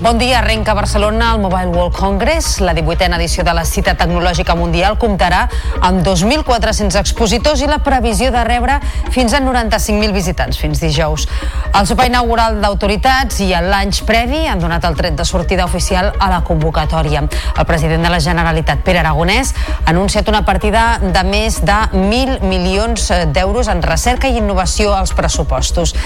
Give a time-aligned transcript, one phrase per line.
[0.00, 2.60] Bon dia, arrenca Barcelona el Mobile World Congress.
[2.60, 5.48] La 18a edició de la cita tecnològica mundial comptarà
[5.82, 8.76] amb 2.400 expositors i la previsió de rebre
[9.10, 11.26] fins a 95.000 visitants fins dijous.
[11.74, 16.30] El sopar inaugural d'autoritats i lunch previ han donat el tret de sortida oficial a
[16.30, 17.24] la convocatòria.
[17.58, 19.50] El president de la Generalitat, Pere Aragonès,
[19.82, 25.10] ha anunciat una partida de més de 1.000 milions d'euros en recerca i innovació als
[25.10, 25.96] pressupostos.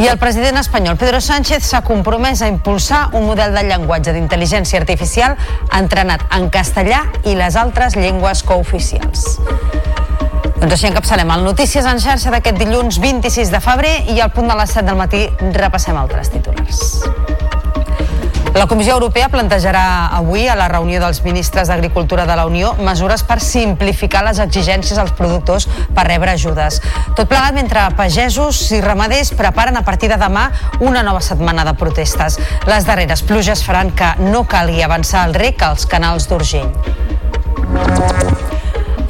[0.00, 4.12] I el president espanyol, Pedro Sánchez, s'ha compromès a impulsar un model model de llenguatge
[4.14, 5.34] d'intel·ligència artificial
[5.74, 9.24] entrenat en castellà i les altres llengües cooficials.
[10.60, 14.50] Doncs així encapçalem el Notícies en xarxa d'aquest dilluns 26 de febrer i al punt
[14.52, 15.26] de les 7 del matí
[15.58, 17.41] repassem altres titulars.
[18.54, 23.24] La Comissió Europea plantejarà avui a la reunió dels ministres d'Agricultura de la Unió mesures
[23.24, 25.66] per simplificar les exigències als productors
[25.96, 26.82] per rebre ajudes.
[27.16, 30.50] Tot plegat mentre pagesos i ramaders preparen a partir de demà
[30.84, 32.36] una nova setmana de protestes.
[32.68, 36.68] Les darreres pluges faran que no calgui avançar el rec als canals d'Urgell.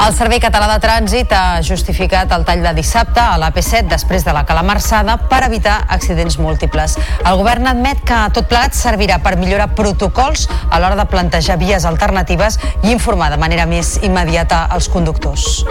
[0.03, 4.35] El Servei Català de Trànsit ha justificat el tall de dissabte a l'AP7 després de
[4.35, 6.97] la calamarsada per evitar accidents múltiples.
[7.23, 11.87] El govern admet que tot plegat servirà per millorar protocols a l'hora de plantejar vies
[11.87, 15.63] alternatives i informar de manera més immediata als conductors.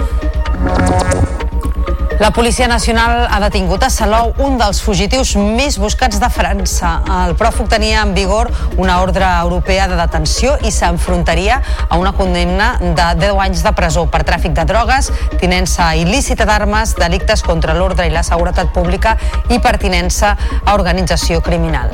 [2.21, 6.91] La Policia Nacional ha detingut a Salou un dels fugitius més buscats de França.
[7.23, 11.57] El pròfug tenia en vigor una ordre europea de detenció i s'enfrontaria
[11.89, 15.09] a una condemna de 10 anys de presó per tràfic de drogues,
[15.41, 19.17] tinença il·lícita d'armes, delictes contra l'ordre i la seguretat pública
[19.49, 21.89] i pertinença a organització criminal.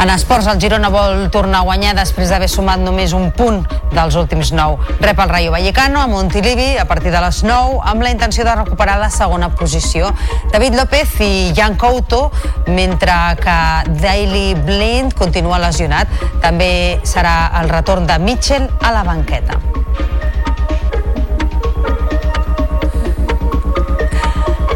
[0.00, 3.58] En esports, el Girona vol tornar a guanyar després d'haver sumat només un punt
[3.92, 4.78] dels últims nou.
[5.02, 8.54] Rep el Rayo Vallecano a Montilivi a partir de les 9 amb la intenció de
[8.56, 10.08] recuperar la segona posició.
[10.54, 12.30] David López i Jan Couto,
[12.66, 13.12] mentre
[13.44, 13.58] que
[14.00, 16.08] Daily Blind continua lesionat.
[16.40, 16.72] També
[17.04, 19.60] serà el retorn de Mitchell a la banqueta.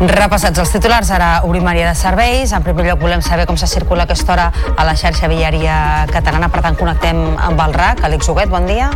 [0.00, 2.52] Repassats els titulars, ara obrim àrea de serveis.
[2.52, 6.50] En primer lloc volem saber com se circula aquesta hora a la xarxa viària catalana.
[6.50, 8.02] Per tant, connectem amb el RAC.
[8.10, 8.90] Àlex Huguet, bon dia.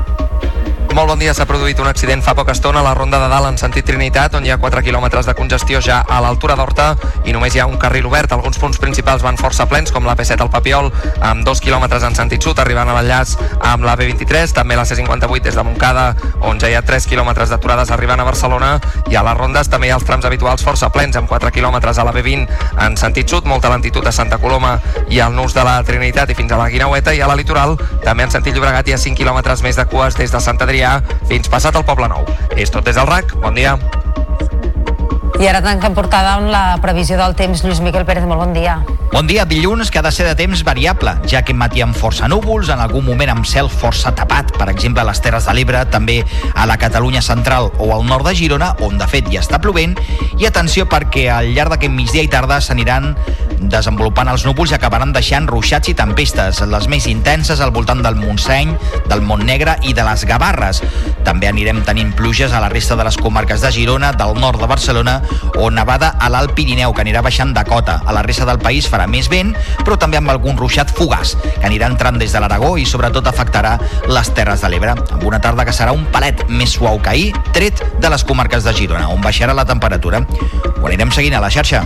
[0.99, 1.31] Molt bon dia.
[1.31, 4.35] S'ha produït un accident fa poca estona a la Ronda de Dalt en sentit Trinitat,
[4.35, 6.89] on hi ha 4 quilòmetres de congestió ja a l'altura d'Horta
[7.23, 8.33] i només hi ha un carril obert.
[8.35, 10.91] Alguns punts principals van força plens, com la P7 al Papiol,
[11.23, 13.37] amb 2 quilòmetres en sentit sud, arribant a l'enllaç
[13.69, 16.09] amb la B23, també la C58 des de Montcada,
[16.51, 18.73] on ja hi ha 3 quilòmetres d'aturades arribant a Barcelona,
[19.07, 22.03] i a les rondes també hi ha els trams habituals força plens, amb 4 quilòmetres
[22.03, 25.63] a la B20 en sentit sud, molta lentitud a Santa Coloma i al nus de
[25.63, 28.91] la Trinitat i fins a la Guinaueta, i a la litoral també en sentit Llobregat
[28.91, 30.88] hi ha 5 quilòmetres més de cues des de Sant Adrià
[31.31, 32.27] fins passat el Poble Nou.
[32.57, 33.37] És tot des del RAC.
[33.43, 33.77] Bon dia.
[35.39, 37.61] I ara tanquem portada amb la previsió del temps.
[37.63, 38.81] Lluís Miquel Pérez, molt bon dia.
[39.13, 39.45] Bon dia.
[39.47, 42.83] Dilluns que ha de ser de temps variable, ja que matí amb força núvols, en
[42.83, 46.67] algun moment amb cel força tapat, per exemple a les Terres de l'Ebre, també a
[46.67, 49.95] la Catalunya central o al nord de Girona, on de fet ja està plovent,
[50.43, 53.15] i atenció perquè al llarg d'aquest migdia i tarda s'aniran
[53.59, 58.19] desenvolupant els núvols i acabaran deixant ruixats i tempestes, les més intenses al voltant del
[58.19, 58.75] Montseny,
[59.09, 60.83] del Montnegre i de les Gavarres.
[61.27, 64.71] També anirem tenint pluges a la resta de les comarques de Girona, del nord de
[64.71, 65.19] Barcelona
[65.59, 67.99] o nevada a l'Alt Pirineu, que anirà baixant de cota.
[68.07, 71.67] A la resta del país farà més vent, però també amb algun ruixat fugaç, que
[71.67, 73.77] anirà entrant des de l'Aragó i sobretot afectarà
[74.09, 77.33] les Terres de l'Ebre, amb una tarda que serà un palet més suau que ahir,
[77.53, 80.25] tret de les comarques de Girona, on baixarà la temperatura.
[80.79, 81.85] Ho anirem seguint a la xarxa.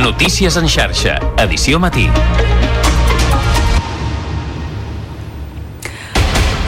[0.00, 2.08] Notícies en xarxa, edició matí.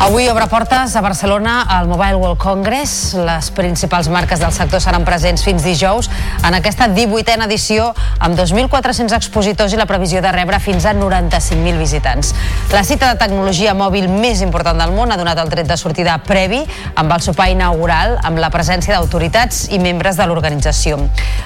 [0.03, 3.15] Avui obre portes a Barcelona al Mobile World Congress.
[3.15, 6.09] Les principals marques del sector seran presents fins dijous
[6.43, 11.79] en aquesta 18a edició amb 2.400 expositors i la previsió de rebre fins a 95.000
[11.79, 12.33] visitants.
[12.75, 16.19] La cita de tecnologia mòbil més important del món ha donat el tret de sortida
[16.27, 16.65] previ
[16.97, 20.99] amb el sopar inaugural amb la presència d'autoritats i membres de l'organització.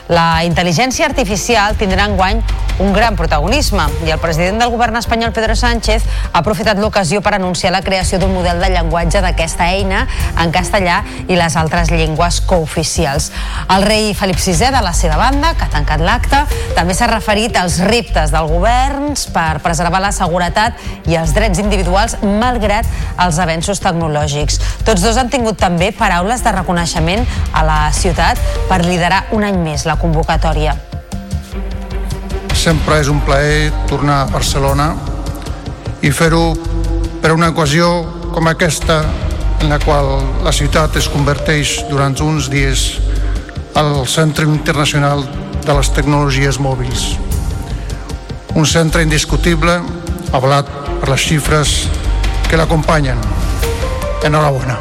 [0.08, 2.40] La intel·ligència artificial tindrà enguany
[2.80, 7.36] un gran protagonisme i el president del govern espanyol, Pedro Sánchez, ha aprofitat l'ocasió per
[7.36, 10.04] anunciar la creació d'un model model de llenguatge d'aquesta eina
[10.38, 13.30] en castellà i les altres llengües cooficials.
[13.74, 16.44] El rei Felip VI, de la seva banda, que ha tancat l'acte,
[16.76, 20.78] també s'ha referit als reptes del govern per preservar la seguretat
[21.10, 22.86] i els drets individuals malgrat
[23.24, 24.60] els avenços tecnològics.
[24.86, 28.38] Tots dos han tingut també paraules de reconeixement a la ciutat
[28.70, 30.76] per liderar un any més la convocatòria.
[32.54, 34.92] Sempre és un plaer tornar a Barcelona
[36.02, 36.52] i fer-ho
[37.22, 38.98] per una ocasió com aquesta
[39.64, 40.10] en la qual
[40.44, 42.82] la ciutat es converteix durant uns dies
[43.80, 45.24] al Centre Internacional
[45.64, 47.06] de les Tecnologies Mòbils.
[48.52, 49.78] Un centre indiscutible,
[50.36, 50.68] avalat
[51.00, 51.74] per les xifres
[52.50, 53.24] que l'acompanyen.
[54.28, 54.76] Enhorabona.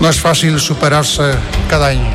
[0.00, 1.28] No és fàcil superar-se
[1.68, 2.08] cada any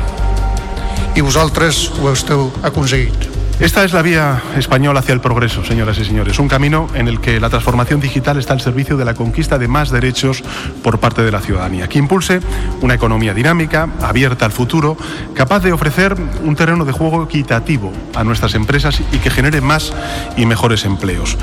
[1.14, 3.37] i vosaltres ho esteu aconseguit.
[3.60, 6.38] Esta es la vía española hacia el progreso, señoras y señores.
[6.38, 9.66] Un camino en el que la transformación digital está al servicio de la conquista de
[9.66, 10.44] más derechos
[10.84, 12.38] por parte de la ciudadanía, que impulse
[12.82, 14.96] una economía dinámica, abierta al futuro,
[15.34, 16.14] capaz de ofrecer
[16.44, 19.92] un terreno de juego equitativo a nuestras empresas y que genere más
[20.36, 21.36] y mejores empleos.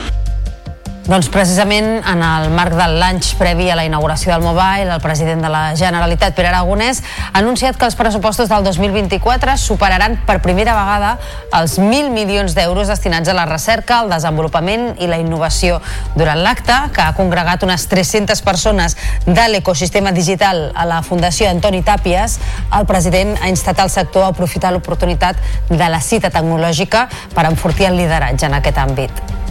[1.06, 5.44] Doncs precisament en el marc del lunch previ a la inauguració del Mobile, el president
[5.46, 10.74] de la Generalitat, Pere Aragonès, ha anunciat que els pressupostos del 2024 superaran per primera
[10.74, 11.12] vegada
[11.60, 15.78] els 1.000 milions d'euros destinats a la recerca, al desenvolupament i la innovació.
[16.18, 18.98] Durant l'acte, que ha congregat unes 300 persones
[19.30, 22.40] de l'ecosistema digital a la Fundació Antoni Tàpies,
[22.74, 25.38] el president ha instat al sector a aprofitar l'oportunitat
[25.70, 29.45] de la cita tecnològica per enfortir el lideratge en aquest àmbit.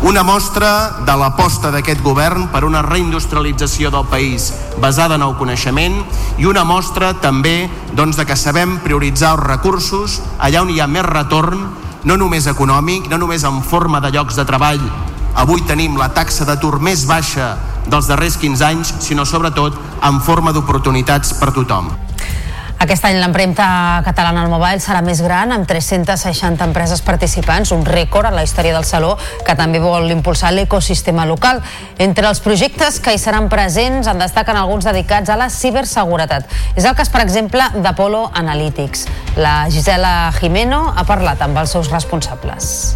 [0.00, 5.96] Una mostra de l'aposta d'aquest govern per una reindustrialització del país basada en el coneixement
[6.38, 7.66] i una mostra també
[7.98, 11.66] doncs, de que sabem prioritzar els recursos allà on hi ha més retorn,
[12.06, 14.84] no només econòmic, no només en forma de llocs de treball.
[15.34, 17.56] Avui tenim la taxa d'atur més baixa
[17.90, 19.74] dels darrers 15 anys, sinó sobretot
[20.06, 21.90] en forma d'oportunitats per tothom.
[22.78, 23.64] Aquest any l'empremta
[24.06, 28.76] catalana al Mobile serà més gran, amb 360 empreses participants, un rècord en la història
[28.76, 31.58] del Saló, que també vol impulsar l'ecosistema local.
[31.98, 36.46] Entre els projectes que hi seran presents en destaquen alguns dedicats a la ciberseguretat.
[36.78, 39.08] És el cas, per exemple, d'Apollo Analytics.
[39.42, 42.94] La Gisela Jimeno ha parlat amb els seus responsables.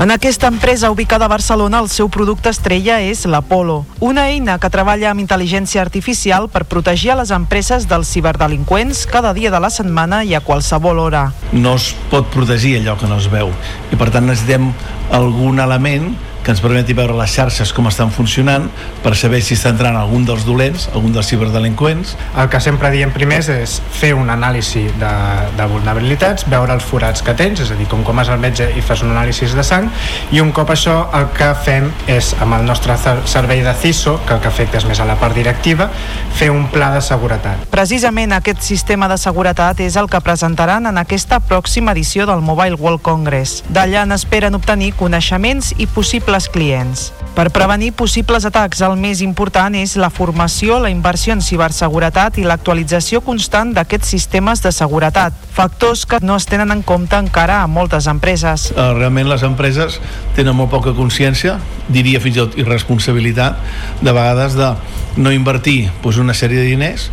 [0.00, 4.70] En aquesta empresa ubicada a Barcelona, el seu producte estrella és l'Apolo, una eina que
[4.72, 9.68] treballa amb intel·ligència artificial per protegir a les empreses dels ciberdelinqüents cada dia de la
[9.68, 11.26] setmana i a qualsevol hora.
[11.52, 13.52] No es pot protegir allò que no es veu
[13.92, 14.70] i per tant necessitem
[15.10, 16.12] algun element
[16.42, 18.66] que ens permeti veure les xarxes com estan funcionant
[19.04, 22.14] per saber si està entrant algun dels dolents, algun dels ciberdelinqüents.
[22.40, 25.12] El que sempre diem primers és fer un anàlisi de,
[25.58, 28.70] de vulnerabilitats, veure els forats que tens, és a dir, com com és el metge
[28.76, 29.88] i fas un anàlisi de sang,
[30.32, 32.96] i un cop això el que fem és, amb el nostre
[33.28, 35.90] servei de CISO, que el que afecta és més a la part directiva,
[36.38, 37.66] fer un pla de seguretat.
[37.72, 42.80] Precisament aquest sistema de seguretat és el que presentaran en aquesta pròxima edició del Mobile
[42.80, 43.60] World Congress.
[43.68, 47.08] D'allà n'esperen obtenir coneixements i possibles clients.
[47.30, 52.44] Per prevenir possibles atacs, el més important és la formació, la inversió en ciberseguretat i
[52.44, 57.68] l'actualització constant d'aquests sistemes de seguretat, factors que no es tenen en compte encara a
[57.70, 58.68] moltes empreses.
[58.74, 60.00] Uh, realment les empreses
[60.36, 61.56] tenen molt poca consciència,
[61.88, 63.62] diria fins i tot irresponsabilitat,
[64.02, 64.74] de vegades de
[65.20, 67.10] no invertir doncs, una sèrie de diners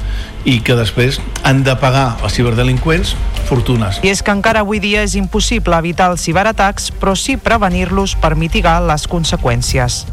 [0.48, 3.13] i que després han de pagar els ciberdelinqüents
[3.48, 4.00] fortunes.
[4.04, 8.36] I és que encara avui dia és impossible evitar els ciberatacs, però sí prevenir-los per
[8.39, 10.06] mitigar les conseqüències.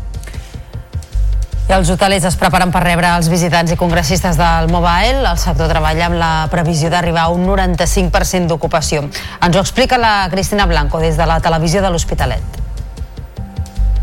[1.64, 5.22] I els hotelers es preparen per rebre els visitants i congressistes del Mobile.
[5.24, 9.06] El sector treballa amb la previsió d'arribar a un 95% d'ocupació.
[9.40, 12.63] Ens ho explica la Cristina Blanco des de la televisió de l'Hospitalet.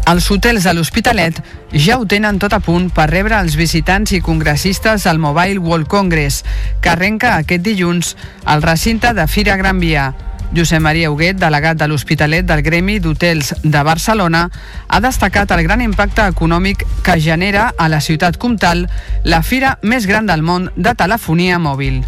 [0.09, 1.37] Els hotels de l'Hospitalet
[1.77, 5.87] ja ho tenen tot a punt per rebre els visitants i congressistes al Mobile World
[5.87, 6.41] Congress,
[6.81, 8.15] que arrenca aquest dilluns
[8.45, 10.11] al recinte de Fira Gran Via.
[10.51, 14.49] Josep Maria Huguet, delegat de l'Hospitalet del Gremi d'Hotels de Barcelona,
[14.87, 18.87] ha destacat el gran impacte econòmic que genera a la ciutat comtal
[19.23, 22.01] la fira més gran del món de telefonia mòbil.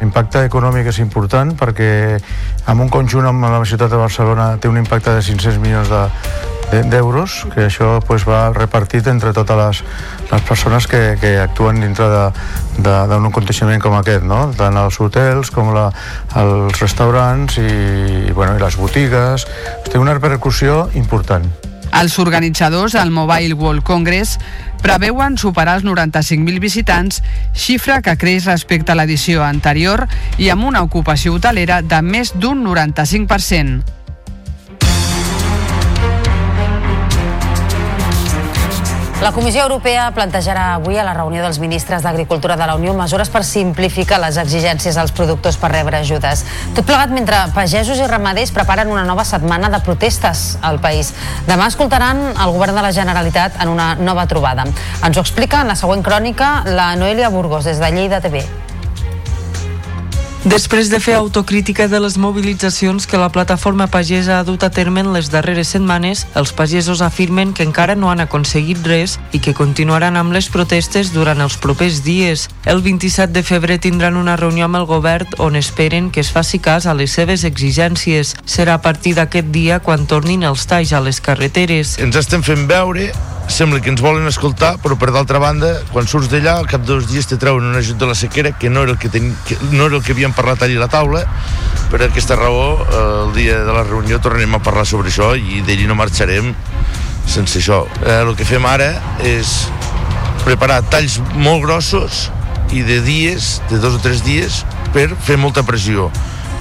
[0.00, 1.90] L'impacte econòmic és important perquè
[2.68, 6.04] en un conjunt amb la ciutat de Barcelona té un impacte de 500 milions de,
[6.70, 9.82] d'euros, que això pues, va repartit entre totes les,
[10.30, 12.30] les persones que, que actuen dintre
[12.78, 14.46] d'un aconteixement com aquest, no?
[14.56, 15.88] tant els hotels com la,
[16.40, 19.48] els restaurants i, bueno, i les botigues.
[19.90, 21.50] Té una repercussió important.
[21.90, 24.38] Els organitzadors del Mobile World Congress
[24.80, 27.20] preveuen superar els 95.000 visitants,
[27.52, 30.06] xifra que creix respecte a l'edició anterior
[30.38, 33.99] i amb una ocupació hotelera de més d'un 95%.
[39.20, 43.28] La Comissió Europea plantejarà avui a la reunió dels ministres d'Agricultura de la Unió mesures
[43.28, 46.46] per simplificar les exigències als productors per rebre ajudes.
[46.72, 51.12] Tot plegat mentre pagesos i ramaders preparen una nova setmana de protestes al país.
[51.44, 54.64] Demà escoltaran el govern de la Generalitat en una nova trobada.
[55.04, 58.46] Ens ho explica en la següent crònica la Noelia Burgos des de Lleida TV.
[60.40, 65.02] Després de fer autocrítica de les mobilitzacions que la plataforma pagesa ha dut a terme
[65.04, 69.52] en les darreres setmanes, els pagesos afirmen que encara no han aconseguit res i que
[69.52, 72.46] continuaran amb les protestes durant els propers dies.
[72.64, 76.58] El 27 de febrer tindran una reunió amb el govern on esperen que es faci
[76.58, 78.32] cas a les seves exigències.
[78.48, 81.98] Serà a partir d'aquest dia quan tornin els talls a les carreteres.
[82.00, 83.10] Ens estem fent veure
[83.50, 86.94] sembla que ens volen escoltar, però per d'altra banda, quan surts d'allà, al cap de
[86.94, 89.34] dos dies te treuen un ajut de la sequera que no era el que, ten...
[89.46, 91.24] que no era el que havíem parlat allà a la taula.
[91.90, 95.60] Per aquesta raó, eh, el dia de la reunió tornarem a parlar sobre això i
[95.66, 96.54] d'allí no marxarem
[97.26, 97.82] sense això.
[98.04, 98.92] Eh, el que fem ara
[99.26, 99.66] és
[100.46, 102.28] preparar talls molt grossos
[102.70, 104.62] i de dies, de dos o tres dies,
[104.94, 106.08] per fer molta pressió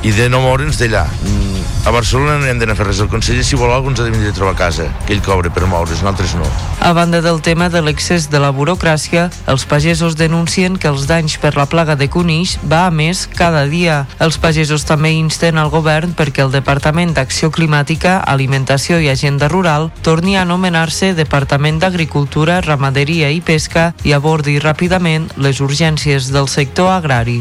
[0.03, 1.05] i de no moure'ns d'allà.
[1.23, 1.49] Mm,
[1.85, 2.99] A Barcelona no hem d'anar a fer res.
[2.99, 5.21] El conseller, si vol alguna cosa, ha de venir a trobar a casa, que ell
[5.23, 6.45] cobra per moure's, nosaltres no.
[6.83, 11.37] A banda del tema de l'excés de la burocràcia, els pagesos denuncien que els danys
[11.39, 14.05] per la plaga de conills va a més cada dia.
[14.19, 19.89] Els pagesos també insten al govern perquè el Departament d'Acció Climàtica, Alimentació i Agenda Rural
[20.03, 26.91] torni a anomenar-se Departament d'Agricultura, Ramaderia i Pesca i abordi ràpidament les urgències del sector
[26.91, 27.39] agrari.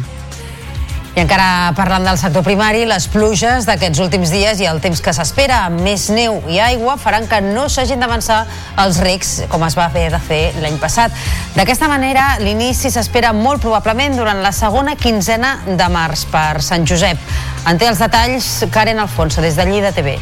[1.19, 5.11] I encara parlant del sector primari, les pluges d'aquests últims dies i el temps que
[5.17, 8.45] s'espera amb més neu i aigua faran que no s'hagin d'avançar
[8.85, 11.11] els recs com es va haver de fer l'any passat.
[11.59, 17.19] D'aquesta manera, l'inici s'espera molt probablement durant la segona quinzena de març per Sant Josep.
[17.67, 20.21] En té els detalls Karen Alfonso, des de Lleida TV.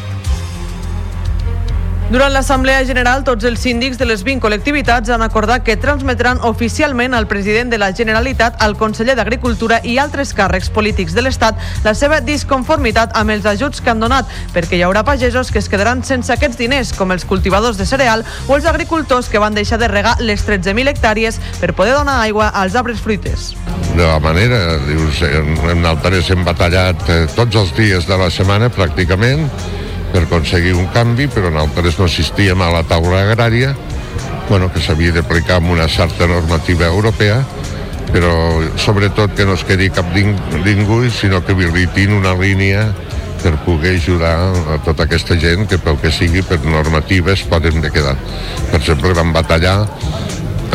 [2.07, 7.11] Durant l'Assemblea General, tots els síndics de les 20 col·lectivitats han acordat que transmetran oficialment
[7.13, 11.91] al president de la Generalitat, al conseller d'Agricultura i altres càrrecs polítics de l'Estat la
[11.99, 15.99] seva disconformitat amb els ajuts que han donat, perquè hi haurà pagesos que es quedaran
[16.07, 19.89] sense aquests diners, com els cultivadors de cereal o els agricultors que van deixar de
[19.91, 23.51] regar les 13.000 hectàrees per poder donar aigua als arbres fruiters.
[23.97, 28.69] de la manera, dius, en Altares hem batallat eh, tots els dies de la setmana
[28.71, 29.49] pràcticament
[30.13, 33.73] per aconseguir un canvi, però nosaltres no assistíem a la taula agrària,
[34.49, 37.41] bueno, que s'havia d'aplicar amb una certa normativa europea,
[38.13, 38.31] però
[38.79, 42.87] sobretot que no es quedi cap ningú, sinó que habilitin una línia
[43.43, 44.35] per poder ajudar
[44.73, 48.15] a tota aquesta gent que pel que sigui per normatives poden de quedar.
[48.71, 49.79] Per exemple, vam batallar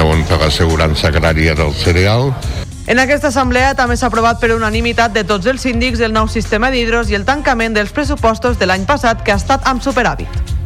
[0.02, 2.32] on per l'assegurança agrària del cereal,
[2.86, 6.70] En aquesta assemblea també s'ha aprovat per unanimitat de tots els síndics el nou sistema
[6.70, 10.61] d'hidros i el tancament dels pressupostos de l'any passat que ha estat amb superàvit.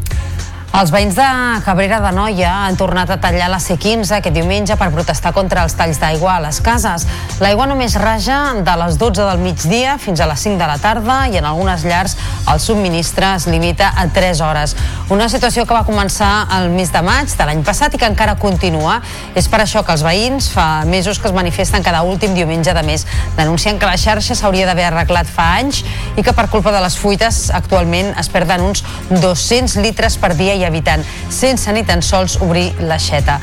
[0.76, 1.26] Els veïns de
[1.64, 5.72] Cabrera de Noia han tornat a tallar la C15 aquest diumenge per protestar contra els
[5.78, 7.06] talls d'aigua a les cases.
[7.40, 11.16] L'aigua només raja de les 12 del migdia fins a les 5 de la tarda
[11.32, 12.18] i en algunes llars
[12.52, 14.74] el subministre es limita a 3 hores.
[15.08, 18.36] Una situació que va començar el mes de maig de l'any passat i que encara
[18.36, 18.98] continua.
[19.34, 22.84] És per això que els veïns fa mesos que es manifesten cada últim diumenge de
[22.84, 23.06] mes.
[23.38, 25.84] Denuncien que la xarxa s'hauria d'haver arreglat fa anys
[26.16, 30.55] i que per culpa de les fuites actualment es perden uns 200 litres per dia
[30.56, 33.38] i evitant sense ni tan sols obrir l'aixeta.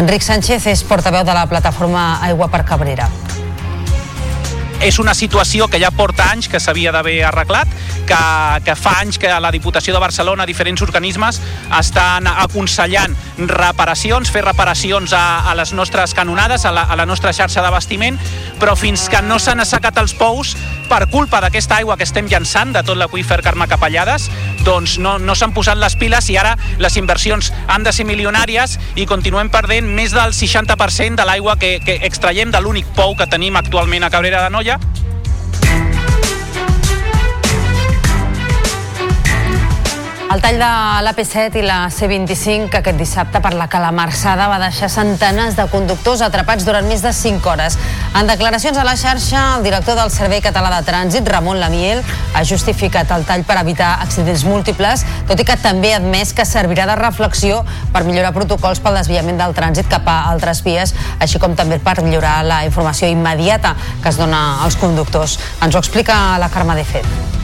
[0.00, 3.10] Enric Sánchez és portaveu de la plataforma Aigua per Cabrera.
[4.84, 7.70] és una situació que ja porta anys que s'havia d'haver arreglat,
[8.04, 8.18] que,
[8.66, 11.40] que fa anys que la Diputació de Barcelona, diferents organismes,
[11.78, 17.32] estan aconsellant reparacions, fer reparacions a, a les nostres canonades, a la, a la nostra
[17.32, 18.18] xarxa d'abastiment,
[18.60, 20.54] però fins que no s'han assecat els pous,
[20.88, 24.28] per culpa d'aquesta aigua que estem llançant de tot l'aqüífer Carme Capellades,
[24.64, 28.78] doncs no, no s'han posat les piles i ara les inversions han de ser milionàries
[28.96, 33.28] i continuem perdent més del 60% de l'aigua que, que extraiem de l'únic pou que
[33.30, 34.78] tenim actualment a Cabrera de Noia.
[40.32, 40.68] El tall de
[41.04, 46.64] l'AP7 i la C25 aquest dissabte per la calamarsada va deixar centenars de conductors atrapats
[46.66, 47.76] durant més de 5 hores.
[48.18, 52.02] En declaracions a la xarxa, el director del Servei Català de Trànsit, Ramon Lamiel,
[52.34, 56.48] ha justificat el tall per evitar accidents múltiples, tot i que també ha admès que
[56.48, 57.60] servirà de reflexió
[57.92, 62.00] per millorar protocols pel desviament del trànsit cap a altres vies, així com també per
[62.02, 65.38] millorar la informació immediata que es dona als conductors.
[65.60, 67.43] Ens ho explica la Carme de Fet.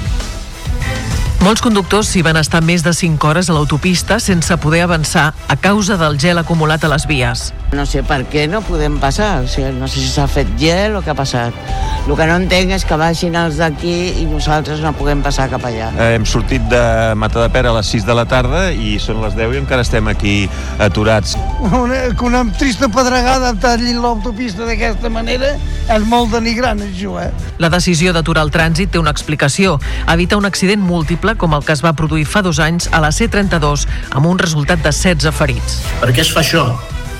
[1.40, 5.56] Molts conductors s'hi van estar més de 5 hores a l'autopista sense poder avançar a
[5.56, 7.46] causa del gel acumulat a les vies.
[7.72, 10.98] No sé per què no podem passar, o sigui, no sé si s'ha fet gel
[10.98, 11.56] o què ha passat.
[12.04, 15.64] El que no entenc és que baixin els d'aquí i nosaltres no puguem passar cap
[15.64, 15.88] allà.
[15.96, 16.82] Eh, Hem sortit de
[17.16, 20.34] Matadepera a les 6 de la tarda i són les 10 i encara estem aquí
[20.78, 21.36] aturats.
[21.70, 25.54] Una, una trista pedregada tallin l'autopista d'aquesta manera
[25.88, 27.30] és molt denigrant, això, eh?
[27.62, 29.78] La decisió d'aturar el trànsit té una explicació.
[30.10, 33.10] Evita un accident múltiple com el que es va produir fa dos anys a la
[33.14, 35.80] C32 amb un resultat de 16 ferits.
[36.00, 36.64] Per què es fa això?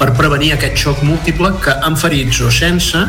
[0.00, 3.05] Per prevenir aquest xoc múltiple que amb ferits o sense,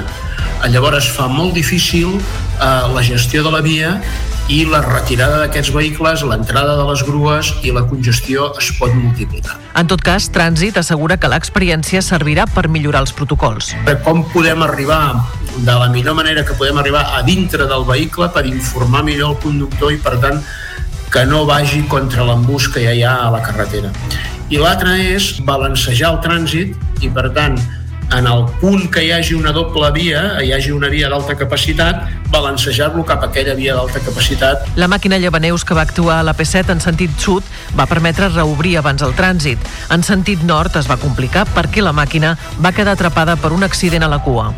[0.70, 3.96] llavors fa molt difícil eh, la gestió de la via
[4.52, 9.56] i la retirada d'aquests vehicles, l'entrada de les grues i la congestió es pot multiplicar.
[9.80, 13.72] En tot cas, Trànsit assegura que l'experiència servirà per millorar els protocols.
[14.04, 15.22] Com podem arribar
[15.56, 19.40] de la millor manera que podem arribar a dintre del vehicle per informar millor el
[19.44, 20.42] conductor i, per tant,
[21.12, 23.92] que no vagi contra l'embús que ja hi ha a la carretera.
[24.52, 27.60] I l'altre és balancejar el trànsit i, per tant,
[28.12, 32.02] en el punt que hi hagi una doble via, hi hagi una via d'alta capacitat,
[32.32, 34.68] balancejar-lo cap a aquella via d'alta capacitat.
[34.76, 38.78] La màquina llevaneus que va actuar a la P7 en sentit sud va permetre reobrir
[38.80, 39.64] abans el trànsit.
[39.92, 44.04] En sentit nord es va complicar perquè la màquina va quedar atrapada per un accident
[44.04, 44.52] a la cua.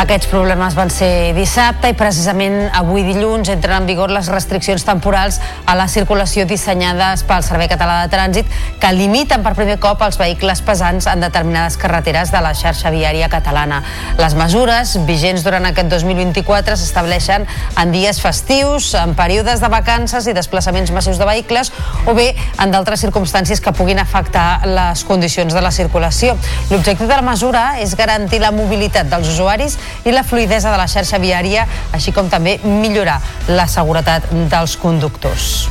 [0.00, 5.36] Aquests problemes van ser dissabte i precisament avui dilluns entren en vigor les restriccions temporals
[5.68, 10.16] a la circulació dissenyades pel Servei Català de Trànsit que limiten per primer cop els
[10.16, 13.82] vehicles pesants en determinades carreteres de la xarxa viària catalana.
[14.16, 17.44] Les mesures vigents durant aquest 2024 s'estableixen
[17.76, 21.74] en dies festius, en períodes de vacances i desplaçaments massius de vehicles
[22.06, 26.40] o bé en d'altres circumstàncies que puguin afectar les condicions de la circulació.
[26.72, 30.88] L'objectiu de la mesura és garantir la mobilitat dels usuaris i la fluidesa de la
[30.90, 35.68] xarxa viària, així com també millorar la seguretat dels conductors.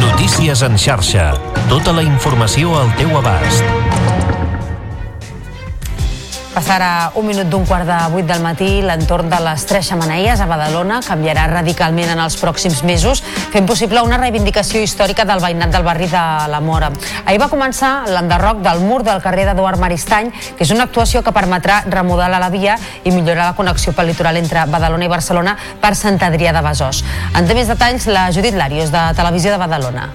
[0.00, 1.32] Notícies en xarxa.
[1.68, 3.91] Tota la informació al teu abast.
[6.52, 10.46] Passarà un minut d'un quart de vuit del matí, l'entorn de les Tres Xamaneies a
[10.50, 13.22] Badalona canviarà radicalment en els pròxims mesos,
[13.54, 16.90] fent possible una reivindicació històrica del veïnat del barri de la Mora.
[17.24, 20.28] Ahir va començar l'enderroc del mur del carrer d'Eduard Maristany,
[20.58, 24.36] que és una actuació que permetrà remodelar la via i millorar la connexió pel litoral
[24.36, 27.00] entre Badalona i Barcelona per Sant Adrià de Besòs.
[27.32, 30.10] En té més detalls la Judit Larios, de Televisió de Badalona.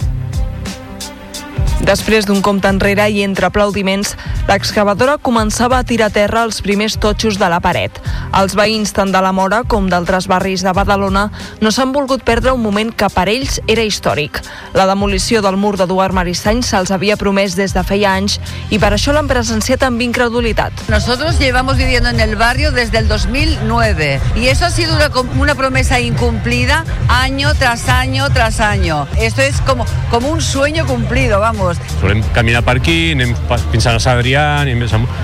[1.87, 4.09] Després d'un compte enrere i entre aplaudiments,
[4.49, 7.95] l'excavadora començava a tirar a terra els primers totxos de la paret.
[8.35, 11.29] Els veïns tant de la Mora com d'altres barris de Badalona
[11.63, 14.41] no s'han volgut perdre un moment que per ells era històric.
[14.75, 18.35] La demolició del mur d'Eduard Maristany se'ls havia promès des de feia anys
[18.69, 20.73] i per això l'han presenciat amb incredulitat.
[20.91, 25.09] Nosotros llevamos viviendo en el barrio desde el 2009 y eso ha sido una,
[25.39, 29.07] una promesa incumplida año tras año tras año.
[29.17, 31.76] Esto es como, como un sueño cumplido, vamos.
[32.01, 33.33] Solem caminar per aquí, anem
[33.71, 34.83] fins a Adrià, anem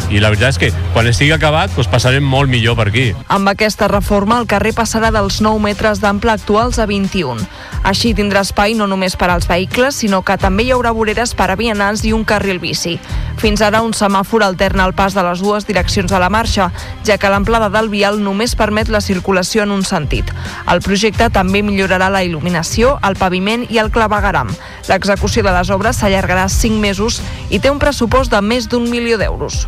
[0.09, 3.11] i la veritat és que quan estigui acabat doncs passarem molt millor per aquí.
[3.33, 7.45] Amb aquesta reforma, el carrer passarà dels 9 metres d'ample actuals a 21.
[7.83, 11.49] Així tindrà espai no només per als vehicles, sinó que també hi haurà voreres per
[11.51, 12.97] a vianants i un carril bici.
[13.41, 16.69] Fins ara, un semàfor alterna el pas de les dues direccions a la marxa,
[17.03, 20.29] ja que l'amplada del vial només permet la circulació en un sentit.
[20.71, 24.53] El projecte també millorarà la il·luminació, el paviment i el clavegaram.
[24.87, 29.19] L'execució de les obres s'allargarà 5 mesos i té un pressupost de més d'un milió
[29.21, 29.65] d'euros.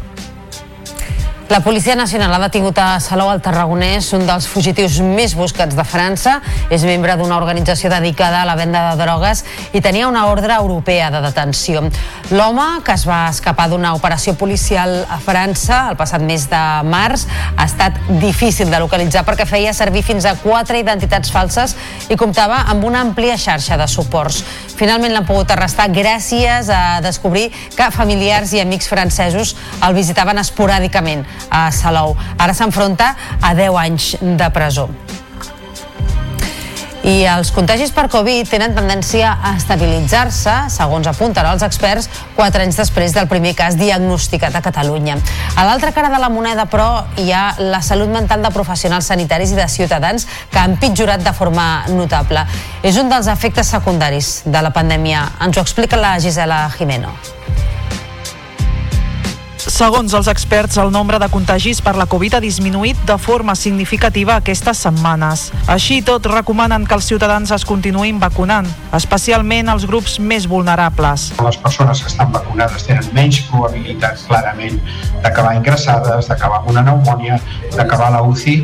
[1.48, 5.84] La Policia Nacional ha detingut a Salou al Tarragonès, un dels fugitius més buscats de
[5.86, 6.40] França.
[6.74, 9.44] És membre d'una organització dedicada a la venda de drogues
[9.78, 11.84] i tenia una ordre europea de detenció.
[12.34, 17.28] L'home, que es va escapar d'una operació policial a França el passat mes de març,
[17.54, 21.78] ha estat difícil de localitzar perquè feia servir fins a quatre identitats falses
[22.10, 24.42] i comptava amb una àmplia xarxa de suports.
[24.76, 29.54] Finalment l'han pogut arrestar gràcies a descobrir que familiars i amics francesos
[29.86, 32.16] el visitaven esporàdicament a Salou.
[32.38, 34.90] Ara s'enfronta a 10 anys de presó.
[37.06, 42.80] I els contagis per Covid tenen tendència a estabilitzar-se, segons apunten els experts, quatre anys
[42.80, 45.20] després del primer cas diagnosticat a Catalunya.
[45.54, 49.54] A l'altra cara de la moneda, però, hi ha la salut mental de professionals sanitaris
[49.54, 52.42] i de ciutadans que han pitjorat de forma notable.
[52.82, 55.28] És un dels efectes secundaris de la pandèmia.
[55.46, 57.14] Ens ho explica la Gisela Jimeno.
[59.66, 64.36] Segons els experts, el nombre de contagis per la Covid ha disminuït de forma significativa
[64.38, 65.48] aquestes setmanes.
[65.74, 71.32] Així tot, recomanen que els ciutadans es continuïn vacunant, especialment els grups més vulnerables.
[71.42, 74.78] Les persones que estan vacunades tenen menys probabilitat clarament
[75.24, 77.40] d'acabar ingressades, d'acabar amb una pneumònia,
[77.74, 78.56] d'acabar la UCI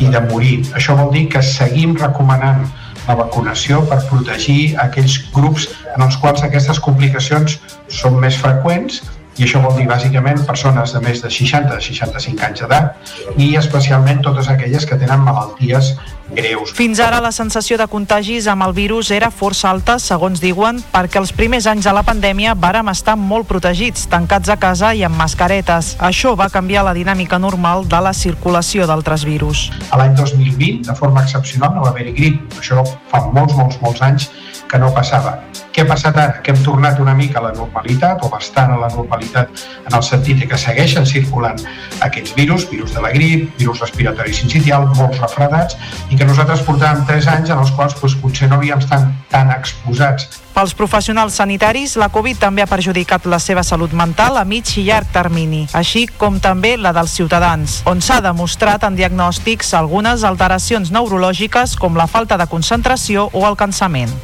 [0.00, 0.62] i de morir.
[0.72, 2.64] Això vol dir que seguim recomanant
[3.06, 7.60] la vacunació per protegir aquells grups en els quals aquestes complicacions
[7.92, 9.04] són més freqüents
[9.36, 14.22] i això vol dir bàsicament persones de més de 60 65 anys d'edat i especialment
[14.24, 15.94] totes aquelles que tenen malalties
[16.30, 16.72] greus.
[16.76, 21.20] Fins ara la sensació de contagis amb el virus era força alta, segons diuen, perquè
[21.20, 25.16] els primers anys de la pandèmia vàrem estar molt protegits, tancats a casa i amb
[25.18, 25.94] mascaretes.
[26.00, 29.68] Això va canviar la dinàmica normal de la circulació d'altres virus.
[29.90, 32.58] A l'any 2020, de forma excepcional, no va haver-hi grip.
[32.60, 34.30] Això fa molts, molts, molts anys
[34.66, 35.38] que no passava.
[35.76, 36.40] Què ha passat ara?
[36.40, 40.04] Que hem tornat una mica a la normalitat, o bastant a la normalitat, en el
[40.06, 41.60] sentit que segueixen circulant
[42.06, 45.76] aquests virus, virus de la grip, virus respiratori sincitial, molts refredats,
[46.08, 49.52] i que nosaltres portàvem 3 anys en els quals doncs, potser no havíem estat tan
[49.54, 54.70] exposats pels professionals sanitaris, la Covid també ha perjudicat la seva salut mental a mig
[54.80, 60.24] i llarg termini, així com també la dels ciutadans, on s'ha demostrat en diagnòstics algunes
[60.24, 64.16] alteracions neurològiques com la falta de concentració o el cansament.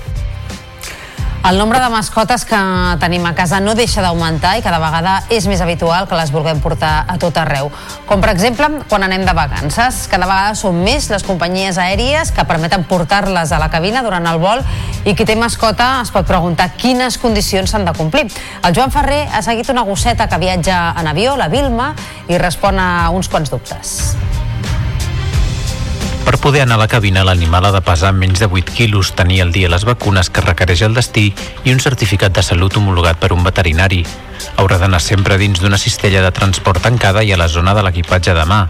[1.44, 2.58] El nombre de mascotes que
[3.02, 6.60] tenim a casa no deixa d'augmentar i cada vegada és més habitual que les vulguem
[6.62, 7.66] portar a tot arreu.
[8.06, 10.04] Com per exemple quan anem de vacances.
[10.06, 14.38] Cada vegada són més les companyies aèries que permeten portar-les a la cabina durant el
[14.38, 14.62] vol
[15.02, 18.28] i qui té mascota es pot preguntar quines condicions s'han de complir.
[18.62, 21.90] El Joan Ferrer ha seguit una gosseta que viatja en avió, la Vilma,
[22.30, 24.14] i respon a uns quants dubtes.
[26.22, 29.40] Per poder anar a la cabina, l'animal ha de pesar menys de 8 quilos, tenir
[29.42, 31.32] al dia les vacunes que requereix el destí
[31.64, 34.04] i un certificat de salut homologat per un veterinari.
[34.56, 38.34] Haurà d'anar sempre dins d'una cistella de transport tancada i a la zona de l'equipatge
[38.38, 38.60] de mà.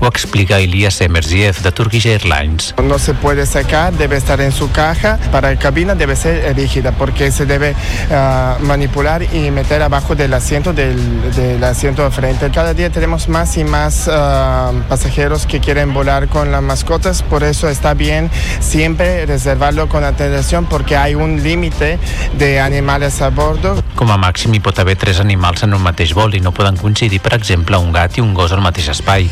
[0.00, 2.74] Ho explica Elias Emerziev de Turkish Airlines.
[2.82, 5.18] No se puede sacar, debe estar en su caja.
[5.30, 10.34] Para la cabina debe ser rígida porque se debe uh, manipular y meter abajo del
[10.34, 10.96] asiento del,
[11.32, 12.50] del, asiento de frente.
[12.50, 17.44] Cada día tenemos más y más uh, pasajeros que quieren volar con las mascotas, por
[17.44, 18.30] eso está bien
[18.60, 21.98] siempre reservarlo con atención porque hay un límite
[22.38, 23.82] de animales a bordo.
[23.94, 26.76] Com a màxim hi pot haver tres animals en un mateix vol i no poden
[26.76, 29.30] coincidir, per exemple, un gat i un gos al mateix espai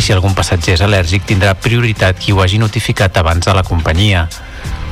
[0.00, 3.64] i si algun passatger és al·lèrgic tindrà prioritat qui ho hagi notificat abans de la
[3.66, 4.22] companyia.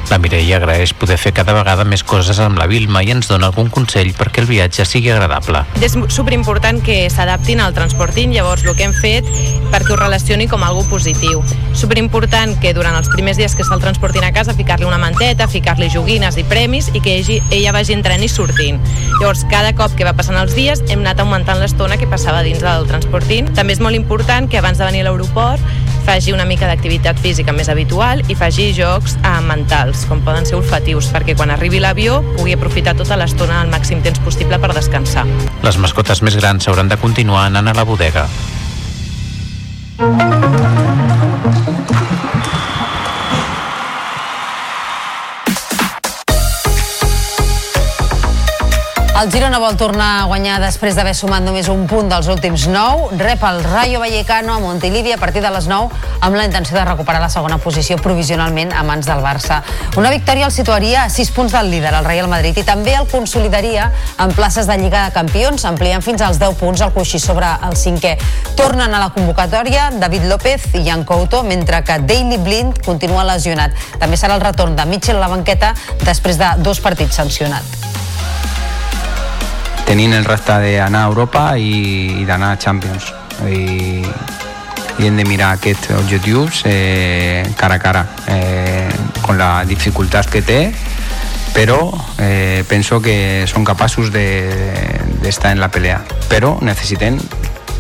[0.09, 3.51] La Mireia agraeix poder fer cada vegada més coses amb la Vilma i ens dona
[3.51, 5.61] algun consell perquè el viatge sigui agradable.
[5.85, 9.29] És superimportant que s'adaptin al transportin, llavors el que hem fet
[9.69, 11.43] perquè ho relacioni com algo positiu.
[11.77, 15.45] Superimportant que durant els primers dies que està el transportin a casa ficar-li una manteta,
[15.45, 18.81] ficar-li joguines i premis i que ella, ella vagi entrant i sortint.
[19.19, 22.65] Llavors, cada cop que va passant els dies hem anat augmentant l'estona que passava dins
[22.65, 23.53] del transportin.
[23.53, 27.53] També és molt important que abans de venir a l'aeroport faci una mica d'activitat física
[27.53, 32.23] més habitual i faci jocs eh, mentals, com poden ser olfatius, perquè quan arribi l'avió
[32.31, 35.27] pugui aprofitar tota l'estona al màxim temps possible per descansar.
[35.69, 38.25] Les mascotes més grans s'hauran de continuar anant a la bodega.
[49.19, 53.17] El Girona vol tornar a guanyar després d'haver sumat només un punt dels últims 9.
[53.19, 55.89] Rep el Rayo Vallecano a Montilivi a partir de les 9
[56.21, 59.59] amb la intenció de recuperar la segona posició provisionalment a mans del Barça.
[59.99, 63.11] Una victòria el situaria a 6 punts del líder, el Real Madrid, i també el
[63.11, 63.89] consolidaria
[64.23, 67.75] en places de Lliga de Campions, ampliant fins als 10 punts el coixí sobre el
[67.75, 68.15] cinquè.
[68.55, 73.75] Tornen a la convocatòria David López i Jan Couto, mentre que Daily Blind continua lesionat.
[73.99, 75.75] També serà el retorn de Mitchell a la banqueta
[76.07, 77.88] després de dos partits sancionat.
[79.89, 83.09] Tenint el repte d'anar a Europa i, i d'anar a Champions.
[83.49, 84.05] I,
[84.99, 88.89] i hem de mirar aquests objectius eh, cara a cara eh,
[89.23, 90.61] con la dificultat que té
[91.55, 91.79] però
[92.19, 96.03] eh, penso que són capaços d'estar de, en la pelea.
[96.29, 97.17] Però necessitem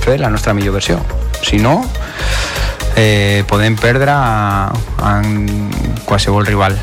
[0.02, 0.98] fer la nostra millor versió.
[1.44, 1.82] Si no
[2.96, 4.16] eh, podem perdre
[5.12, 5.68] en
[6.08, 6.74] qualsevol rival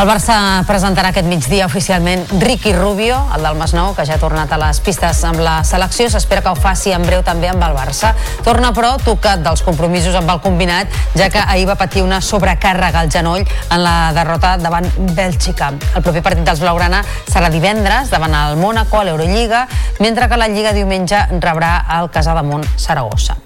[0.00, 0.34] el Barça
[0.64, 4.78] presentarà aquest migdia oficialment Ricky Rubio, el del Masnou, que ja ha tornat a les
[4.80, 6.06] pistes amb la selecció.
[6.08, 8.14] S'espera que ho faci en breu també amb el Barça.
[8.46, 13.04] Torna, però, tocat dels compromisos amb el combinat, ja que ahir va patir una sobrecàrrega
[13.04, 15.74] al genoll en la derrota davant Bèlgica.
[15.92, 19.66] El proper partit dels Blaugrana serà divendres davant el Mónaco a l'Eurolliga,
[20.00, 23.36] mentre que la Lliga diumenge rebrà el Casademont Saragossa.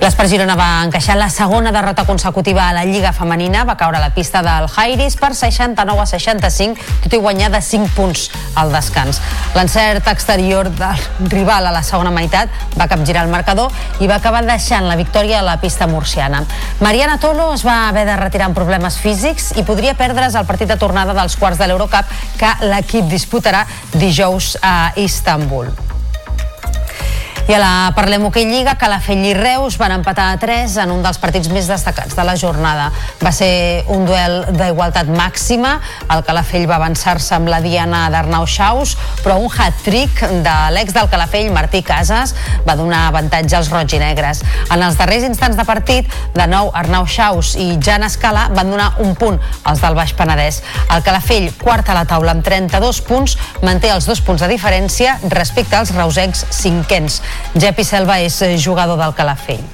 [0.00, 4.00] L'Espart Girona va encaixar la segona derrota consecutiva a la Lliga Femenina, va caure a
[4.00, 8.22] la pista del Jairis per 69 a 65, tot i guanyar de 5 punts
[8.56, 9.20] al descans.
[9.52, 12.48] L'encert exterior del rival a la segona meitat
[12.80, 16.46] va capgirar el marcador i va acabar deixant la victòria a la pista murciana.
[16.80, 20.72] Mariana Tolo es va haver de retirar amb problemes físics i podria perdre's el partit
[20.72, 22.08] de tornada dels quarts de l'Eurocup
[22.40, 25.89] que l'equip disputarà dijous a Istanbul.
[27.50, 31.00] I a la Parlem Hockey Lliga, Calafell i Reus van empatar a 3 en un
[31.02, 32.84] dels partits més destacats de la jornada.
[33.18, 35.72] Va ser un duel d'igualtat màxima.
[36.14, 38.92] El Calafell va avançar-se amb la Diana d'Arnau Xaus,
[39.24, 42.36] però un hat-trick de l'ex del Calafell, Martí Casas,
[42.68, 44.44] va donar avantatge als roig i negres.
[44.70, 46.06] En els darrers instants de partit,
[46.38, 50.62] de nou Arnau Xaus i Jan Escala van donar un punt als del Baix Penedès.
[50.86, 53.34] El Calafell, quart a la taula amb 32 punts,
[53.66, 57.18] manté els dos punts de diferència respecte als reusencs cinquens.
[57.54, 59.64] Jepi Selva és eh, jugador del Calafell.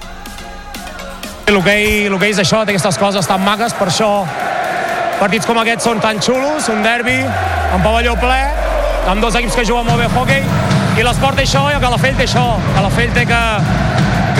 [1.46, 4.10] L'hoquei és això, té aquestes coses tan magues, per això
[5.20, 7.20] partits com aquests són tan xulos, un derbi,
[7.72, 8.40] amb pavelló ple,
[9.08, 10.42] amb dos equips que juguen molt bé hockey,
[10.96, 12.44] i l'esport té això i el Calafell té això.
[12.56, 13.42] El Calafell té que,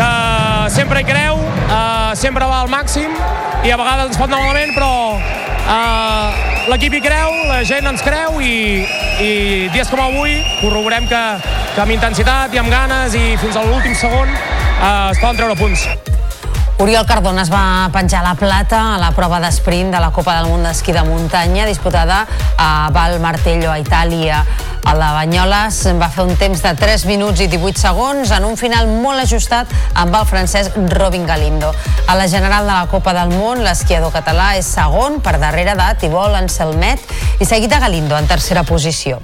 [0.01, 0.11] que
[0.75, 3.13] sempre hi creu, uh, sempre va al màxim,
[3.63, 8.03] i a vegades ens pot anar malament, però uh, l'equip hi creu, la gent ens
[8.03, 8.83] creu i,
[9.23, 9.31] i
[9.75, 11.23] dies com avui corroborem que,
[11.75, 15.59] que amb intensitat i amb ganes i fins a l'últim segon eh, es poden treure
[15.59, 15.87] punts.
[16.79, 20.51] Oriol Cardona es va penjar la plata a la prova d'esprint de la Copa del
[20.51, 22.27] Món d'Esquí de Muntanya disputada
[22.61, 24.43] a Val Martello, a Itàlia.
[24.85, 28.61] El de Banyoles va fer un temps de 3 minuts i 18 segons en un
[28.61, 31.73] final molt ajustat amb el francès Robin Galindo.
[32.07, 35.89] A la general de la Copa del Món, l'esquiador català és segon per darrere de
[36.05, 37.01] Tibol Anselmet
[37.41, 39.23] i seguit de Galindo en tercera posició.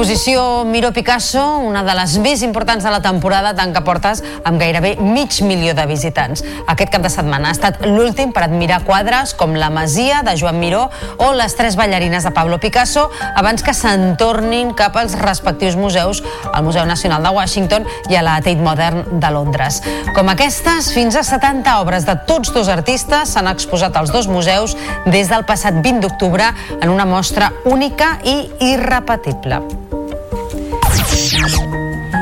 [0.00, 4.94] L'exposició Miro Picasso, una de les més importants de la temporada, tanca portes amb gairebé
[4.96, 6.40] mig milió de visitants.
[6.72, 10.56] Aquest cap de setmana ha estat l'últim per admirar quadres com La Masia, de Joan
[10.56, 10.86] Miró,
[11.20, 16.24] o Les tres ballarines de Pablo Picasso, abans que se'n tornin cap als respectius museus,
[16.48, 19.82] al Museu Nacional de Washington i a la Tate Modern de Londres.
[20.16, 24.78] Com aquestes, fins a 70 obres de tots dos artistes s'han exposat als dos museus
[25.04, 26.48] des del passat 20 d'octubre
[26.80, 29.89] en una mostra única i irrepetible.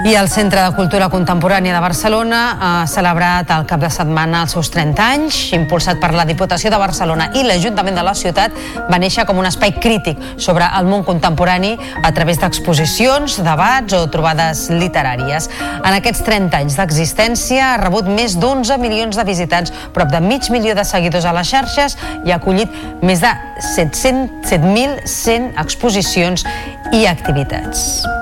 [0.09, 4.53] I el Centre de Cultura Contemporània de Barcelona ha celebrat el cap de setmana els
[4.55, 8.55] seus 30 anys, impulsat per la Diputació de Barcelona i l'Ajuntament de la ciutat,
[8.89, 14.09] va néixer com un espai crític sobre el món contemporani a través d'exposicions, debats o
[14.09, 15.51] trobades literàries.
[15.85, 20.49] En aquests 30 anys d'existència ha rebut més d'11 milions de visitants, prop de mig
[20.55, 22.71] milió de seguidors a les xarxes i ha acollit
[23.03, 23.35] més de
[23.77, 26.47] 7.100 exposicions
[26.97, 28.18] i activitats.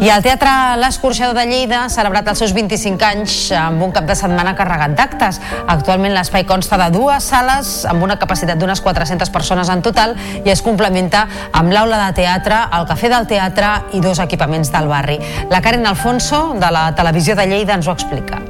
[0.00, 0.48] I el Teatre
[0.80, 4.94] L'Escorxador de Lleida ha celebrat els seus 25 anys amb un cap de setmana carregat
[4.96, 5.36] d'actes.
[5.68, 10.48] Actualment l'espai consta de dues sales amb una capacitat d'unes 400 persones en total i
[10.54, 15.18] es complementa amb l'aula de teatre, el cafè del teatre i dos equipaments del barri.
[15.52, 18.40] La Karen Alfonso, de la Televisió de Lleida, ens ho explica.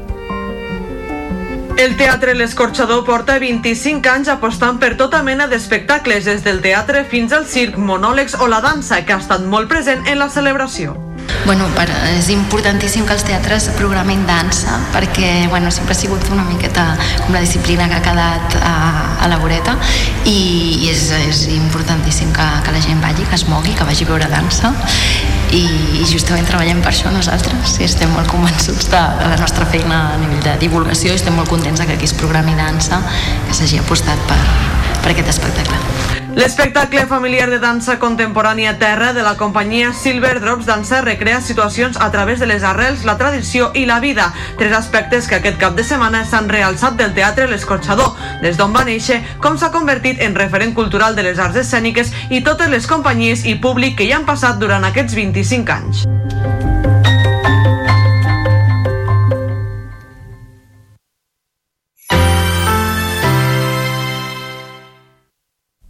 [1.82, 7.34] El Teatre L'Escorxador porta 25 anys apostant per tota mena d'espectacles, des del teatre fins
[7.34, 11.09] al circ, monòlegs o la dansa, que ha estat molt present en la celebració.
[11.44, 16.44] Bueno, per, és importantíssim que els teatres programin dansa perquè bueno, sempre ha sigut una
[16.46, 16.84] miqueta
[17.24, 18.74] com la disciplina que ha quedat a,
[19.24, 19.76] a la voreta
[20.24, 20.36] i,
[20.84, 24.12] i és, és importantíssim que, que la gent vagi, que es mogui, que vagi a
[24.12, 24.72] veure dansa
[25.50, 25.64] i,
[26.00, 30.02] i justament treballem per això nosaltres i estem molt convençuts de, de la nostra feina
[30.14, 33.02] a nivell de divulgació i estem molt contents que aquí es programi dansa
[33.48, 34.40] que s'hagi apostat per,
[35.00, 36.29] per aquest espectacle.
[36.34, 42.10] L'espectacle familiar de dansa contemporània Terra de la companyia Silver Drops Dansa recrea situacions a
[42.12, 45.82] través de les arrels, la tradició i la vida, tres aspectes que aquest cap de
[45.84, 48.14] setmana s'han realçat del teatre L'Escorxador,
[48.44, 52.44] des d'on va néixer, com s'ha convertit en referent cultural de les arts escèniques i
[52.46, 56.06] totes les companyies i públic que hi han passat durant aquests 25 anys.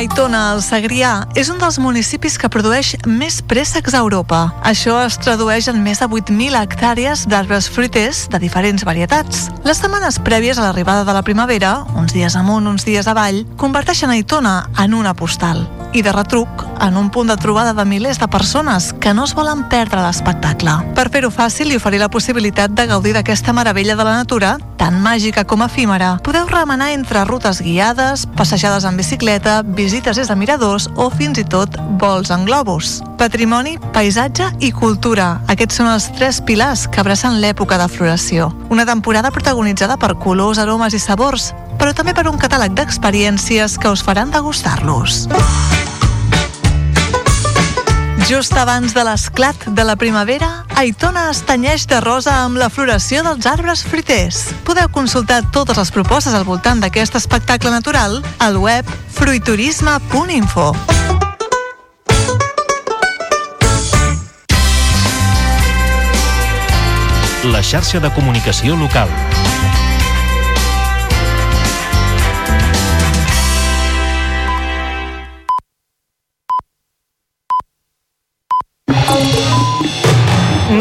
[0.00, 4.38] Aitona, al Segrià, és un dels municipis que produeix més préssecs a Europa.
[4.64, 9.50] Això es tradueix en més de 8.000 hectàrees d'arbres fruiters de diferents varietats.
[9.68, 14.16] Les setmanes prèvies a l'arribada de la primavera, uns dies amunt, uns dies avall, converteixen
[14.16, 18.28] Aitona en una postal i de retruc en un punt de trobada de milers de
[18.28, 20.72] persones que no es volen perdre l'espectacle.
[20.96, 25.00] Per fer-ho fàcil i oferir la possibilitat de gaudir d'aquesta meravella de la natura, tan
[25.02, 30.88] màgica com efímera, podeu remenar entre rutes guiades, passejades en bicicleta, visites des de miradors
[30.96, 33.00] o fins i tot vols en globus.
[33.20, 35.40] Patrimoni, paisatge i cultura.
[35.52, 38.48] Aquests són els tres pilars que abracen l'època de floració.
[38.70, 43.88] Una temporada protagonitzada per colors, aromes i sabors, però també per un catàleg d'experiències que
[43.88, 45.24] us faran degustar-los.
[48.30, 53.24] Just abans de l'esclat de la primavera, Aitona es tenyeix de rosa amb la floració
[53.26, 54.44] dels arbres fruiters.
[54.62, 58.86] Podeu consultar totes les propostes al voltant d'aquest espectacle natural al web
[59.18, 60.70] fruiturisme.info.
[67.50, 69.10] La xarxa de comunicació local.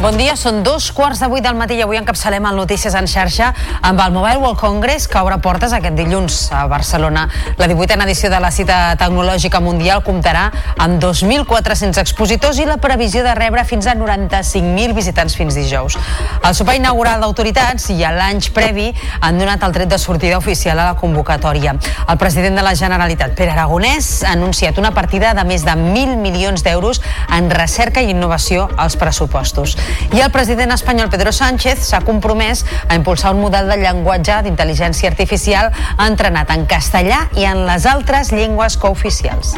[0.00, 3.04] Bon dia, són dos quarts de vuit del matí i avui encapçalem el Notícies en
[3.04, 3.50] xarxa
[3.84, 7.26] amb el Mobile World Congress que obre portes aquest dilluns a Barcelona.
[7.58, 10.46] La 18a edició de la cita tecnològica mundial comptarà
[10.80, 15.98] amb 2.400 expositors i la previsió de rebre fins a 95.000 visitants fins dijous.
[16.40, 18.88] El sopar inaugural d'autoritats i a l'any previ
[19.20, 21.76] han donat el tret de sortida oficial a la convocatòria.
[22.08, 26.16] El president de la Generalitat, Pere Aragonès, ha anunciat una partida de més de 1.000
[26.24, 29.76] milions d'euros en recerca i innovació als pressupostos.
[30.14, 35.10] I el president espanyol Pedro Sánchez s'ha compromès a impulsar un model de llenguatge d'intel·ligència
[35.12, 35.70] artificial
[36.06, 39.54] entrenat en castellà i en les altres llengües cooficials.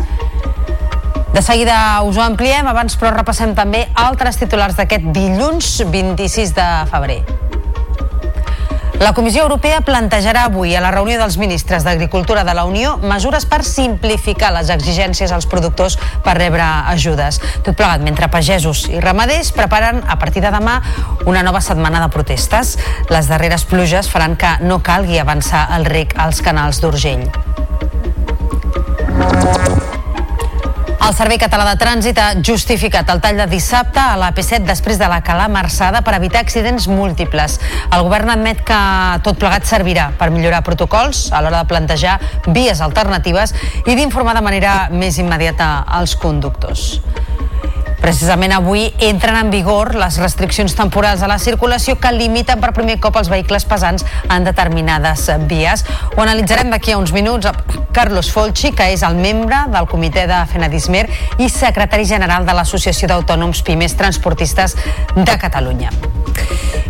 [1.33, 6.69] De seguida us ho ampliem, abans però repassem també altres titulars d'aquest dilluns 26 de
[6.93, 7.23] febrer.
[9.03, 13.49] La Comissió Europea plantejarà avui a la reunió dels ministres d'Agricultura de la Unió mesures
[13.51, 16.63] per simplificar les exigències als productors per rebre
[16.93, 17.41] ajudes.
[17.67, 20.79] Tot plegat mentre pagesos i ramaders preparen a partir de demà
[21.27, 22.77] una nova setmana de protestes.
[23.11, 27.27] Les darreres pluges faran que no calgui avançar el rec als canals d'Urgell.
[31.03, 35.01] El Servei Català de Trànsit ha justificat el tall de dissabte a la P7 després
[35.01, 37.57] de la calamarsada per evitar accidents múltiples.
[37.89, 38.79] El govern admet que
[39.27, 42.21] tot plegat servirà per millorar protocols a l'hora de plantejar
[42.55, 43.51] vies alternatives
[43.83, 47.01] i d'informar de manera més immediata als conductors.
[48.03, 52.97] Precisament avui entren en vigor les restriccions temporals a la circulació que limiten per primer
[52.99, 55.85] cop els vehicles pesants en determinades vies.
[56.17, 60.27] Ho analitzarem d'aquí a uns minuts amb Carlos Folchi, que és el membre del comitè
[60.27, 61.05] de Fenadismer
[61.39, 64.75] i secretari general de l'Associació d'Autònoms Pimes Transportistes
[65.15, 65.95] de Catalunya.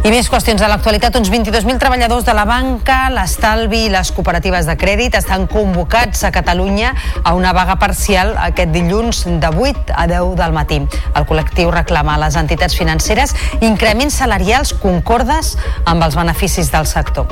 [0.02, 1.14] I més qüestions de l'actualitat.
[1.14, 6.32] Uns 22.000 treballadors de la banca, l'estalvi i les cooperatives de crèdit estan convocats a
[6.34, 6.90] Catalunya
[7.22, 10.80] a una vaga parcial aquest dilluns de 8 a 10 del matí.
[11.14, 17.28] El col·lectiu reclama a les entitats financeres increments salarials concordes amb els beneficis del sector.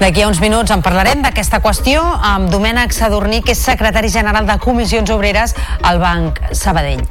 [0.00, 4.44] D'aquí a uns minuts en parlarem d'aquesta qüestió amb Domènec Sadurní, que és secretari general
[4.48, 7.04] de Comissions Obreres al Banc Sabadell.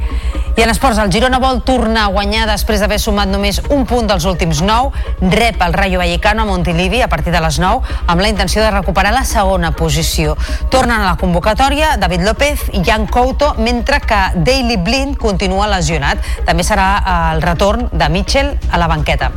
[0.54, 4.06] I en esports, el Girona vol tornar a guanyar després d'haver sumat només un punt
[4.10, 4.92] dels últims nou.
[5.22, 8.70] Rep el Rayo Vallecano a Montilivi a partir de les 9 amb la intenció de
[8.70, 10.38] recuperar la segona posició.
[10.70, 16.22] Tornen a la convocatòria David López i Jan Couto, mentre que Daily Blind continua lesionat.
[16.46, 16.92] També serà
[17.34, 19.32] el retorn de Mitchell a la banqueta.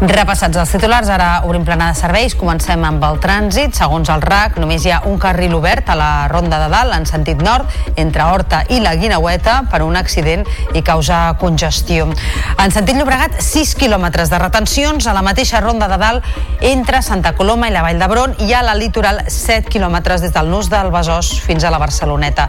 [0.00, 2.32] Repassats els titulars, ara obrim plana de serveis.
[2.32, 3.74] Comencem amb el trànsit.
[3.76, 7.04] Segons el RAC, només hi ha un carril obert a la Ronda de Dalt, en
[7.04, 7.68] sentit nord,
[8.00, 12.06] entre Horta i la Guinaueta, per un accident i causa congestió.
[12.56, 16.24] En sentit Llobregat, 6 quilòmetres de retencions a la mateixa Ronda de Dalt
[16.64, 20.48] entre Santa Coloma i la Vall d'Hebron i a la litoral 7 quilòmetres des del
[20.48, 22.48] nus del Besòs fins a la Barceloneta.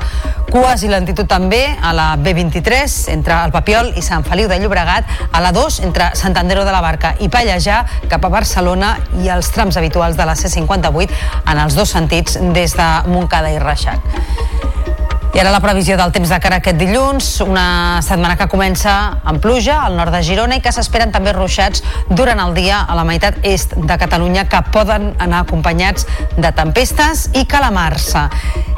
[0.52, 5.08] Cues i lentitud també a la B23 entre el Papiol i Sant Feliu de Llobregat,
[5.32, 8.92] a la 2 entre Sant Andreu de la Barca i Pallejà cap a Barcelona
[9.24, 11.10] i els trams habituals de la C58
[11.50, 15.01] en els dos sentits des de Montcada i Reixac.
[15.32, 18.92] I ara la previsió del temps de cara a aquest dilluns, una setmana que comença
[19.24, 22.98] amb pluja al nord de Girona i que s'esperen també ruixats durant el dia a
[22.98, 26.04] la meitat est de Catalunya que poden anar acompanyats
[26.36, 28.26] de tempestes i calamarsa.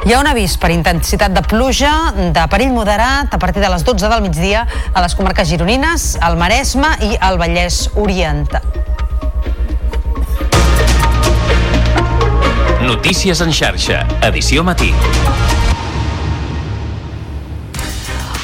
[0.06, 3.82] Hi ha un avís per intensitat de pluja de perill moderat a partir de les
[3.82, 4.62] 12 del migdia
[4.94, 8.62] a les comarques gironines, el Maresme i el Vallès Oriental.
[12.86, 14.92] Notícies en xarxa, edició matí.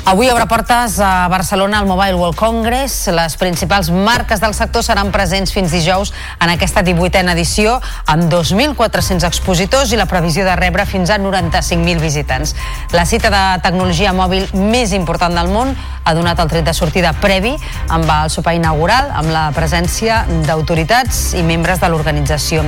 [0.04, 3.06] Avui obre portes a Barcelona al Mobile World Congress.
[3.12, 7.76] Les principals marques del sector seran presents fins dijous en aquesta 18a edició
[8.08, 12.56] amb 2.400 expositors i la previsió de rebre fins a 95.000 visitants.
[12.96, 17.12] La cita de tecnologia mòbil més important del món ha donat el tret de sortida
[17.20, 17.52] previ
[17.88, 22.64] amb el sopar inaugural amb la presència d'autoritats i membres de l'organització.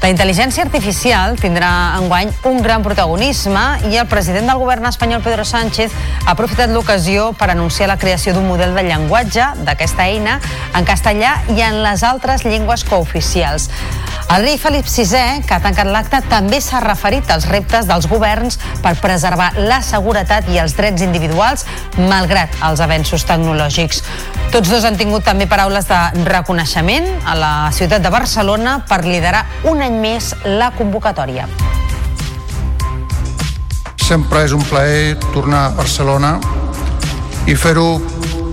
[0.00, 5.44] La intel·ligència artificial tindrà enguany un gran protagonisme i el president del govern espanyol, Pedro
[5.44, 5.92] Sánchez,
[6.24, 10.38] ha aprofitat l'ocasió per anunciar la creació d'un model de llenguatge d'aquesta eina
[10.72, 13.68] en castellà i en les altres llengües cooficials.
[14.30, 18.60] El rei Felip VI, que ha tancat l'acte, també s'ha referit als reptes dels governs
[18.78, 21.64] per preservar la seguretat i els drets individuals
[21.98, 24.04] malgrat els avenços tecnològics.
[24.54, 25.98] Tots dos han tingut també paraules de
[26.30, 31.50] reconeixement a la ciutat de Barcelona per liderar un any més la convocatòria.
[33.98, 36.36] Sempre és un plaer tornar a Barcelona
[37.50, 37.96] i fer-ho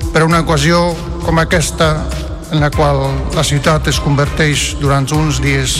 [0.10, 0.88] per una ocasió
[1.22, 1.92] com aquesta
[2.52, 3.02] en la qual
[3.36, 5.78] la ciutat es converteix durant uns dies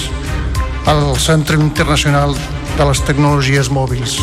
[0.88, 2.36] al Centre Internacional
[2.78, 4.18] de les Tecnologies Mòbils.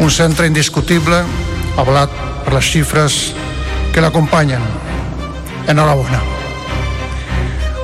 [0.00, 1.22] Un centre indiscutible,
[1.80, 2.12] avalat
[2.44, 3.18] per les xifres
[3.94, 4.62] que l'acompanyen.
[5.68, 6.22] Enhorabona.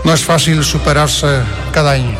[0.04, 1.32] No és fàcil superar-se
[1.74, 2.12] cada any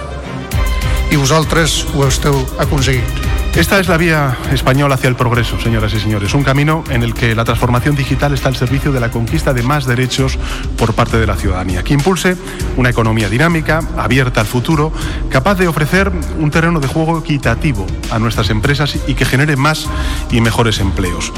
[1.11, 3.36] i vosaltres ho esteu aconseguit.
[3.57, 6.35] Esta es la vía española hacia el progreso, señoras y señores.
[6.35, 9.63] Un camino en el que la transformación digital está al servicio de la conquista de
[9.63, 10.39] más derechos
[10.77, 12.37] por parte de la ciudadanía, que impulse
[12.77, 14.93] una economía dinámica, abierta al futuro,
[15.31, 19.87] capaz de ofrecer un terreno de juego equitativo a nuestras empresas y que genere más
[20.31, 21.33] y mejores empleos.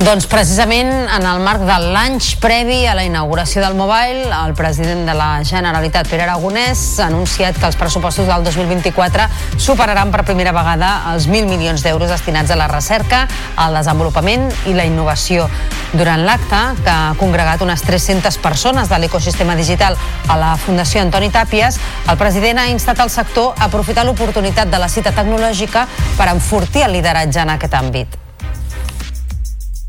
[0.00, 5.02] Doncs precisament en el marc de l'any previ a la inauguració del Mobile, el president
[5.04, 9.26] de la Generalitat, Pere Aragonès, ha anunciat que els pressupostos del 2024
[9.60, 13.26] superaran per primera vegada els 1.000 milions d'euros destinats a la recerca,
[13.60, 15.50] al desenvolupament i la innovació.
[15.92, 20.00] Durant l'acte, que ha congregat unes 300 persones de l'ecosistema digital
[20.32, 21.76] a la Fundació Antoni Tàpies,
[22.08, 25.84] el president ha instat al sector a aprofitar l'oportunitat de la cita tecnològica
[26.16, 28.20] per enfortir el lideratge en aquest àmbit.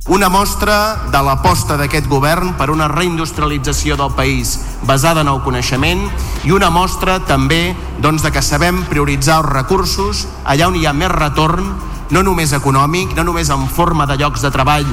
[0.09, 4.55] Una mostra de l'aposta d'aquest govern per una reindustrialització del país
[4.89, 6.01] basada en el coneixement
[6.43, 10.93] i una mostra també doncs, de que sabem prioritzar els recursos allà on hi ha
[10.97, 11.69] més retorn,
[12.09, 14.89] no només econòmic, no només en forma de llocs de treball.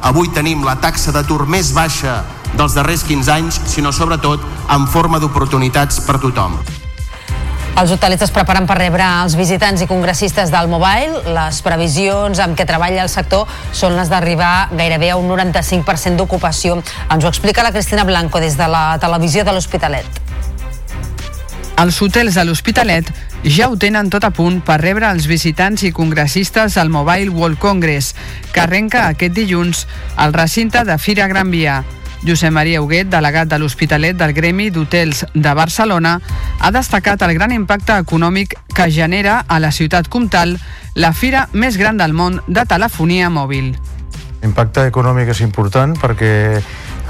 [0.00, 2.20] Avui tenim la taxa d'atur més baixa
[2.54, 6.54] dels darrers 15 anys, sinó sobretot en forma d'oportunitats per tothom.
[7.72, 11.22] Els hotelers es preparen per rebre els visitants i congressistes del Mobile.
[11.32, 16.76] Les previsions amb què treballa el sector són les d'arribar gairebé a un 95% d'ocupació.
[17.08, 20.20] Ens ho explica la Cristina Blanco des de la televisió de l'Hospitalet.
[21.80, 23.08] Els hotels de l'Hospitalet
[23.56, 27.58] ja ho tenen tot a punt per rebre els visitants i congressistes al Mobile World
[27.58, 28.12] Congress,
[28.52, 29.86] que arrenca aquest dilluns
[30.20, 31.80] al recinte de Fira Gran Via.
[32.22, 36.18] Josep Maria Huguet, delegat de l'Hospitalet del Gremi d'Hotels de Barcelona,
[36.60, 40.54] ha destacat el gran impacte econòmic que genera a la ciutat comtal
[40.94, 43.72] la fira més gran del món de telefonia mòbil.
[44.42, 46.32] L'impacte econòmic és important perquè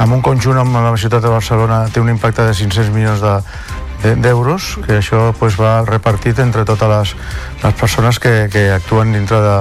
[0.00, 3.36] en un conjunt amb la ciutat de Barcelona té un impacte de 500 milions de,
[4.02, 7.14] d'euros, que això pues, va repartit entre totes les,
[7.62, 9.56] les persones que, que actuen dintre de,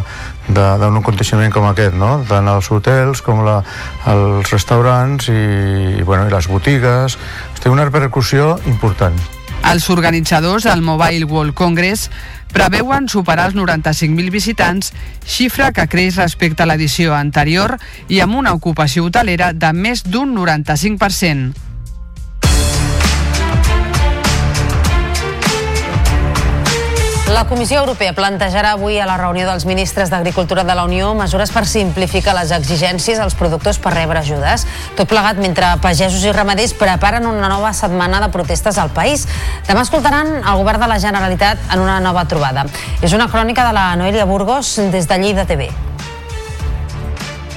[0.50, 2.24] d'un aconteixement com aquest, no?
[2.28, 3.60] tant els hotels com la,
[4.10, 5.38] els restaurants i,
[6.00, 7.18] i, bueno, i les botigues.
[7.62, 9.18] Té una repercussió important.
[9.70, 12.10] Els organitzadors del Mobile World Congress
[12.52, 14.92] preveuen superar els 95.000 visitants,
[15.24, 17.78] xifra que creix respecte a l'edició anterior
[18.10, 21.71] i amb una ocupació hotelera de més d'un 95%.
[27.32, 31.54] La Comissió Europea plantejarà avui a la reunió dels ministres d'Agricultura de la Unió mesures
[31.56, 34.66] per simplificar les exigències als productors per rebre ajudes.
[34.98, 39.24] Tot plegat mentre pagesos i ramaders preparen una nova setmana de protestes al país.
[39.70, 42.68] Demà escoltaran el govern de la Generalitat en una nova trobada.
[43.00, 45.72] És una crònica de la Noelia Burgos des de Lleida TV.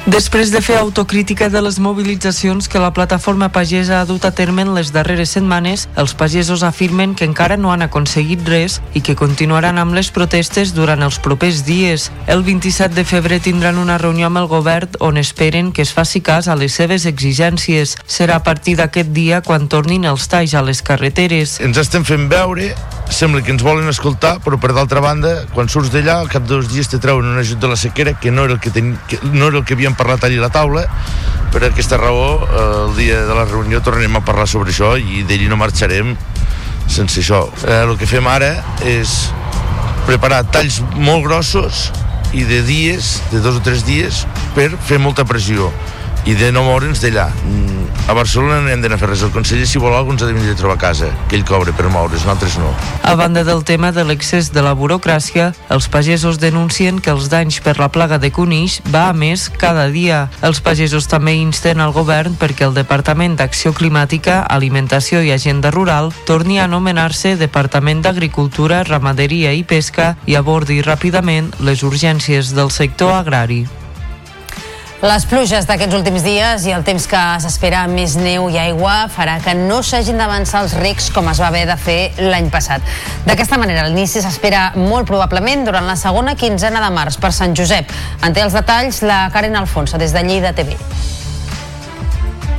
[0.05, 4.61] Després de fer autocrítica de les mobilitzacions que la plataforma pagesa ha dut a terme
[4.61, 9.17] en les darreres setmanes, els pagesos afirmen que encara no han aconseguit res i que
[9.17, 12.11] continuaran amb les protestes durant els propers dies.
[12.29, 16.21] El 27 de febrer tindran una reunió amb el govern on esperen que es faci
[16.21, 17.97] cas a les seves exigències.
[18.05, 21.63] Serà a partir d'aquest dia quan tornin els talls a les carreteres.
[21.65, 22.75] Ens estem fent veure
[23.11, 26.55] sembla que ens volen escoltar, però per d'altra banda, quan surts d'allà, al cap de
[26.57, 28.95] dos dies te treuen un ajut de la sequera que no era el que, ten...
[29.09, 30.85] que, no era el que havíem parlat allà a la taula,
[31.53, 35.23] per aquesta raó, eh, el dia de la reunió tornarem a parlar sobre això i
[35.23, 36.17] d'ell no marxarem
[36.89, 37.49] sense això.
[37.67, 39.31] Eh, el que fem ara és
[40.07, 41.93] preparar talls molt grossos
[42.33, 45.71] i de dies, de dos o tres dies, per fer molta pressió
[46.27, 47.29] i de no moure'ns d'allà.
[47.45, 47.75] Mm,
[48.07, 49.23] A Barcelona no hem d'anar a fer res.
[49.25, 51.73] El conseller, si vol ens ha de venir a trobar a casa, que ell cobra
[51.73, 52.69] per moure's, nosaltres no.
[53.03, 57.63] A banda del tema de l'excés de la burocràcia, els pagesos denuncien que els danys
[57.65, 60.29] per la plaga de conills va a més cada dia.
[60.43, 66.13] Els pagesos també insten al govern perquè el Departament d'Acció Climàtica, Alimentació i Agenda Rural
[66.29, 73.17] torni a anomenar-se Departament d'Agricultura, Ramaderia i Pesca i abordi ràpidament les urgències del sector
[73.17, 73.65] agrari.
[75.05, 79.35] Les pluges d'aquests últims dies i el temps que s'espera més neu i aigua farà
[79.45, 82.81] que no s'hagin d'avançar els recs com es va haver de fer l'any passat.
[83.27, 87.93] D'aquesta manera, l'inici s'espera molt probablement durant la segona quinzena de març per Sant Josep.
[88.25, 90.79] En té els detalls la Karen Alfonso des de Lleida TV.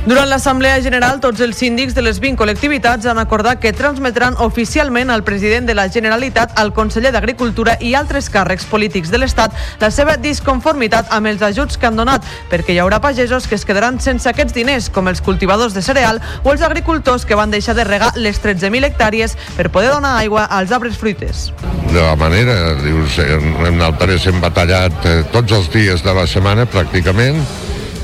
[0.06, 5.10] Durant l'Assemblea General, tots els síndics de les 20 col·lectivitats han acordat que transmetran oficialment
[5.10, 9.90] al president de la Generalitat, al conseller d'Agricultura i altres càrrecs polítics de l'Estat la
[9.90, 12.22] seva disconformitat amb els ajuts que han donat,
[12.52, 16.22] perquè hi haurà pagesos que es quedaran sense aquests diners, com els cultivadors de cereal
[16.44, 20.46] o els agricultors que van deixar de regar les 13.000 hectàrees per poder donar aigua
[20.46, 21.50] als arbres fruiters.
[21.90, 26.26] de la manera, dius, en, en Altares hem batallat eh, tots els dies de la
[26.30, 27.42] setmana pràcticament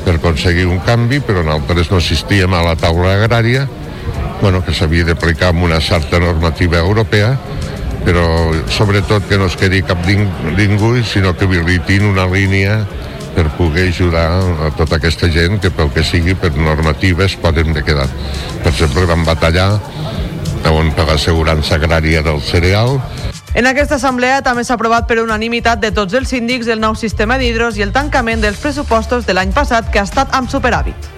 [0.05, 3.67] per aconseguir un canvi, però nosaltres no assistíem a la taula agrària,
[4.41, 7.37] bueno, que s'havia d'aplicar amb una certa normativa europea,
[8.03, 8.27] però
[8.67, 12.83] sobretot que no es quedi cap ningú, sinó que habilitin una línia
[13.37, 17.85] per poder ajudar a tota aquesta gent que pel que sigui per normatives poden de
[17.87, 18.09] quedar.
[18.63, 19.71] Per exemple, vam batallar
[20.73, 22.99] on per l'assegurança agrària del cereal,
[23.55, 27.37] En aquesta assemblea també s'ha aprovat per unanimitat de tots els síndics el nou sistema
[27.37, 31.11] d'hidros i el tancament dels pressupostos de l'any passat que ha estat amb superàvit.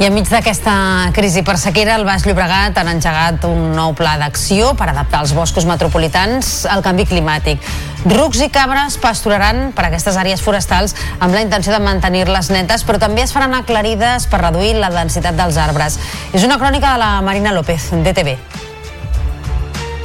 [0.00, 0.74] I enmig d'aquesta
[1.16, 5.34] crisi per sequera, el Baix Llobregat han engegat un nou pla d'acció per adaptar els
[5.36, 7.60] boscos metropolitans al canvi climàtic.
[8.08, 13.00] Rucs i cabres pasturaran per aquestes àrees forestals amb la intenció de mantenir-les netes, però
[13.00, 16.00] també es faran aclarides per reduir la densitat dels arbres.
[16.32, 18.69] És una crònica de la Marina López, DTV.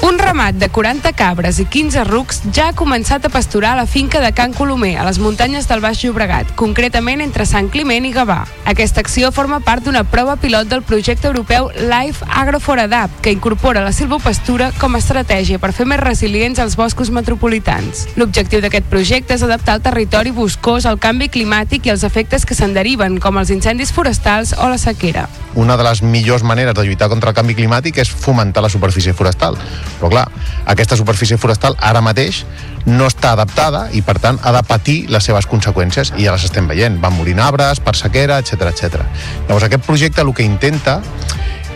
[0.05, 3.85] Un ramat de 40 cabres i 15 rucs ja ha començat a pasturar a la
[3.89, 8.11] finca de Can Colomer, a les muntanyes del Baix Llobregat, concretament entre Sant Climent i
[8.13, 8.43] Gavà.
[8.69, 13.33] Aquesta acció forma part d'una prova pilot del projecte europeu Life Agro for Adapt, que
[13.33, 18.05] incorpora la silvopastura com a estratègia per fer més resilients els boscos metropolitans.
[18.15, 22.53] L'objectiu d'aquest projecte és adaptar el territori boscós al canvi climàtic i els efectes que
[22.53, 25.25] se'n deriven, com els incendis forestals o la sequera.
[25.55, 29.13] una de les millors maneres de lluitar contra el canvi climàtic és fomentar la superfície
[29.13, 29.55] forestal.
[29.99, 30.25] Però clar,
[30.71, 32.43] aquesta superfície forestal ara mateix
[32.85, 36.45] no està adaptada i per tant ha de patir les seves conseqüències i ja les
[36.45, 36.99] estem veient.
[37.01, 39.05] Van morint arbres per sequera, etc etc.
[39.47, 40.99] Llavors aquest projecte el que intenta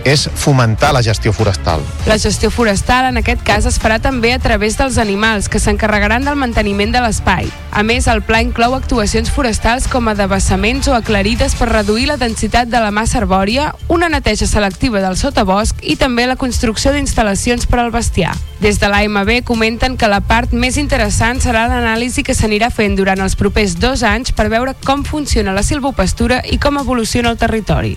[0.03, 1.81] és fomentar la gestió forestal.
[2.05, 6.25] La gestió forestal, en aquest cas, es farà també a través dels animals, que s'encarregaran
[6.25, 7.49] del manteniment de l'espai.
[7.71, 12.17] A més, el pla inclou actuacions forestals com a devassaments o aclarides per reduir la
[12.17, 17.67] densitat de la massa arbòria, una neteja selectiva del sotabosc i també la construcció d'instal·lacions
[17.69, 18.35] per al bestiar.
[18.59, 23.23] Des de l'AMB comenten que la part més interessant serà l'anàlisi que s'anirà fent durant
[23.23, 27.95] els propers dos anys per veure com funciona la silvopastura i com evoluciona el territori.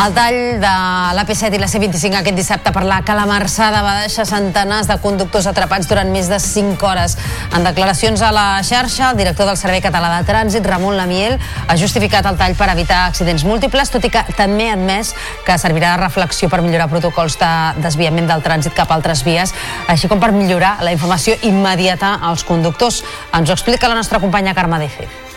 [0.00, 0.68] El tall de
[1.12, 5.90] l'AP7 i la C25 aquest dissabte per la calamarsada va deixar centenars de conductors atrapats
[5.90, 7.18] durant més de 5 hores.
[7.52, 11.36] En declaracions a la xarxa, el director del Servei Català de Trànsit, Ramon Lamiel,
[11.68, 15.12] ha justificat el tall per evitar accidents múltiples, tot i que també ha admès
[15.44, 19.52] que servirà de reflexió per millorar protocols de desviament del trànsit cap a altres vies,
[19.84, 23.04] així com per millorar la informació immediata als conductors.
[23.36, 25.29] Ens ho explica la nostra companya Carme Defe.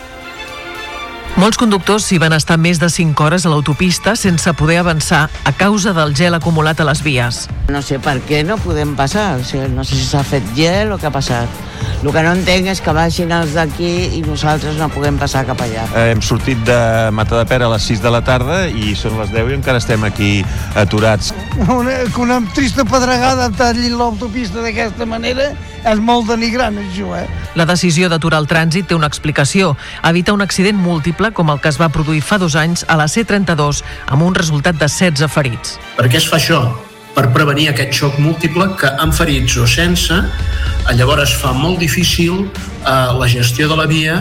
[1.34, 5.52] Molts conductors s'hi van estar més de 5 hores a l'autopista sense poder avançar a
[5.58, 7.48] causa del gel acumulat a les vies.
[7.74, 10.94] No sé per què no podem passar, o sigui, no sé si s'ha fet gel
[10.94, 11.50] o què ha passat.
[12.04, 15.60] El que no entenc és que vagin els d'aquí i nosaltres no puguem passar cap
[15.64, 15.88] allà.
[15.96, 16.78] Eh, Hem sortit de
[17.16, 20.32] Matadepera a les 6 de la tarda i són les 10 i encara estem aquí
[20.80, 21.34] aturats.
[21.66, 25.50] Una, una trista pedregada talli l'autopista d'aquesta manera
[25.84, 27.26] és molt denigrant, això, eh?
[27.60, 29.74] La decisió d'aturar el trànsit té una explicació.
[30.08, 33.08] Evita un accident múltiple com el que es va produir fa dos anys a la
[33.08, 35.78] C32 amb un resultat de 16 ferits.
[35.96, 36.64] Per què es fa això?
[37.14, 40.18] Per prevenir aquest xoc múltiple que amb ferits o sense,
[40.98, 44.18] llavors fa molt difícil eh, la gestió de la via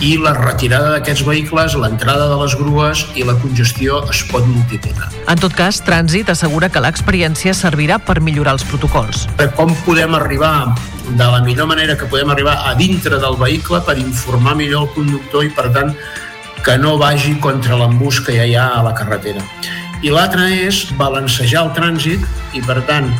[0.00, 5.10] i la retirada d'aquests vehicles, l'entrada de les grues i la congestió es pot multiplicar.
[5.28, 9.26] En tot cas, Trànsit assegura que l'experiència servirà per millorar els protocols.
[9.58, 10.72] Com podem arribar
[11.10, 14.92] de la millor manera que podem arribar a dintre del vehicle per informar millor el
[14.96, 15.92] conductor i, per tant,
[16.64, 19.42] que no vagi contra l'embús que ja hi ha a la carretera.
[20.00, 22.24] I l'altre és balancejar el trànsit
[22.56, 23.10] i, per tant,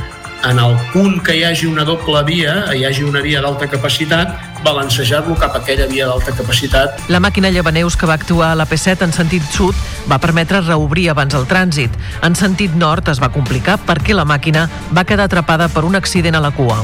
[0.49, 4.33] en el punt que hi hagi una doble via, hi hagi una via d'alta capacitat,
[4.65, 6.97] balancejar-lo cap a aquella via d'alta capacitat.
[7.13, 9.77] La màquina llevaneus que va actuar a la P7 en sentit sud
[10.09, 11.93] va permetre reobrir abans el trànsit.
[12.25, 16.37] En sentit nord es va complicar perquè la màquina va quedar atrapada per un accident
[16.37, 16.81] a la cua.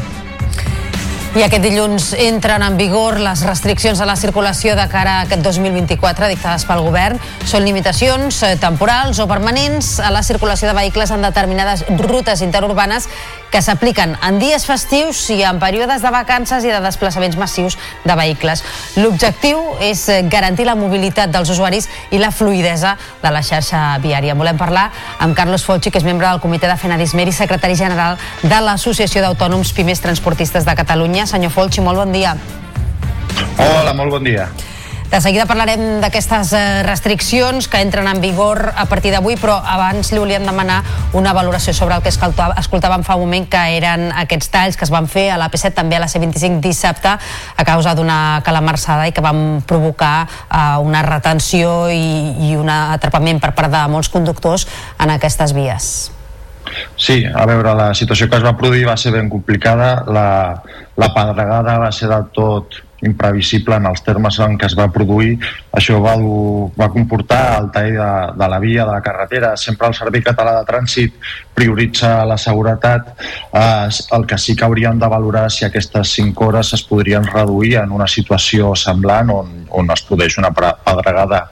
[1.37, 5.43] I aquest dilluns entren en vigor les restriccions a la circulació de cara a aquest
[5.45, 7.21] 2024 dictades pel govern.
[7.45, 13.11] Són limitacions eh, temporals o permanents a la circulació de vehicles en determinades rutes interurbanes
[13.57, 18.17] que s'apliquen en dies festius i en períodes de vacances i de desplaçaments massius de
[18.19, 18.61] vehicles.
[19.01, 24.37] L'objectiu és garantir la mobilitat dels usuaris i la fluidesa de la xarxa viària.
[24.37, 24.91] Volem parlar
[25.25, 29.25] amb Carlos Folchi, que és membre del comitè de Fenadismer i secretari general de l'Associació
[29.25, 31.25] d'Autònoms Pimes Transportistes de Catalunya.
[31.25, 32.37] Senyor Folchi, molt bon dia.
[33.57, 34.51] Hola, molt bon dia.
[35.07, 40.11] De seguida parlarem d'aquestes eh, restriccions que entren en vigor a partir d'avui, però abans
[40.11, 40.81] li volíem demanar
[41.15, 44.91] una valoració sobre el que escoltàvem fa un moment, que eren aquests talls que es
[44.91, 49.15] van fer a la P7, també a la C25 dissabte, a causa d'una calamarsada i
[49.15, 54.67] que van provocar uh, una retenció i, i un atrapament per part de molts conductors
[54.99, 55.93] en aquestes vies.
[56.99, 60.27] Sí, a veure, la situació que es va produir va ser ben complicada, la,
[60.99, 65.37] la pedregada va ser del tot imprevisible en els termes en què es va produir.
[65.77, 66.15] Això va,
[66.77, 68.09] va comportar el tall de,
[68.41, 69.55] de la via, de la carretera.
[69.61, 71.15] Sempre el Servei Català de Trànsit
[71.57, 73.15] prioritza la seguretat.
[73.53, 73.89] Eh,
[74.19, 77.95] el que sí que hauríem de valorar si aquestes 5 hores es podrien reduir en
[77.95, 81.47] una situació semblant on, on es produeix una pedregada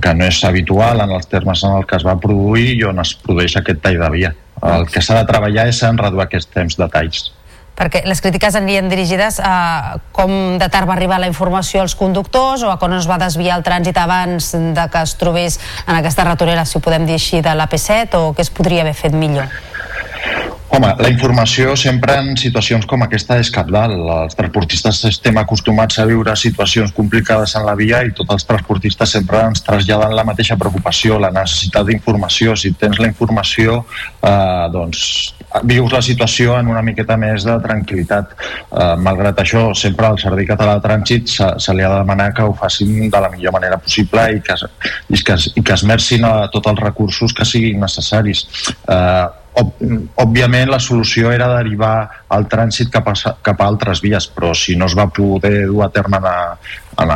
[0.00, 3.02] que no és habitual en els termes en el que es va produir i on
[3.02, 4.32] es produeix aquest tall de via.
[4.62, 7.32] El que s'ha de treballar és en reduir aquests temps de talls
[7.78, 12.62] perquè les crítiques anirien dirigides a com de tard va arribar la informació als conductors
[12.66, 16.26] o a quan es va desviar el trànsit abans de que es trobés en aquesta
[16.28, 19.48] ratonera, si ho podem dir així, de l'AP7 o què es podria haver fet millor?
[20.72, 23.92] Home, la informació sempre en situacions com aquesta és capdalt.
[23.92, 29.12] Els transportistes estem acostumats a viure situacions complicades en la via i tots els transportistes
[29.12, 32.54] sempre ens traslladen la mateixa preocupació, la necessitat d'informació.
[32.56, 33.82] Si tens la informació,
[34.22, 35.02] eh, doncs
[35.68, 38.32] vius la situació en una miqueta més de tranquil·litat.
[38.32, 42.30] Eh, malgrat això, sempre al Servei Català de Trànsit se, se li ha de demanar
[42.32, 44.56] que ho facin de la millor manera possible i que,
[45.12, 48.46] i que, i que esmercin a tots els recursos que siguin necessaris.
[48.88, 51.96] Eh, òbviament la solució era derivar
[52.32, 55.82] el trànsit cap a, cap a altres vies, però si no es va poder dur
[55.84, 56.28] a terme en,
[57.04, 57.12] en,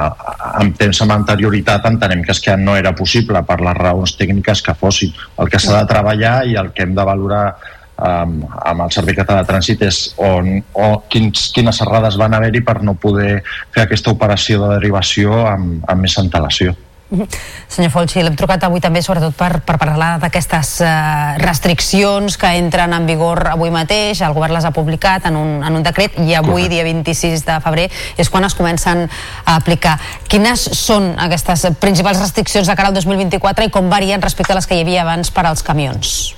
[0.61, 4.63] en temps amb anterioritat entenem que és que no era possible per les raons tècniques
[4.63, 5.17] que fossin.
[5.41, 7.45] El que s'ha de treballar i el que hem de valorar
[7.97, 12.63] um, amb el Servei Català de Trànsit és on, o quins, quines errades van haver-hi
[12.67, 13.41] per no poder
[13.73, 16.77] fer aquesta operació de derivació amb, amb més antelació.
[17.69, 22.95] Senyor Folchi, l'hem trucat avui també sobretot per, per parlar d'aquestes uh, restriccions que entren
[22.97, 26.35] en vigor avui mateix, el govern les ha publicat en un, en un decret i
[26.35, 26.75] avui, Correcte.
[26.75, 27.87] dia 26 de febrer,
[28.19, 29.99] és quan es comencen a aplicar.
[30.27, 34.67] Quines són aquestes principals restriccions de cara al 2024 i com varien respecte a les
[34.67, 36.35] que hi havia abans per als camions?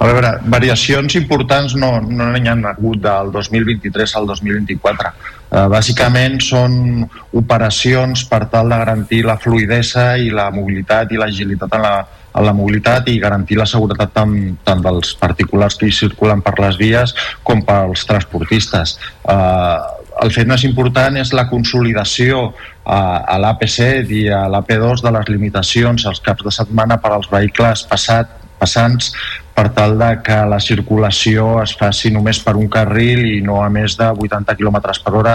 [0.00, 5.12] A veure, variacions importants no no n'hi ha hagut del 2023 al 2024.
[5.50, 7.02] Uh, bàsicament són
[7.34, 11.94] operacions per tal de garantir la fluidesa i la mobilitat i l'agilitat en la,
[12.38, 16.54] en la mobilitat i garantir la seguretat tant, tant dels particulars que hi circulen per
[16.62, 18.94] les vies com pels transportistes.
[19.24, 22.50] Uh, el fet més important és la consolidació
[22.84, 27.30] a, a l'AP7 i a l'AP2 de les limitacions als caps de setmana per als
[27.32, 29.14] vehicles passat, passants
[29.60, 33.68] per tal de que la circulació es faci només per un carril i no a
[33.68, 35.34] més de 80 km per hora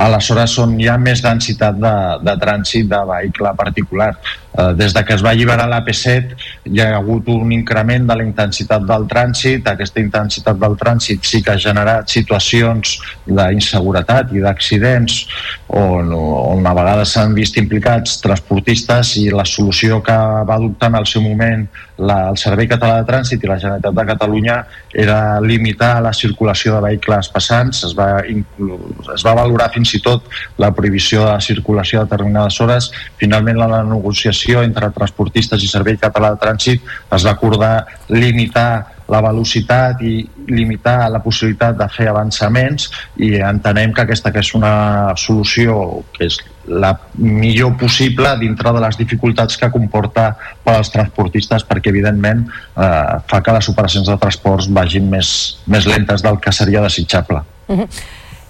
[0.00, 1.92] aleshores on hi ha més densitat de,
[2.26, 4.10] de trànsit de vehicle particular.
[4.58, 6.32] Eh, des de que es va alliberar l'AP7
[6.74, 11.38] hi ha hagut un increment de la intensitat del trànsit, aquesta intensitat del trànsit sí
[11.46, 12.96] que ha generat situacions
[13.26, 15.20] d'inseguretat i d'accidents
[15.68, 20.98] on, on a vegades s'han vist implicats transportistes i la solució que va adoptar en
[20.98, 21.68] el seu moment
[22.00, 24.56] la, el Servei Català de Trànsit i la Generalitat de Catalunya
[25.04, 30.26] era limitar la circulació de vehicles passants, es va, es va valorar fins i tot
[30.58, 32.88] la prohibició de circulació a determinades hores.
[33.20, 36.82] Finalment, la negociació entre transportistes i Servei Català de Trànsit
[37.16, 42.88] es va acordar limitar la velocitat i limitar la possibilitat de fer avançaments
[43.18, 46.38] i entenem que aquesta que és una solució que és
[46.70, 50.30] la millor possible dintre de les dificultats que comporta
[50.64, 55.32] per als transportistes perquè evidentment eh, fa que les operacions de transports vagin més,
[55.66, 57.42] més lentes del que seria desitjable.
[57.66, 57.88] Uh -huh.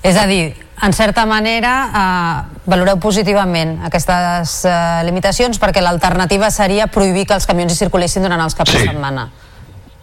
[0.02, 6.88] És a dir, en certa manera eh, valoreu positivament aquestes eh, limitacions perquè l'alternativa seria
[6.88, 8.80] prohibir que els camions hi circulessin durant els caps sí.
[8.80, 9.28] de setmana.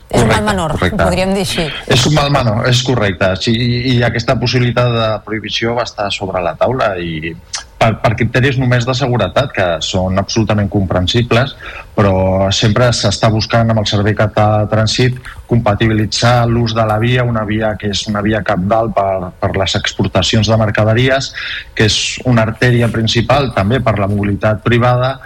[0.07, 1.03] És correcte, un mal menor, correcte.
[1.03, 1.63] podríem dir així.
[1.91, 3.27] És un mal menor, és correcte.
[3.43, 7.33] Sí, i, I aquesta possibilitat de prohibició va estar sobre la taula i
[7.77, 11.53] per, per criteris només de seguretat, que són absolutament comprensibles,
[11.97, 17.27] però sempre s'està buscant amb el Servei Català de Trànsit compatibilitzar l'ús de la via,
[17.27, 21.33] una via que és una via capdalt per, per les exportacions de mercaderies,
[21.75, 25.17] que és una artèria principal també per la mobilitat privada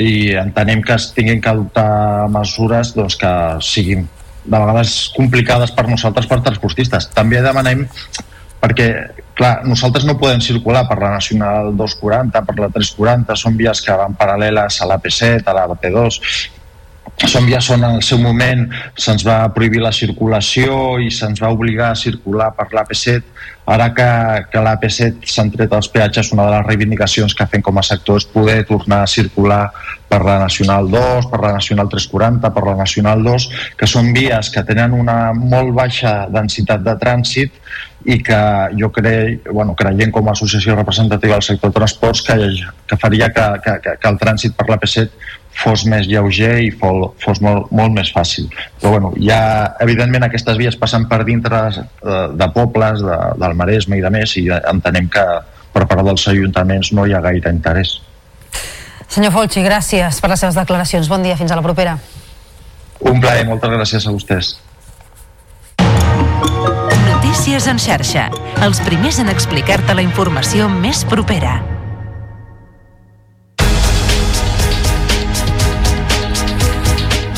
[0.00, 4.08] i entenem que es tinguin que adoptar mesures doncs, que siguin
[4.44, 7.08] de vegades complicades per nosaltres, per transportistes.
[7.14, 7.84] També demanem
[8.62, 8.88] perquè,
[9.38, 13.96] clar, nosaltres no podem circular per la Nacional 240, per la 340, són vies que
[13.98, 16.20] van paral·leles a la P7, a la P2,
[17.30, 18.66] són vies on en el seu moment
[18.98, 23.22] se'ns va prohibir la circulació i se'ns va obligar a circular per l'AP7
[23.72, 24.08] ara que,
[24.50, 28.18] que l'AP7 s'han tret els peatges una de les reivindicacions que fem com a sector
[28.18, 29.62] és poder tornar a circular
[30.12, 33.46] per la Nacional 2, per la Nacional 340, per la Nacional 2,
[33.80, 37.54] que són vies que tenen una molt baixa densitat de trànsit
[38.12, 38.40] i que
[38.76, 42.36] jo crec, bueno, creiem com a associació representativa del sector transports que,
[42.90, 45.08] que faria que, que, que el trànsit per la P7
[45.56, 48.48] fos més lleuger i fos, fos molt, molt més fàcil.
[48.80, 53.98] Però bueno, ja, evidentment aquestes vies passen per dintre de, de pobles, de, del Maresme
[53.98, 55.26] i de més, i entenem que
[55.72, 57.98] per part dels ajuntaments no hi ha gaire interès.
[59.12, 61.08] Senyor Folchi, gràcies per les seves declaracions.
[61.12, 61.98] Bon dia, fins a la propera.
[63.02, 64.54] Un plaer, moltes gràcies a vostès.
[67.08, 68.28] Notícies en xarxa.
[68.64, 71.58] Els primers en explicar-te la informació més propera.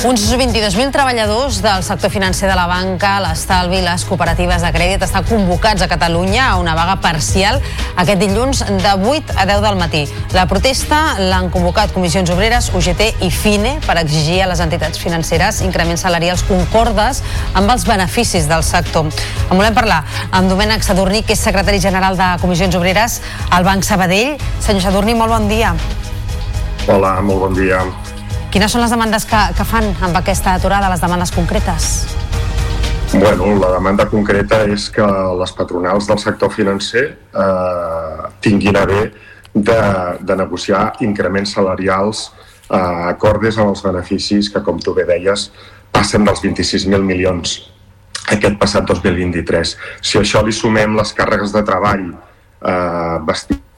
[0.04, 5.06] Uns 22.000 treballadors del sector financer de la banca, l'estalvi i les cooperatives de crèdit
[5.06, 7.56] estan convocats a Catalunya a una vaga parcial
[7.96, 10.02] aquest dilluns de 8 a 10 del matí.
[10.36, 15.64] La protesta l'han convocat Comissions Obreres, UGT i FINE per exigir a les entitats financeres
[15.64, 17.24] increments salarials concordes
[17.56, 19.08] amb els beneficis del sector.
[19.48, 23.88] En volem parlar amb Domènec Sadurní, que és secretari general de Comissions Obreres al Banc
[23.88, 24.36] Sabadell.
[24.60, 25.72] Senyor Sadurní, molt bon dia.
[26.92, 27.86] Hola, molt bon dia.
[28.54, 31.86] Quines són les demandes que, que fan amb aquesta aturada, les demandes concretes?
[33.10, 35.06] Bueno, la demanda concreta és que
[35.40, 37.02] les patronals del sector financer
[37.34, 39.00] eh, tinguin a bé
[39.54, 39.80] de,
[40.22, 42.78] de negociar increments salarials eh,
[43.10, 45.48] acordes amb els beneficis que, com tu bé deies,
[45.90, 47.56] passen dels 26.000 milions
[48.38, 49.74] aquest passat 2023.
[49.98, 53.18] Si això li sumem les càrregues de treball eh,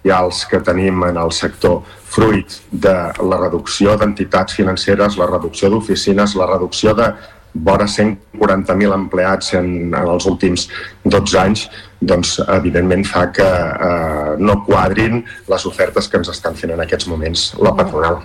[0.06, 6.36] bestials que tenim en el sector fruit de la reducció d'entitats financeres, la reducció d'oficines,
[6.36, 7.12] la reducció de
[7.54, 10.68] vora 140.000 empleats en, en els últims
[11.04, 11.66] 12 anys,
[12.00, 17.08] doncs evidentment fa que eh, no quadrin les ofertes que ens estan fent en aquests
[17.08, 18.20] moments la patronal.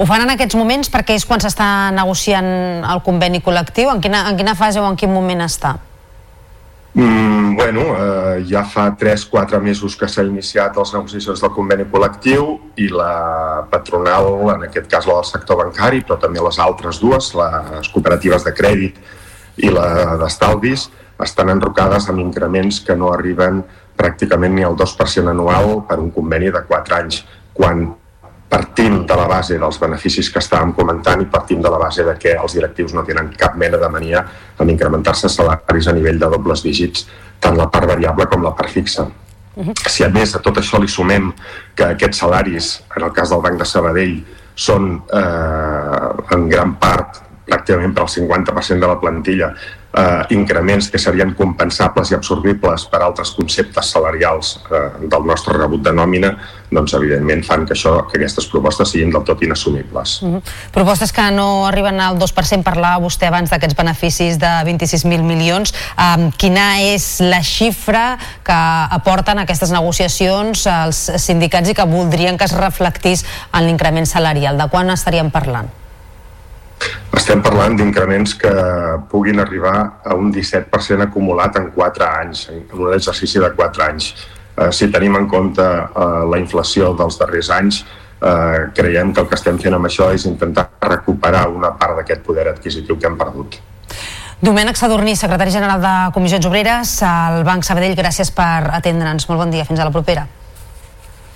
[0.00, 3.90] Ho fan en aquests moments perquè és quan s'està negociant el conveni col·lectiu?
[3.92, 5.78] En quina, en quina fase o en quin moment està?
[6.92, 12.56] Mm, bueno, eh, ja fa 3-4 mesos que s'ha iniciat les negociacions del conveni col·lectiu
[12.82, 14.26] i la patronal,
[14.56, 18.54] en aquest cas la del sector bancari, però també les altres dues, les cooperatives de
[18.56, 18.98] crèdit
[19.62, 20.88] i la d'estalvis,
[21.22, 23.62] estan enrocades amb increments que no arriben
[23.96, 27.22] pràcticament ni al 2% anual per un conveni de 4 anys,
[27.54, 27.86] quan
[28.50, 32.16] partim de la base dels beneficis que estàvem comentant i partim de la base de
[32.18, 34.24] que els directius no tenen cap mena de mania
[34.58, 37.06] en incrementar-se salaris a nivell de dobles dígits,
[37.40, 39.06] tant la part variable com la part fixa.
[39.60, 39.88] -huh.
[39.88, 41.30] Si a més a tot això li sumem
[41.76, 44.16] que aquests salaris, en el cas del Banc de Sabadell,
[44.54, 49.50] són eh, en gran part pràcticament per al 50% de la plantilla
[49.92, 55.82] eh, increments que serien compensables i absorbibles per altres conceptes salarials eh, del nostre rebut
[55.84, 56.32] de nòmina,
[56.70, 60.20] doncs evidentment fan que, això, que aquestes propostes siguin del tot inassumibles.
[60.22, 60.42] Mm -hmm.
[60.72, 65.74] Propostes que no arriben al 2%, parlava vostè abans d'aquests beneficis de 26.000 milions.
[65.98, 68.60] Eh, quina és la xifra que
[68.90, 74.56] aporten aquestes negociacions als sindicats i que voldrien que es reflectís en l'increment salarial?
[74.58, 75.80] De quan estaríem parlant?
[77.16, 78.52] Estem parlant d'increments que
[79.10, 84.12] puguin arribar a un 17% acumulat en 4 anys, en un exercici de 4 anys.
[84.56, 87.82] Eh, si tenim en compte eh, la inflació dels darrers anys,
[88.20, 92.24] eh, creiem que el que estem fent amb això és intentar recuperar una part d'aquest
[92.26, 93.60] poder adquisitiu que hem perdut.
[94.40, 99.28] Domènec Sadurní, secretari general de Comissions Obreres, al Banc Sabadell, gràcies per atendre'ns.
[99.28, 100.24] Molt bon dia, fins a la propera.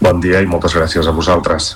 [0.01, 1.75] Bon dia i moltes gràcies a vosaltres.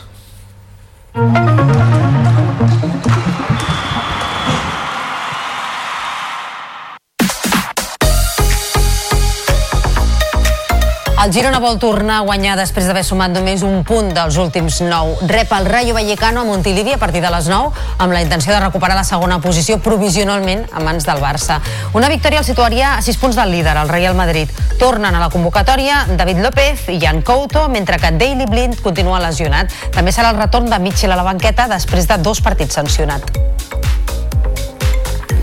[11.39, 15.29] Girona vol tornar a guanyar després d'haver sumat només un punt dels últims 9.
[15.31, 17.69] Rep el Rayo Vallecano a Montilivi a partir de les 9
[18.03, 21.61] amb la intenció de recuperar la segona posició provisionalment a mans del Barça.
[21.95, 24.51] Una victòria el situaria a 6 punts del líder, el Real Madrid.
[24.81, 29.71] Tornen a la convocatòria David López i Jan Couto, mentre que Daily Blind continua lesionat.
[29.95, 33.31] També serà el retorn de Mitchell a la banqueta després de dos partits sancionat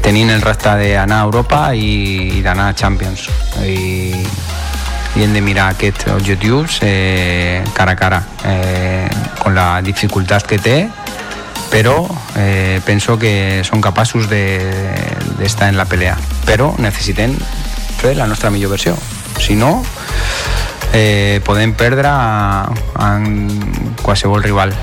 [0.05, 3.23] tenint el repte d'anar a Europa i, i d'anar a Champions
[3.65, 4.21] i
[5.15, 9.07] i hem de mirar aquests objectius eh, cara a cara, eh,
[9.39, 10.77] con la dificultat que té,
[11.71, 12.05] però
[12.35, 16.17] eh, penso que són capaços d'estar de, en la pelea.
[16.47, 17.35] Però necessitem
[17.99, 18.95] fer la nostra millor versió.
[19.39, 19.79] Si no,
[20.91, 22.11] eh, podem perdre
[22.99, 23.49] en
[24.03, 24.75] qualsevol rival.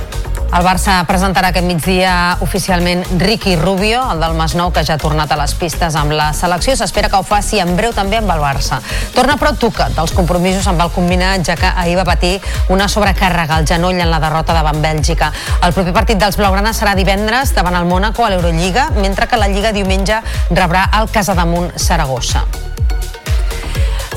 [0.53, 5.30] El Barça presentarà aquest migdia oficialment Ricky Rubio, el del Masnou, que ja ha tornat
[5.32, 6.74] a les pistes amb la selecció.
[6.76, 8.82] S'espera que ho faci en breu també amb el Barça.
[9.14, 12.34] Torna però Tuca dels compromisos amb el combinat, ja que ahir va patir
[12.68, 15.30] una sobrecàrrega al genoll en la derrota davant Bèlgica.
[15.64, 19.48] El proper partit dels Blaugrana serà divendres davant el Mónaco a l'Eurolliga, mentre que la
[19.48, 20.20] Lliga diumenge
[20.53, 22.44] rebrà el Casademont Saragossa.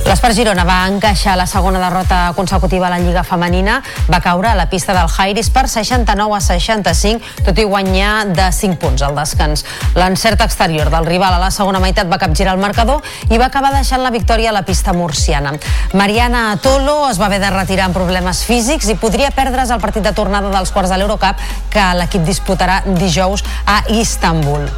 [0.05, 4.53] L'Espart Girona va encaixar la segona derrota consecutiva a la Lliga Femenina, va caure a
[4.53, 9.17] la pista del Jairis per 69 a 65, tot i guanyar de 5 punts al
[9.17, 9.65] descans.
[9.97, 13.01] L'encert exterior del rival a la segona meitat va capgirar el marcador
[13.31, 15.57] i va acabar deixant la victòria a la pista murciana.
[15.97, 20.05] Mariana Tolo es va haver de retirar amb problemes físics i podria perdre's el partit
[20.05, 21.41] de tornada dels quarts de l'Eurocup
[21.73, 24.69] que l'equip disputarà dijous a Istanbul.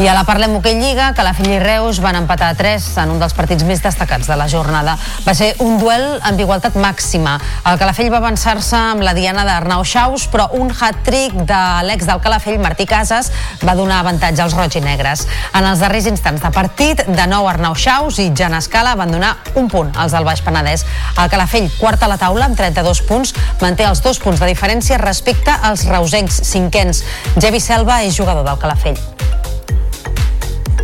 [0.00, 2.84] I a la Parlem Hoquei Lliga, que la Filla i Reus van empatar a 3
[3.02, 4.94] en un dels partits més destacats de la jornada.
[5.26, 7.34] Va ser un duel amb igualtat màxima.
[7.68, 12.22] El Calafell va avançar-se amb la diana d'Arnau Xaus, però un hat-trick de l'ex del
[12.24, 13.28] Calafell, Martí Casas,
[13.60, 15.26] va donar avantatge als roig i negres.
[15.52, 19.34] En els darrers instants de partit, de nou Arnau Xaus i Jan Escala van donar
[19.60, 20.86] un punt als del Baix Penedès.
[21.18, 24.96] El Calafell, quart a la taula amb 32 punts, manté els dos punts de diferència
[25.04, 27.04] respecte als reusencs cinquens.
[27.36, 29.41] Jevi Selva és jugador del Calafell.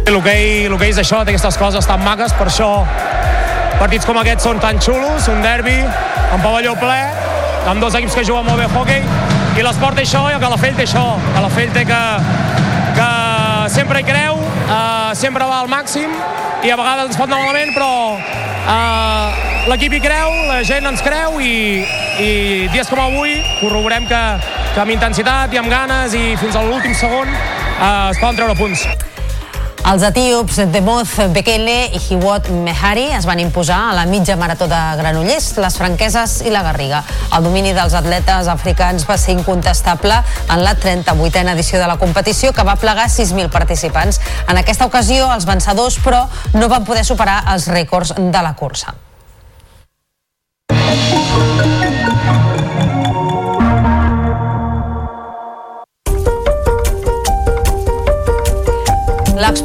[0.09, 2.69] L'hoquei és això, té aquestes coses tan maques, per això
[3.77, 5.77] partits com aquests són tan xulos, un derbi,
[6.33, 6.97] un pavelló ple,
[7.69, 9.03] amb dos equips que juguen molt bé hockey,
[9.59, 11.03] i l'esport té això i el Calafell té això.
[11.19, 12.01] El Calafell té que,
[12.97, 13.09] que
[13.75, 16.17] sempre hi creu, uh, sempre va al màxim,
[16.65, 21.05] i a vegades ens pot anar malament, però uh, l'equip hi creu, la gent ens
[21.05, 21.85] creu, i,
[22.25, 22.33] i
[22.73, 24.25] dies com avui corroborem que,
[24.73, 28.57] que amb intensitat i amb ganes i fins a l'últim segon uh, es poden treure
[28.57, 28.89] punts.
[29.87, 34.81] Els etíops Demoz Bekele i Hiwot Mehari es van imposar a la mitja marató de
[34.99, 37.05] Granollers, les Franqueses i la Garriga.
[37.37, 40.19] El domini dels atletes africans va ser incontestable
[40.51, 44.21] en la 38a edició de la competició, que va plegar 6.000 participants.
[44.49, 46.27] En aquesta ocasió, els vencedors, però,
[46.59, 48.99] no van poder superar els rècords de la cursa.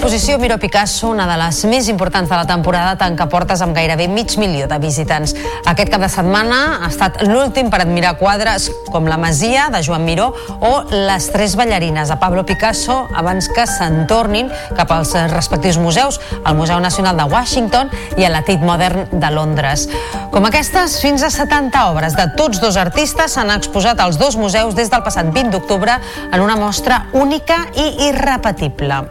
[0.03, 4.09] L'exposició Miro Picasso, una de les més importants de la temporada, tanca portes amb gairebé
[4.11, 5.31] mig milió de visitants.
[5.63, 10.03] Aquest cap de setmana ha estat l'últim per admirar quadres com La Masia, de Joan
[10.03, 15.79] Miró, o Les tres ballarines, de Pablo Picasso, abans que se'n tornin cap als respectius
[15.79, 17.87] museus, al Museu Nacional de Washington
[18.19, 19.87] i a la Tate Modern de Londres.
[20.35, 24.75] Com aquestes, fins a 70 obres de tots dos artistes s'han exposat als dos museus
[24.75, 25.95] des del passat 20 d'octubre
[26.27, 29.05] en una mostra única i irrepetible.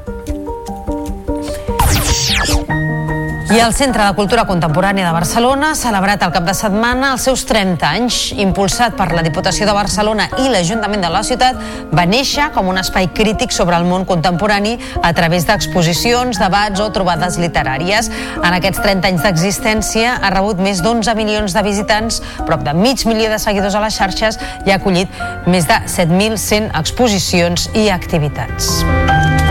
[3.52, 7.26] I el Centre de Cultura Contemporània de Barcelona ha celebrat el cap de setmana els
[7.28, 8.16] seus 30 anys.
[8.40, 11.60] Impulsat per la Diputació de Barcelona i l'Ajuntament de la ciutat,
[11.92, 16.88] va néixer com un espai crític sobre el món contemporani a través d'exposicions, debats o
[16.96, 18.08] trobades literàries.
[18.40, 23.04] En aquests 30 anys d'existència ha rebut més d'11 milions de visitants, prop de mig
[23.04, 25.12] milió de seguidors a les xarxes i ha acollit
[25.46, 29.41] més de 7.100 exposicions i activitats.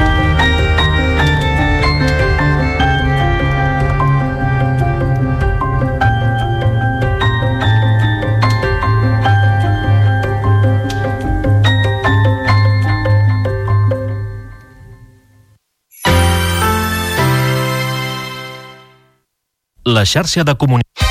[19.91, 21.10] La xarxa de comunicació.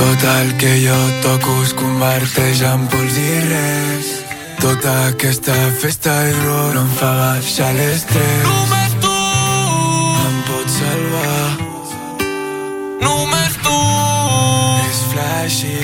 [0.00, 4.06] Tot el que jo toco es converteix en pols i res.
[4.62, 8.46] Tota aquesta festa i dolor em fa baixar l'estrès.
[8.46, 9.12] Només tu
[10.24, 11.48] em pots salvar.
[13.04, 13.78] Només tu
[14.88, 15.78] és flashy.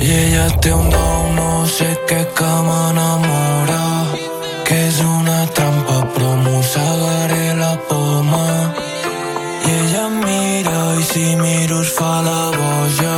[0.00, 3.82] I ella té un don, no sé què que m'enamora.
[4.68, 8.01] Que és una trampa, però mossegaré la poma.
[11.12, 13.16] Si miro es fa la boja.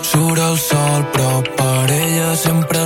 [0.00, 2.85] Surt el sol, però per ella sempre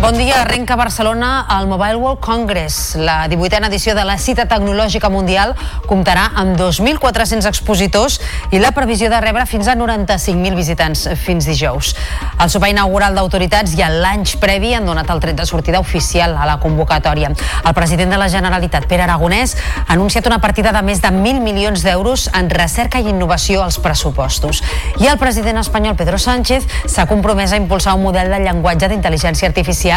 [0.00, 2.94] Bon dia, arrenca Barcelona el Mobile World Congress.
[2.94, 5.56] La 18a edició de la cita tecnològica mundial
[5.90, 8.20] comptarà amb 2.400 expositors
[8.54, 11.96] i la previsió de rebre fins a 95.000 visitants fins dijous.
[12.38, 16.36] El sopar inaugural d'autoritats i el l'any previ han donat el tret de sortida oficial
[16.38, 17.32] a la convocatòria.
[17.66, 21.42] El president de la Generalitat, Pere Aragonès, ha anunciat una partida de més de 1.000
[21.42, 24.62] milions d'euros en recerca i innovació als pressupostos.
[25.02, 29.50] I el president espanyol, Pedro Sánchez, s'ha compromès a impulsar un model de llenguatge d'intel·ligència
[29.50, 29.87] artificial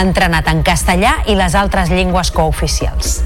[0.00, 3.22] entrenat en castellà i les altres llengües cooficials.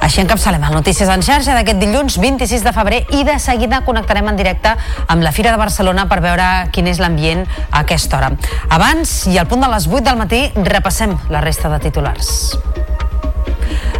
[0.00, 4.30] Així encapçalem el Notícies en xarxa d'aquest dilluns 26 de febrer i de seguida connectarem
[4.32, 4.72] en directe
[5.06, 8.32] amb la Fira de Barcelona per veure quin és l'ambient a aquesta hora.
[8.72, 12.56] Abans i al punt de les 8 del matí repassem la resta de titulars.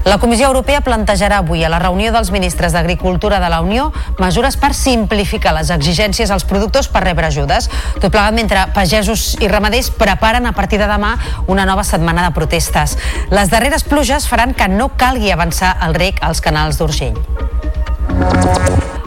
[0.04, 4.56] La Comissió Europea plantejarà avui a la reunió dels ministres d'Agricultura de la Unió mesures
[4.56, 7.68] per simplificar les exigències als productors per rebre ajudes.
[8.00, 12.32] Tot plegat mentre pagesos i ramaders preparen a partir de demà una nova setmana de
[12.36, 12.96] protestes.
[13.30, 17.20] Les darreres pluges faran que no calgui avançar el rec als canals d'Urgell.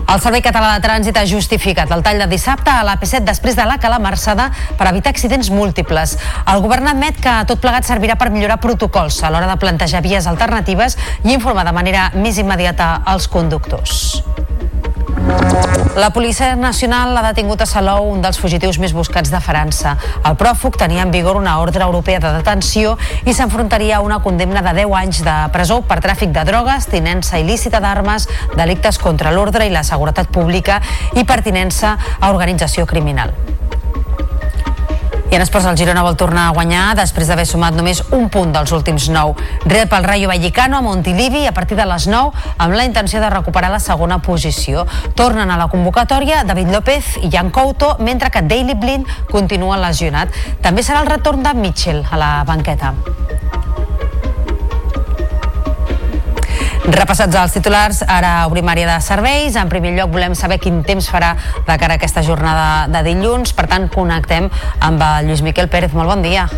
[0.03, 3.65] El Servei Català de Trànsit ha justificat el tall de dissabte a l'AP7 després de
[3.65, 6.17] la calamarsada per evitar accidents múltiples.
[6.53, 10.27] El govern admet que tot plegat servirà per millorar protocols a l'hora de plantejar vies
[10.29, 14.23] alternatives i informar de manera més immediata als conductors.
[15.95, 19.93] La Policia Nacional ha detingut a Salou un dels fugitius més buscats de França.
[20.25, 22.95] El pròfug tenia en vigor una ordre europea de detenció
[23.29, 27.37] i s'enfrontaria a una condemna de 10 anys de presó per tràfic de drogues, tinença
[27.37, 30.81] il·lícita d'armes, delictes contra l'ordre i la seguretat pública
[31.13, 33.37] i pertinença a organització criminal.
[35.33, 38.51] I en esports el Girona vol tornar a guanyar després d'haver sumat només un punt
[38.53, 39.31] dels últims nou.
[39.65, 43.31] Rep el Rayo Vallecano a Montilivi a partir de les 9 amb la intenció de
[43.33, 44.85] recuperar la segona posició.
[45.17, 50.29] Tornen a la convocatòria David López i Jan Couto, mentre que Daily Blind continua lesionat.
[50.61, 52.93] També serà el retorn de Mitchell a la banqueta.
[56.83, 59.55] Repassats els titulars, ara obrim àrea de serveis.
[59.55, 61.31] En primer lloc volem saber quin temps farà
[61.63, 63.55] de cara a aquesta jornada de dilluns.
[63.55, 64.51] Per tant, connectem
[64.83, 65.95] amb el Lluís Miquel Pérez.
[65.95, 66.49] Molt bon dia.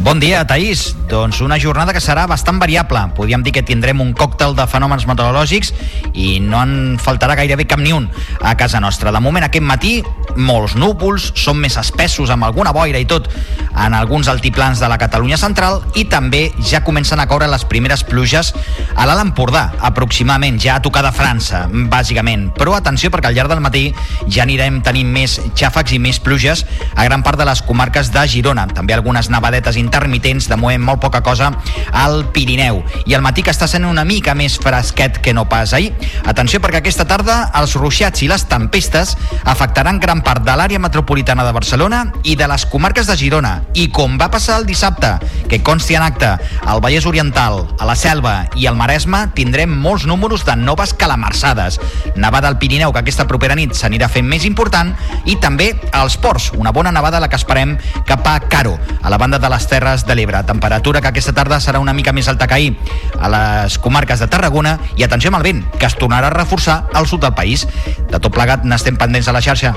[0.00, 0.96] Bon dia, Taís.
[1.08, 3.02] Doncs una jornada que serà bastant variable.
[3.16, 5.72] Podríem dir que tindrem un còctel de fenòmens meteorològics
[6.16, 6.72] i no en
[7.02, 8.08] faltarà gairebé cap ni un
[8.40, 9.12] a casa nostra.
[9.12, 9.92] De moment, aquest matí,
[10.36, 13.28] molts núvols, són més espessos amb alguna boira i tot
[13.76, 18.04] en alguns altiplans de la Catalunya central i també ja comencen a caure les primeres
[18.08, 18.52] pluges
[18.96, 22.48] a l'Alt Empordà, aproximadament ja a tocar de França, bàsicament.
[22.56, 23.84] Però atenció perquè al llarg del matí
[24.28, 26.64] ja anirem tenint més xàfecs i més pluges
[26.94, 28.66] a gran part de les comarques de Girona.
[28.72, 31.50] També algunes nevadetes intermitents, de moment molt poca cosa
[31.92, 32.82] al Pirineu.
[33.06, 35.92] I el matí que està sent una mica més fresquet que no pas ahir.
[36.28, 41.44] Atenció perquè aquesta tarda els ruixats i les tempestes afectaran gran part de l'àrea metropolitana
[41.44, 43.54] de Barcelona i de les comarques de Girona.
[43.74, 45.16] I com va passar el dissabte,
[45.48, 46.30] que consti en acte,
[46.66, 51.80] al Vallès Oriental, a la Selva i al Maresme tindrem molts números de noves calamarsades.
[52.16, 54.94] Nevada al Pirineu, que aquesta propera nit s'anirà fent més important,
[55.26, 57.76] i també als ports, una bona nevada la que esperem
[58.08, 60.42] cap a Caro, a la banda de les Terres de l'Ebre.
[60.44, 62.72] Temperatura que aquesta tarda serà una mica més alta que ahir
[63.16, 66.82] a les comarques de Tarragona i atenció amb el vent, que es tornarà a reforçar
[66.92, 67.64] al sud del país.
[68.10, 69.72] De tot plegat n'estem pendents a la xarxa.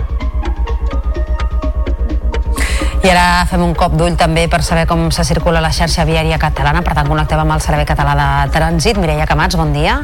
[3.05, 6.41] I ara fem un cop d'ull també per saber com se circula la xarxa viària
[6.41, 6.83] catalana.
[6.83, 8.99] Per tant, connectem amb el Servei Català de Trànsit.
[8.99, 10.01] Mireia Camats, bon dia.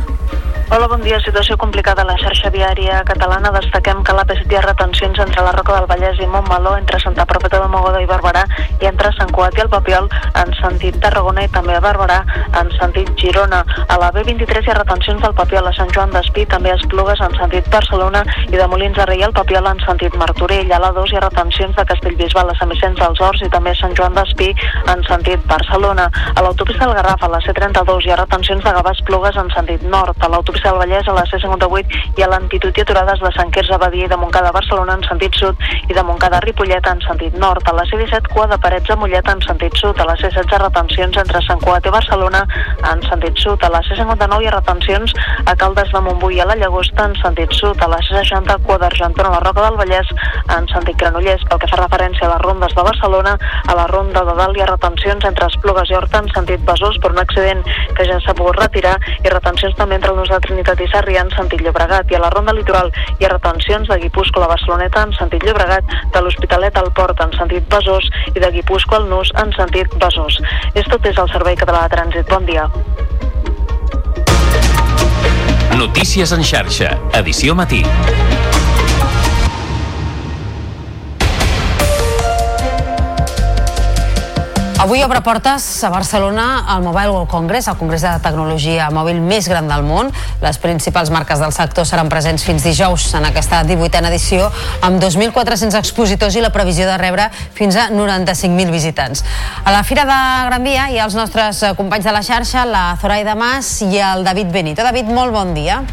[0.71, 1.17] Hola, bon dia.
[1.19, 3.49] Situació complicada a la xarxa viària catalana.
[3.51, 6.95] Destaquem que la P7 hi ha retencions entre la Roca del Vallès i Montmeló, entre
[7.03, 8.45] Santa Propeta de Mogoda i Barberà,
[8.79, 10.07] i entre Sant Cugat i el Papiol
[10.39, 12.21] en sentit Tarragona i també a Barberà
[12.61, 13.59] en sentit Girona.
[13.83, 17.19] A la B23 hi ha retencions del Papiol a Sant Joan d'Espí, també a Esplugues
[17.27, 20.71] en sentit Barcelona i de Molins de Rei al Papiol en sentit Martorell.
[20.71, 23.75] A la 2 hi ha retencions de Castellbisbal a Sant Vicenç dels Horts i també
[23.75, 24.53] a Sant Joan d'Espí
[24.95, 26.07] en sentit Barcelona.
[26.31, 29.83] A l'autopista del Garraf, a la C32, hi ha retencions de Gavà Esplugues en sentit
[29.83, 30.15] nord.
[30.23, 33.77] A l'autopista del Vallès, a la C58, i a l'antitud i aturades de Sant Quirze
[33.81, 35.55] Badia i de Montcada a Barcelona en sentit sud
[35.89, 37.65] i de Montcada a Ripollet en sentit nord.
[37.67, 39.99] A la C17, cua de Parets a Mollet en sentit sud.
[39.99, 42.43] A la C16, retencions entre Sant Cugat i Barcelona
[42.91, 43.63] en sentit sud.
[43.63, 47.17] A la C59 hi ha retencions a Caldes de Montbui i a la Llagosta en
[47.21, 47.81] sentit sud.
[47.81, 50.13] A la C60, cua d'Argentona a la Roca del Vallès
[50.57, 51.45] en sentit Granollers.
[51.49, 53.37] Pel que fa referència a les rondes de Barcelona,
[53.67, 56.99] a la ronda de dalt hi ha retencions entre Esplugues i Horta en sentit Besòs
[57.01, 57.63] per un accident
[57.97, 61.21] que ja s'ha pogut retirar i retencions també entre el nus de Trinitat i Sarrià
[61.23, 65.05] en sentit Llobregat i a la ronda litoral hi ha retencions de Guipúscoa a Barceloneta
[65.07, 69.31] en sentit Llobregat, de l'Hospitalet al Port en sentit Besòs i de Guipúscoa al Nus
[69.39, 70.41] en sentit Besòs.
[70.75, 72.27] És tot des del Servei Català de Trànsit.
[72.27, 72.67] Bon dia.
[75.79, 77.85] Notícies en xarxa, edició matí.
[84.91, 89.47] Avui obre portes a Barcelona el Mobile World Congress, el congrés de tecnologia mòbil més
[89.47, 90.09] gran del món.
[90.41, 94.49] Les principals marques del sector seran presents fins dijous en aquesta 18a edició
[94.83, 99.23] amb 2.400 expositors i la previsió de rebre fins a 95.000 visitants.
[99.63, 100.19] A la Fira de
[100.49, 103.93] Gran Via hi ha els nostres eh, companys de la xarxa, la Zoraida Mas i
[103.95, 104.83] el David Benito.
[104.83, 105.85] David, molt bon dia.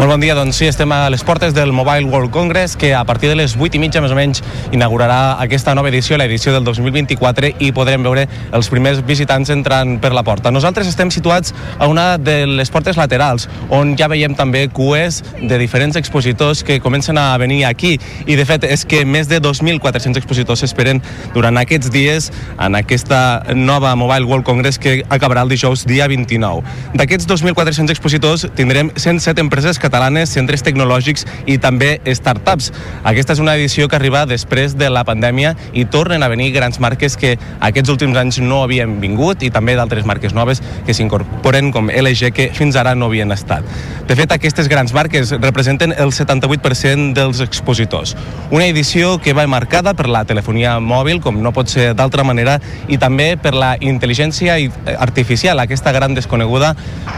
[0.00, 3.04] Molt bon dia, doncs sí, estem a les portes del Mobile World Congress que a
[3.04, 4.38] partir de les 8 i mitja més o menys
[4.72, 8.24] inaugurarà aquesta nova edició, l'edició del 2024 i podrem veure
[8.56, 10.48] els primers visitants entrant per la porta.
[10.48, 15.58] Nosaltres estem situats a una de les portes laterals on ja veiem també cues de
[15.60, 20.16] diferents expositors que comencen a venir aquí i de fet és que més de 2.400
[20.16, 21.04] expositors s'esperen
[21.36, 26.64] durant aquests dies en aquesta nova Mobile World Congress que acabarà el dijous dia 29.
[26.96, 32.70] D'aquests 2.400 expositors tindrem 107 empreses catalanes, centres tecnològics i també startups.
[33.04, 36.78] Aquesta és una edició que arriba després de la pandèmia i tornen a venir grans
[36.80, 41.72] marques que aquests últims anys no havien vingut i també d'altres marques noves que s'incorporen
[41.74, 43.66] com LG que fins ara no havien estat.
[44.06, 48.16] De fet, aquestes grans marques representen el 78% dels expositors.
[48.50, 52.58] Una edició que va marcada per la telefonia mòbil, com no pot ser d'altra manera,
[52.90, 54.58] i també per la intel·ligència
[54.98, 56.74] artificial, aquesta gran desconeguda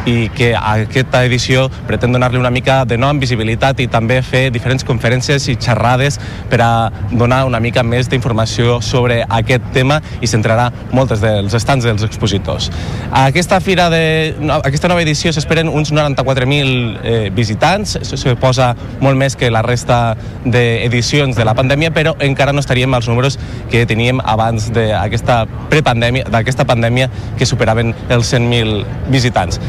[0.06, 4.84] i que aquesta edició pretén donar-li una mica de nom, visibilitat i també fer diferents
[4.86, 6.18] conferències i xerrades
[6.50, 6.70] per a
[7.10, 12.70] donar una mica més d'informació sobre aquest tema i centrarà moltes dels estants dels expositors.
[13.10, 19.18] Aquesta fira de, no, aquesta nova edició s'esperen uns 94.000 eh, visitants, se posa molt
[19.18, 23.38] més que la resta d'edicions de la pandèmia, però encara no estaríem als números
[23.70, 29.60] que teníem abans d'aquesta prepandèmia, d'aquesta pandèmia que superaven els 100.000 visitants.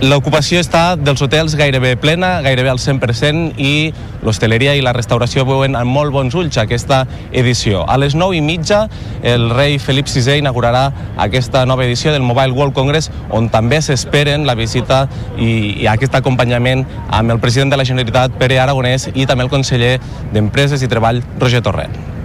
[0.00, 3.92] L'ocupació està dels hotels gairebé plena, gairebé al 100%, i
[4.24, 7.02] l'hostaleria i la restauració veuen amb molt bons ulls aquesta
[7.36, 7.82] edició.
[7.84, 8.86] A les 9 i mitja,
[9.20, 10.86] el rei Felip VI inaugurarà
[11.20, 15.02] aquesta nova edició del Mobile World Congress, on també s'esperen la visita
[15.36, 19.52] i, i aquest acompanyament amb el president de la Generalitat, Pere Aragonès, i també el
[19.52, 19.98] conseller
[20.32, 22.19] d'Empreses i Treball, Roger Torrent.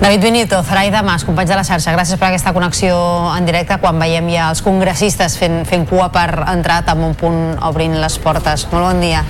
[0.00, 2.96] David Benito, Zoraida Mas, companys de la xarxa, gràcies per aquesta connexió
[3.32, 7.42] en directe quan veiem ja els congressistes fent, fent cua per entrar amb un punt
[7.64, 8.68] obrint les portes.
[8.72, 9.24] Molt bon dia.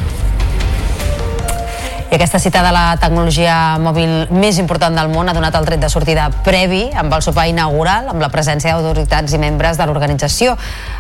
[2.06, 5.80] I aquesta cita de la tecnologia mòbil més important del món ha donat el tret
[5.82, 10.54] de sortida previ amb el sopar inaugural amb la presència d'autoritats i membres de l'organització.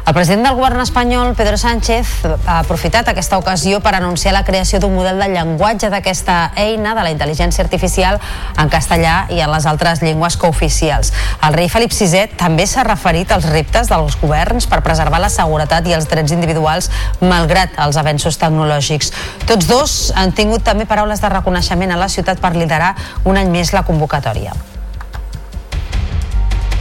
[0.06, 2.10] El president del govern espanyol, Pedro Sánchez,
[2.46, 7.06] ha aprofitat aquesta ocasió per anunciar la creació d'un model de llenguatge d'aquesta eina de
[7.06, 8.18] la intel·ligència artificial
[8.58, 11.12] en castellà i en les altres llengües cooficials.
[11.46, 15.86] El rei Felip VI també s'ha referit als reptes dels governs per preservar la seguretat
[15.86, 16.90] i els drets individuals
[17.22, 19.14] malgrat els avenços tecnològics.
[19.46, 22.94] Tots dos han tingut també paraules de reconeixement a la ciutat per liderar
[23.28, 24.54] un any més la convocatòria.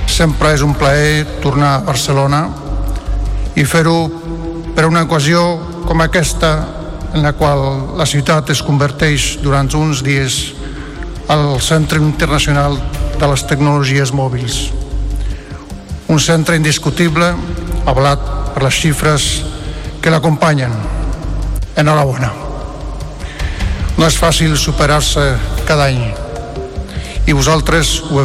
[0.07, 2.45] Sempre és un plaer tornar a Barcelona
[3.59, 3.97] i fer-ho
[4.75, 5.41] per una ocasió
[5.83, 6.53] com aquesta
[7.11, 10.39] en la qual la ciutat es converteix durant uns dies
[11.27, 12.79] al Centre Internacional
[13.19, 14.61] de les Tecnologies Mòbils.
[16.07, 17.33] Un centre indiscutible,
[17.83, 18.23] avalat
[18.55, 19.29] per les xifres
[19.99, 20.71] que l'acompanyen.
[21.75, 22.44] Enhorabona.
[23.97, 25.23] No és fàcil superar-se
[25.67, 26.01] cada any
[27.25, 28.21] i vosaltres ho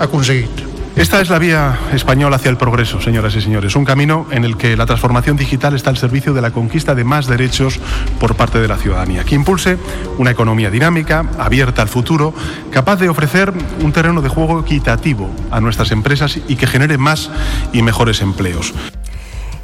[0.00, 0.70] aconseguit.
[0.96, 3.76] Esta es la vía española hacia el progreso, señoras y señores.
[3.76, 7.04] Un camino en el que la transformación digital está al servicio de la conquista de
[7.04, 7.78] más derechos
[8.18, 9.78] por parte de la ciudadanía, que impulse
[10.18, 12.34] una economía dinámica, abierta al futuro,
[12.70, 13.52] capaz de ofrecer
[13.82, 17.30] un terreno de juego equitativo a nuestras empresas y que genere más
[17.72, 18.74] y mejores empleos.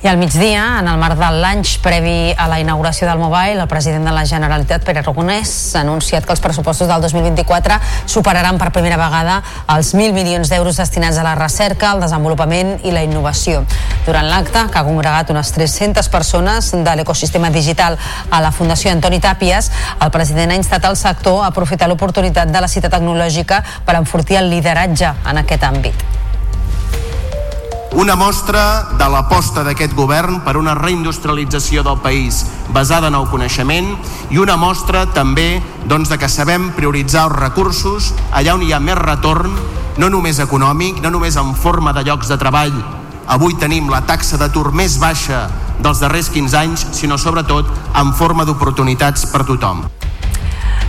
[0.07, 3.66] I al migdia, en el marc del lunch previ a la inauguració del Mobile, el
[3.66, 8.69] president de la Generalitat, Pere Aragonès, ha anunciat que els pressupostos del 2024 superaran per
[8.70, 9.41] primera vegada
[9.74, 13.65] els 1.000 milions d'euros destinats a la recerca, al desenvolupament i la innovació.
[14.07, 17.99] Durant l'acte, que ha congregat unes 300 persones de l'ecosistema digital
[18.31, 22.62] a la Fundació Antoni Tàpies, el president ha instat al sector a aprofitar l'oportunitat de
[22.62, 26.26] la cita tecnològica per enfortir el lideratge en aquest àmbit
[27.97, 33.89] una mostra de l'aposta d'aquest govern per una reindustrialització del país basada en el coneixement
[34.28, 38.82] i una mostra també doncs, de que sabem prioritzar els recursos allà on hi ha
[38.85, 39.56] més retorn,
[39.97, 42.77] no només econòmic, no només en forma de llocs de treball.
[43.32, 45.47] Avui tenim la taxa d'atur més baixa
[45.81, 49.86] dels darrers 15 anys, sinó sobretot en forma d'oportunitats per tothom.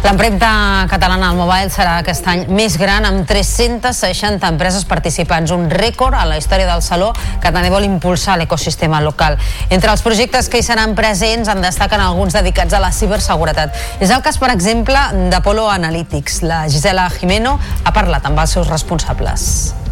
[0.03, 6.15] L'empremta catalana al Mobile serà aquest any més gran amb 360 empreses participants, un rècord
[6.15, 7.09] a la història del Saló
[7.41, 9.39] que també vol impulsar l'ecosistema local.
[9.69, 13.75] Entre els projectes que hi seran presents en destaquen alguns dedicats a la ciberseguretat.
[13.99, 15.01] És el cas, per exemple,
[15.33, 16.43] d'Apollo Analytics.
[16.45, 19.86] La Gisela Jimeno ha parlat amb els seus responsables.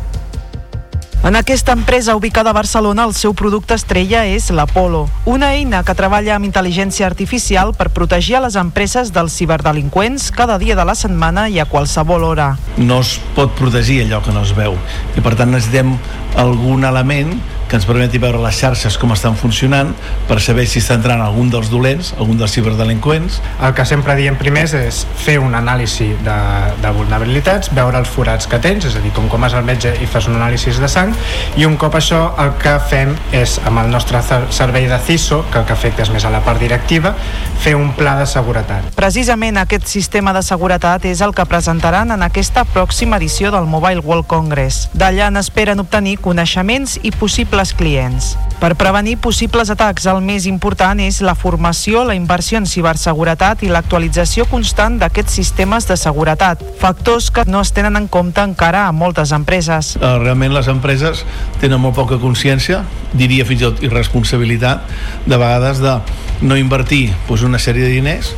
[1.26, 5.96] En aquesta empresa ubicada a Barcelona, el seu producte estrella és l'Apolo, una eina que
[5.98, 10.94] treballa amb intel·ligència artificial per protegir a les empreses dels ciberdelinqüents cada dia de la
[10.94, 12.52] setmana i a qualsevol hora.
[12.78, 14.78] No es pot protegir allò que no es veu
[15.18, 15.96] i per tant necessitem
[16.38, 17.34] algun element
[17.70, 19.94] que ens permeti veure les xarxes com estan funcionant
[20.30, 23.40] per saber si està entrant algun dels dolents, algun dels ciberdelinqüents.
[23.66, 26.38] El que sempre diem primers és fer un anàlisi de,
[26.84, 29.96] de vulnerabilitats, veure els forats que tens, és a dir, com com vas al metge
[30.02, 31.14] i fas un anàlisi de sang,
[31.58, 34.22] i un cop això el que fem és, amb el nostre
[34.54, 37.16] servei de CISO, que el que afecta és més a la part directiva,
[37.64, 38.92] fer un pla de seguretat.
[38.98, 44.04] Precisament aquest sistema de seguretat és el que presentaran en aquesta pròxima edició del Mobile
[44.06, 44.90] World Congress.
[44.94, 48.38] D'allà n'esperen obtenir coneixements i possibles possibles clients.
[48.60, 53.70] Per prevenir possibles atacs, el més important és la formació, la inversió en ciberseguretat i
[53.72, 58.92] l'actualització constant d'aquests sistemes de seguretat, factors que no es tenen en compte encara a
[58.92, 59.94] moltes empreses.
[60.02, 61.24] Uh, realment les empreses
[61.62, 62.84] tenen molt poca consciència,
[63.14, 64.84] diria fins i tot irresponsabilitat,
[65.26, 65.96] de vegades de
[66.44, 68.34] no invertir doncs, una sèrie de diners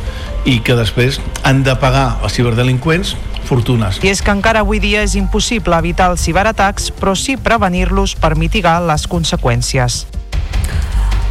[0.48, 3.16] i que després han de pagar els ciberdelinqüents
[3.48, 4.00] fortunes.
[4.04, 8.36] I és que encara avui dia és impossible evitar els ciberatacs, però sí prevenir-los per
[8.40, 10.06] mitigar les conseqüències.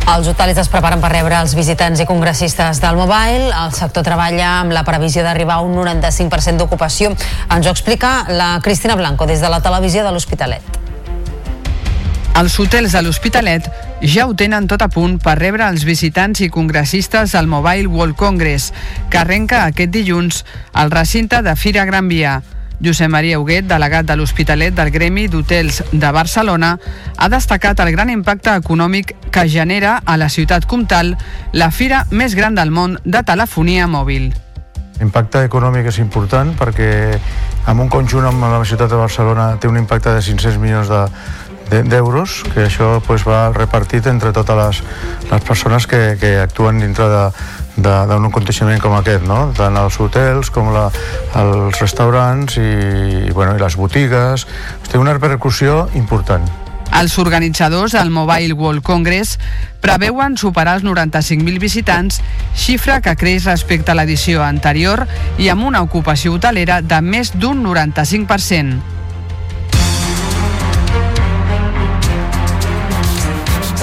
[0.07, 3.49] Els hotelis es preparen per rebre els visitants i congressistes del Mobile.
[3.51, 7.11] El sector treballa amb la previsió d'arribar a un 95% d'ocupació.
[7.11, 10.63] Ens ho explica la Cristina Blanco des de la televisió de l'Hospitalet.
[12.37, 13.67] Els hotels de l'Hospitalet
[14.03, 18.17] ja ho tenen tot a punt per rebre els visitants i congressistes al Mobile World
[18.17, 18.73] Congress,
[19.11, 22.43] que arrenca aquest dilluns al recinte de Fira Gran Via.
[22.85, 26.75] Josep Maria Huguet, delegat de l'Hospitalet del Gremi d'Hotels de Barcelona,
[27.17, 31.15] ha destacat el gran impacte econòmic que genera a la ciutat comtal
[31.53, 34.35] la fira més gran del món de telefonia mòbil.
[35.01, 36.91] L'impacte econòmic és important perquè
[37.69, 41.03] en un conjunt amb la ciutat de Barcelona té un impacte de 500 milions de,
[41.71, 44.83] d'euros, que això pues, va repartit entre totes les,
[45.31, 47.25] les persones que, que actuen dintre de,
[47.77, 49.51] d'un aconteixement com aquest, no?
[49.57, 50.87] tant els hotels com la,
[51.37, 54.47] els restaurants i, bueno, i les botigues.
[54.91, 56.47] Té una repercussió important.
[56.97, 59.37] Els organitzadors del Mobile World Congress
[59.83, 62.23] preveuen superar els 95.000 visitants,
[62.57, 65.05] xifra que creix respecte a l'edició anterior
[65.37, 68.96] i amb una ocupació hotelera de més d'un 95%.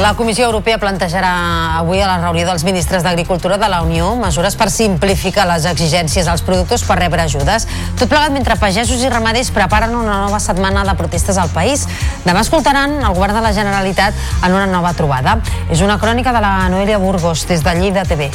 [0.01, 1.31] La Comissió Europea plantejarà
[1.77, 6.27] avui a la reunió dels ministres d'Agricultura de la Unió mesures per simplificar les exigències
[6.27, 7.67] als productors per rebre ajudes.
[7.99, 11.85] Tot plegat mentre pagesos i ramaders preparen una nova setmana de protestes al país.
[12.25, 15.37] Demà escoltaran el govern de la Generalitat en una nova trobada.
[15.69, 18.31] És una crònica de la Noelia Burgos des de Lleida TV.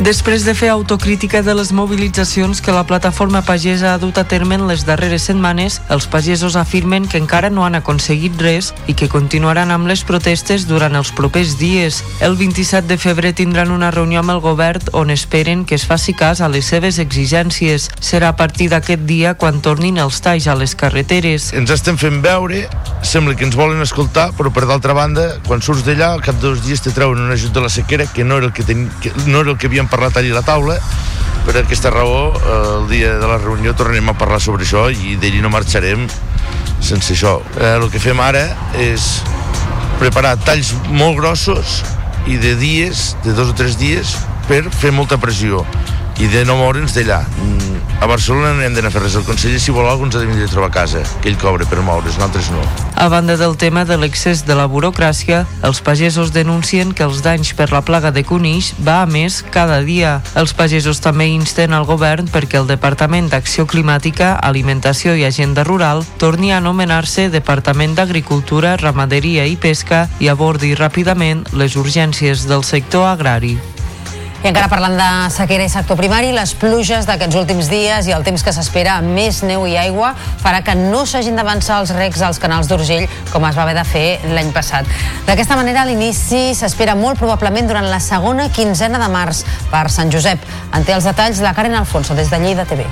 [0.00, 4.56] Després de fer autocrítica de les mobilitzacions que la plataforma pagesa ha dut a terme
[4.56, 9.08] en les darreres setmanes, els pagesos afirmen que encara no han aconseguit res i que
[9.12, 12.00] continuaran amb les protestes durant els propers dies.
[12.20, 16.16] El 27 de febrer tindran una reunió amb el govern on esperen que es faci
[16.18, 17.90] cas a les seves exigències.
[18.00, 21.52] Serà a partir d'aquest dia quan tornin els talls a les carreteres.
[21.54, 22.64] Ens estem fent veure,
[23.06, 26.48] sembla que ens volen escoltar, però per d'altra banda, quan surts d'allà, al cap de
[26.48, 28.88] dos dies te treuen un ajut de la sequera que no era el que, ten...
[29.00, 30.76] que no era el que havíem parlat allà a la taula
[31.46, 35.40] per aquesta raó el dia de la reunió tornarem a parlar sobre això i d'ell
[35.42, 36.06] no marxarem
[36.82, 37.38] sense això.
[37.58, 38.44] Eh, el que fem ara
[38.78, 39.22] és
[40.00, 41.80] preparar talls molt grossos
[42.26, 44.16] i de dies, de dos o tres dies
[44.48, 45.62] per fer molta pressió
[46.18, 47.22] i de no moure'ns d'allà.
[48.02, 49.14] A Barcelona no hem d'anar a fer res.
[49.14, 51.36] El conseller, si vol alguna cosa, ha de venir a trobar a casa, que ell
[51.38, 52.62] cobra per moure's, nosaltres no.
[52.98, 57.52] A banda del tema de l'excés de la burocràcia, els pagesos denuncien que els danys
[57.54, 60.16] per la plaga de conills va a més cada dia.
[60.34, 66.02] Els pagesos també insten al govern perquè el Departament d'Acció Climàtica, Alimentació i Agenda Rural
[66.18, 73.06] torni a anomenar-se Departament d'Agricultura, Ramaderia i Pesca i abordi ràpidament les urgències del sector
[73.14, 73.60] agrari.
[74.42, 78.24] I encara parlant de sequera i sector primari, les pluges d'aquests últims dies i el
[78.26, 80.08] temps que s'espera amb més neu i aigua
[80.42, 83.86] farà que no s'hagin d'avançar els recs als canals d'Urgell com es va haver de
[83.86, 84.90] fer l'any passat.
[85.28, 90.42] D'aquesta manera, l'inici s'espera molt probablement durant la segona quinzena de març per Sant Josep.
[90.74, 92.82] En té els detalls la Karen Alfonso des de Lleida TV.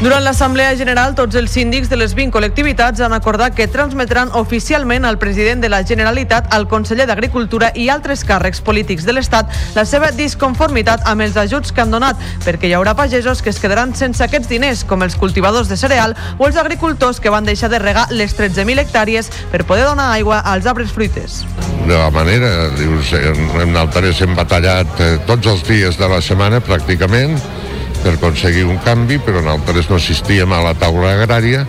[0.00, 5.04] Durant l'Assemblea General, tots els síndics de les 20 col·lectivitats han acordat que transmetran oficialment
[5.04, 9.84] al president de la Generalitat, al conseller d'Agricultura i altres càrrecs polítics de l'Estat la
[9.84, 12.16] seva disconformitat amb els ajuts que han donat,
[12.46, 16.16] perquè hi haurà pagesos que es quedaran sense aquests diners, com els cultivadors de cereal
[16.38, 20.40] o els agricultors que van deixar de regar les 13.000 hectàrees per poder donar aigua
[20.40, 21.42] als arbres fruiters.
[21.84, 26.64] De la manera, dius, en Altares hem batallat eh, tots els dies de la setmana
[26.64, 27.36] pràcticament,
[28.02, 31.66] per aconseguir un canvi, però nosaltres no assistíem a la taula agrària,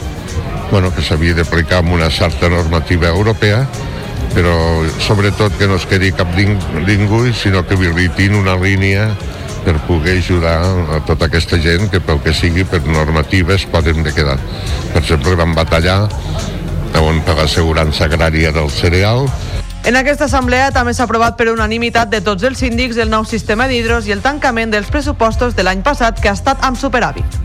[0.71, 3.65] bueno, que s'havia d'aplicar amb una certa normativa europea,
[4.35, 4.55] però
[5.03, 9.09] sobretot que no es quedi cap ningú, sinó que habilitin una línia
[9.65, 10.63] per poder ajudar
[10.95, 14.39] a tota aquesta gent que pel que sigui per normatives poden de quedar.
[14.93, 16.07] Per exemple, vam batallar
[17.01, 19.27] on per l'assegurança agrària del cereal
[19.83, 23.67] en aquesta assemblea també s'ha aprovat per unanimitat de tots els síndics el nou sistema
[23.67, 27.39] d'hidros i el tancament dels pressupostos de l'any passat que ha estat amb superàvit.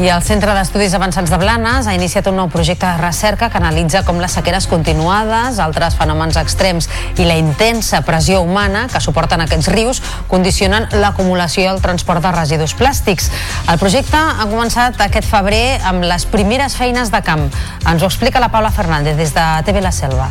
[0.00, 3.58] I el Centre d'Estudis Avançats de Blanes ha iniciat un nou projecte de recerca que
[3.60, 6.88] analitza com les sequeres continuades, altres fenòmens extrems
[7.20, 10.00] i la intensa pressió humana que suporten aquests rius
[10.30, 13.28] condicionen l'acumulació i el transport de residus plàstics.
[13.68, 17.44] El projecte ha començat aquest febrer amb les primeres feines de camp.
[17.84, 20.30] Ens ho explica la Paula Fernández des de TV La Selva.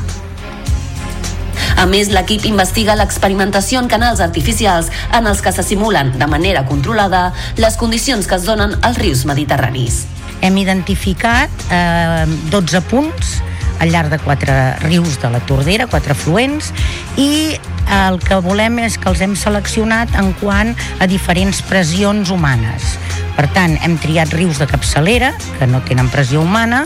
[1.79, 6.65] A més, l'equip investiga l'experimentació en canals artificials en els que se simulen de manera
[6.67, 10.01] controlada les condicions que es donen als rius mediterranis.
[10.43, 13.37] Hem identificat eh, 12 punts
[13.79, 16.73] al llarg de quatre rius de la Tordera, quatre fluents,
[17.15, 17.55] i
[17.95, 22.97] el que volem és que els hem seleccionat en quant a diferents pressions humanes.
[23.39, 26.83] Per tant, hem triat rius de capçalera, que no tenen pressió humana,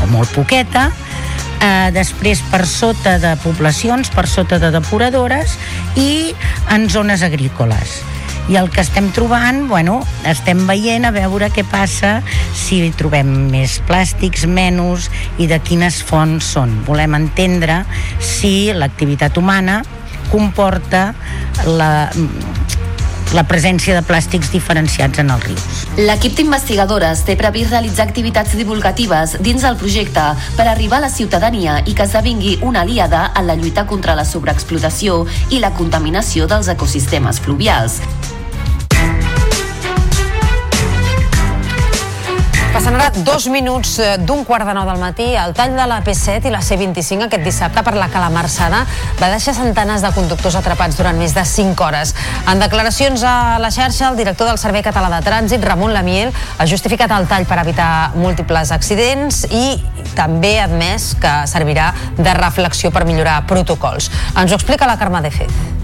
[0.00, 0.88] o molt poqueta,
[1.62, 5.56] eh, després per sota de poblacions, per sota de depuradores
[5.96, 6.32] i
[6.74, 8.02] en zones agrícoles
[8.50, 12.16] i el que estem trobant, bueno, estem veient a veure què passa
[12.58, 15.08] si trobem més plàstics, menys
[15.38, 16.74] i de quines fonts són.
[16.88, 17.82] Volem entendre
[18.18, 19.82] si l'activitat humana
[20.32, 21.12] comporta
[21.68, 22.10] la,
[23.32, 25.84] la presència de plàstics diferenciats en els rius.
[25.96, 30.26] L'equip d'investigadores té previst realitzar activitats divulgatives dins del projecte
[30.58, 34.28] per arribar a la ciutadania i que esdevingui una aliada en la lluita contra la
[34.28, 38.00] sobreexplotació i la contaminació dels ecosistemes fluvials.
[42.82, 45.28] Passen ara dos minuts eh, d'un quart de nou del matí.
[45.38, 48.80] El tall de la P7 i la C25 aquest dissabte per la Calamarsada
[49.20, 52.10] va deixar centenars de conductors atrapats durant més de 5 hores.
[52.50, 56.66] En declaracions a la xarxa, el director del Servei Català de Trànsit, Ramon Lamiel, ha
[56.66, 59.78] justificat el tall per evitar múltiples accidents i
[60.18, 64.10] també ha admès que servirà de reflexió per millorar protocols.
[64.34, 65.81] Ens ho explica la Carme de Fez.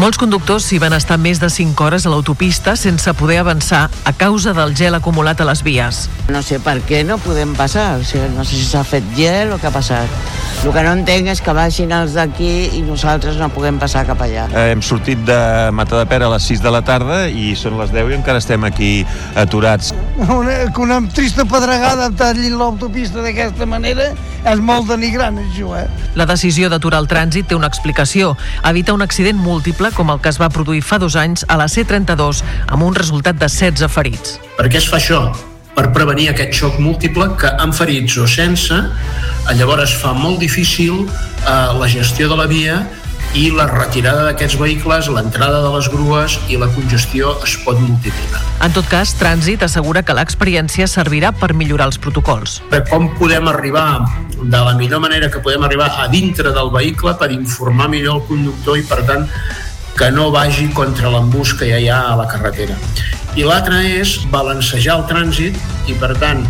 [0.00, 4.12] Molts conductors s'hi van estar més de 5 hores a l'autopista sense poder avançar a
[4.16, 6.06] causa del gel acumulat a les vies.
[6.32, 9.52] No sé per què no podem passar, o sigui, no sé si s'ha fet gel
[9.52, 10.32] o què ha passat.
[10.62, 14.20] El que no entenc és que vagin els d'aquí i nosaltres no puguem passar cap
[14.22, 14.46] allà.
[14.54, 15.38] Eh, hem sortit de
[15.74, 18.92] Matadepera a les 6 de la tarda i són les 10 i encara estem aquí
[19.36, 19.90] aturats.
[20.22, 24.12] Una, que una trista pedregada tallin l'autopista d'aquesta manera
[24.46, 25.88] és molt denigrant, això, eh?
[26.14, 28.36] La decisió d'aturar el trànsit té una explicació.
[28.68, 31.66] Evita un accident múltiple com el que es va produir fa dos anys a la
[31.66, 34.38] C32 amb un resultat de 16 ferits.
[34.56, 35.24] Per què es fa això?
[35.74, 41.06] Per prevenir aquest xoc múltiple que amb ferits o sense, eh, llavors fa molt difícil
[41.06, 42.82] eh, la gestió de la via
[43.32, 48.42] i la retirada d'aquests vehicles, l'entrada de les grues i la congestió es pot multiplicar.
[48.64, 52.60] En tot cas, Trànsit assegura que l'experiència servirà per millorar els protocols.
[52.72, 54.04] De com podem arribar
[54.42, 58.26] de la millor manera que podem arribar a dintre del vehicle per informar millor el
[58.28, 59.24] conductor i, per tant,
[59.98, 62.76] que no vagi contra l'embús que ja hi ha a la carretera.
[63.36, 65.56] I l'altre és balancejar el trànsit
[65.88, 66.44] i, per tant,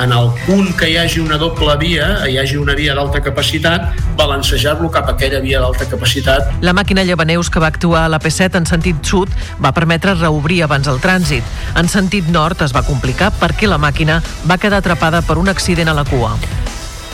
[0.00, 3.92] en el punt que hi hagi una doble via, hi hagi una via d'alta capacitat,
[4.16, 6.48] balancejar-lo cap a aquella via d'alta capacitat.
[6.64, 9.32] La màquina llevaneus que va actuar a la P7 en sentit sud
[9.62, 11.44] va permetre reobrir abans el trànsit.
[11.76, 15.92] En sentit nord es va complicar perquè la màquina va quedar atrapada per un accident
[15.92, 16.38] a la cua.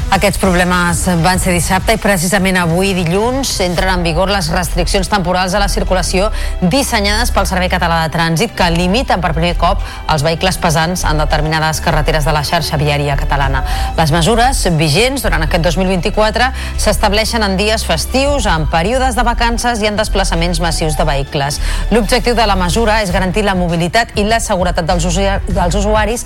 [0.08, 5.52] Aquests problemes van ser dissabte i precisament avui dilluns entren en vigor les restriccions temporals
[5.52, 6.30] a la circulació
[6.62, 11.20] dissenyades pel Servei Català de Trànsit que limiten per primer cop els vehicles pesants en
[11.20, 13.60] determinades carreteres de la xarxa viària catalana.
[13.98, 16.48] Les mesures vigents durant aquest 2024
[16.80, 21.60] s'estableixen en dies festius, en períodes de vacances i en desplaçaments massius de vehicles.
[21.92, 26.24] L'objectiu de la mesura és garantir la mobilitat i la seguretat dels, usuaris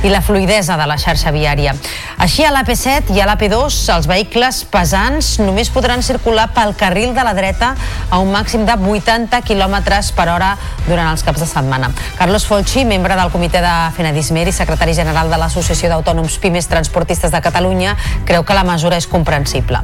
[0.00, 1.76] i la fluidesa de la xarxa viària.
[2.22, 7.24] Així a l'AP7 i a l'AP2 els vehicles pesants només podran circular pel carril de
[7.26, 7.72] la dreta
[8.14, 9.80] a un màxim de 80 km
[10.14, 10.52] per hora
[10.86, 11.90] durant els caps de setmana.
[12.14, 17.34] Carlos Folchi, membre del comitè de Fenedismer i secretari general de l'Associació d'Autònoms Pimes Transportistes
[17.34, 19.82] de Catalunya, creu que la mesura és comprensible.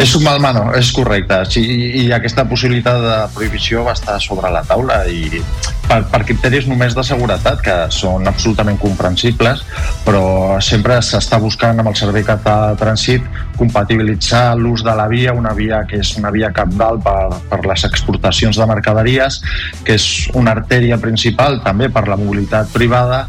[0.00, 1.36] És un mal mano, és correcte.
[1.52, 1.60] Sí,
[2.00, 5.42] I aquesta possibilitat de prohibició va estar sobre la taula i
[5.84, 9.60] per, per criteris només de seguretat, que són absolutament comprensibles,
[10.06, 13.28] però sempre s'està buscant amb el Servei Català de Trànsit
[13.60, 17.84] compatibilitzar l'ús de la via, una via que és una via capdalt per, per les
[17.92, 19.42] exportacions de mercaderies,
[19.84, 23.26] que és una artèria principal també per la mobilitat privada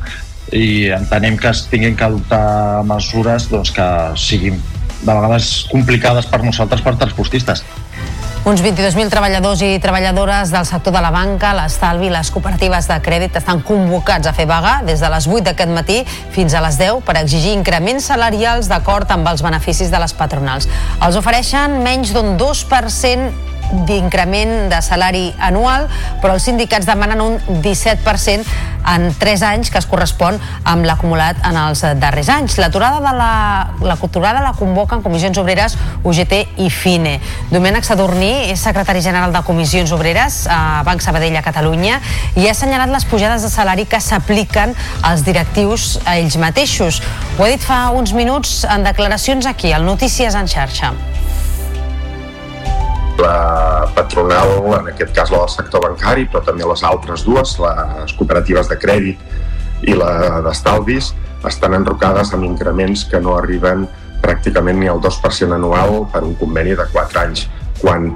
[0.56, 3.88] i entenem que es tinguin que adoptar mesures doncs, que
[4.20, 4.64] siguin
[5.02, 7.66] de vegades complicades per nosaltres, per transportistes.
[8.42, 12.98] Uns 22.000 treballadors i treballadores del sector de la banca, l'estalvi i les cooperatives de
[13.06, 16.00] crèdit estan convocats a fer vaga des de les 8 d'aquest matí
[16.34, 20.66] fins a les 10 per exigir increments salarials d'acord amb els beneficis de les patronals.
[21.06, 23.51] Els ofereixen menys d'un 2%
[23.88, 25.88] d'increment de salari anual,
[26.22, 28.46] però els sindicats demanen un 17%
[28.92, 32.58] en 3 anys, que es correspon amb l'acumulat en els darrers anys.
[32.62, 33.34] L'aturada de la,
[33.86, 37.18] la culturada la convoquen Comissions Obreres, UGT i FINE.
[37.52, 42.02] Domènec Sadurní és secretari general de Comissions Obreres a Banc Sabadell a Catalunya
[42.36, 44.76] i ha assenyalat les pujades de salari que s'apliquen
[45.08, 47.02] als directius a ells mateixos.
[47.38, 50.94] Ho ha dit fa uns minuts en declaracions aquí, al Notícies en xarxa
[53.20, 58.16] la patronal, en aquest cas la del sector bancari, però també les altres dues, les
[58.18, 61.12] cooperatives de crèdit i la d'estalvis,
[61.48, 63.88] estan enrocades amb increments que no arriben
[64.22, 67.48] pràcticament ni al 2% anual per un conveni de 4 anys,
[67.82, 68.12] quan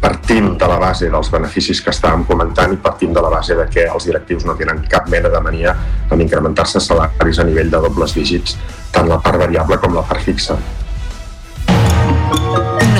[0.00, 3.66] partim de la base dels beneficis que estàvem comentant i partim de la base de
[3.72, 5.74] que els directius no tenen cap mena de mania
[6.10, 8.58] en incrementar-se salaris a nivell de dobles dígits,
[8.92, 10.58] tant la part variable com la part fixa.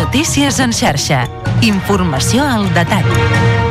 [0.09, 1.19] Notícies en xarxa.
[1.61, 3.68] Informació al detall.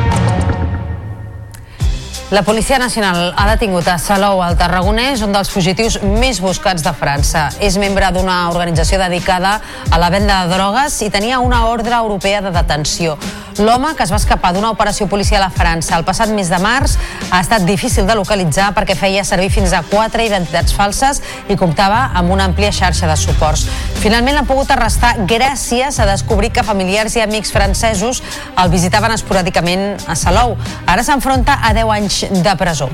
[2.30, 6.92] La Policia Nacional ha detingut a Salou, al Tarragonès, un dels fugitius més buscats de
[6.92, 7.46] França.
[7.64, 9.54] És membre d'una organització dedicada
[9.88, 13.16] a la venda de drogues i tenia una ordre europea de detenció.
[13.58, 16.98] L'home, que es va escapar d'una operació policial a França el passat mes de març,
[17.32, 21.18] ha estat difícil de localitzar perquè feia servir fins a quatre identitats falses
[21.48, 23.64] i comptava amb una àmplia xarxa de suports.
[23.98, 28.22] Finalment l'han pogut arrestar gràcies a descobrir que familiars i amics francesos
[28.52, 30.54] el visitaven esporàdicament a Salou.
[30.86, 32.88] Ara s'enfronta a 10 anys de presó.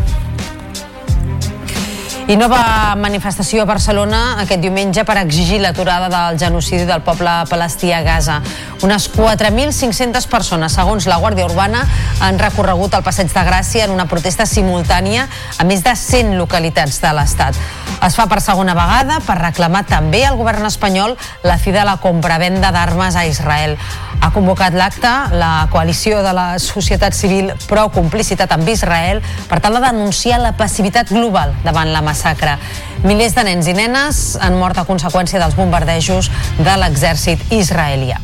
[2.25, 7.91] I nova manifestació a Barcelona aquest diumenge per exigir l'aturada del genocidi del poble palestí
[7.93, 8.39] a Gaza.
[8.81, 11.83] Unes 4.500 persones, segons la Guàrdia Urbana,
[12.25, 15.27] han recorregut el Passeig de Gràcia en una protesta simultània
[15.59, 17.61] a més de 100 localitats de l'Estat.
[18.05, 21.99] Es fa per segona vegada per reclamar també al govern espanyol la fi de la
[22.01, 23.77] compravenda d'armes a Israel.
[24.25, 29.21] Ha convocat l'acte la coalició de la societat civil Pro Complicitat amb Israel
[29.51, 32.59] per tal de denunciar la passivitat global davant la massacre.
[33.05, 36.31] Milers de nens i nenes han mort a conseqüència dels bombardejos
[36.63, 38.23] de l'exèrcit israelià.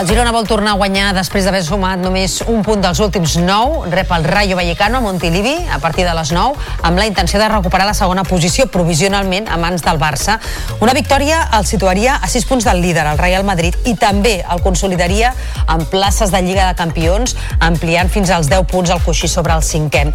[0.00, 3.90] El Girona vol tornar a guanyar després d'haver sumat només un punt dels últims 9.
[3.92, 6.56] Rep el Rayo Vallecano a Montilivi a partir de les 9
[6.88, 10.38] amb la intenció de recuperar la segona posició provisionalment a mans del Barça.
[10.80, 14.62] Una victòria el situaria a 6 punts del líder, el Real Madrid, i també el
[14.64, 15.34] consolidaria
[15.68, 19.60] en places de Lliga de Campions, ampliant fins als 10 punts el coixí sobre el
[19.60, 20.06] cinquè.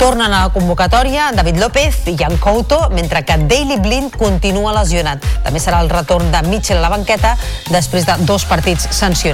[0.00, 5.20] Tornen a la convocatòria David López i Jan Couto, mentre que Daily Blind continua lesionat.
[5.44, 7.36] També serà el retorn de Mitchell a la banqueta
[7.68, 9.33] després de dos partits sancionats.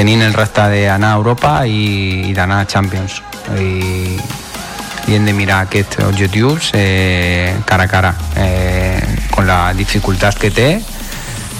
[0.00, 3.18] Tenint el repte d'anar a Europa i, i d'anar a Champions.
[3.52, 4.16] I,
[5.10, 10.52] i hem de mirar aquests objectius eh, cara a cara eh, con la dificultat que
[10.54, 10.70] té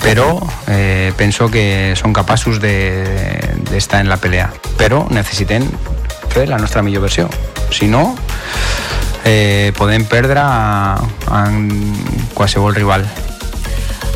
[0.01, 0.39] però
[0.73, 4.49] eh, penso que són capaços d'estar de, en la pelea.
[4.81, 5.67] Però necessitem
[6.33, 7.29] fer la nostra millor versió.
[7.69, 8.15] Si no
[9.29, 10.47] eh, podem perdre
[11.45, 11.69] en
[12.33, 13.05] qualsevol rival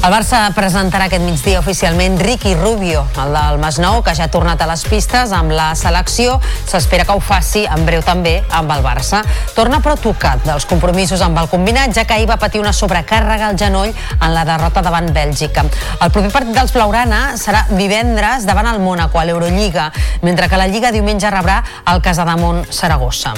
[0.03, 4.61] El Barça presentarà aquest migdia oficialment Ricky Rubio, el del Masnou, que ja ha tornat
[4.61, 6.37] a les pistes amb la selecció.
[6.69, 9.23] S'espera que ho faci en breu també amb el Barça.
[9.57, 13.49] Torna però tocat dels compromisos amb el combinat, ja que ahir va patir una sobrecàrrega
[13.49, 15.65] al genoll en la derrota davant Bèlgica.
[16.01, 19.93] El proper partit dels Blaugrana serà divendres davant el Mónaco a l'Eurolliga,
[20.23, 21.63] mentre que la Lliga diumenge rebrà
[21.93, 23.33] el Casademont Saragossa.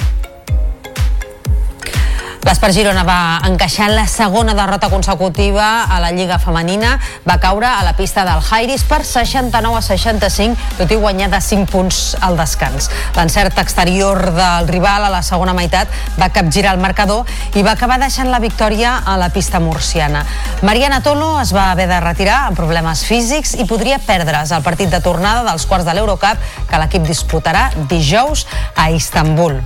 [2.47, 6.93] L'Espar Girona va encaixar la segona derrota consecutiva a la Lliga Femenina.
[7.27, 11.41] Va caure a la pista del Jairis per 69 a 65, tot i guanyar de
[11.43, 12.87] 5 punts al descans.
[13.17, 17.27] L'encert exterior del rival a la segona meitat va capgirar el marcador
[17.59, 20.23] i va acabar deixant la victòria a la pista murciana.
[20.63, 24.87] Mariana Tolo es va haver de retirar amb problemes físics i podria perdre's el partit
[24.87, 26.39] de tornada dels quarts de l'Eurocup
[26.71, 29.59] que l'equip disputarà dijous a Istanbul.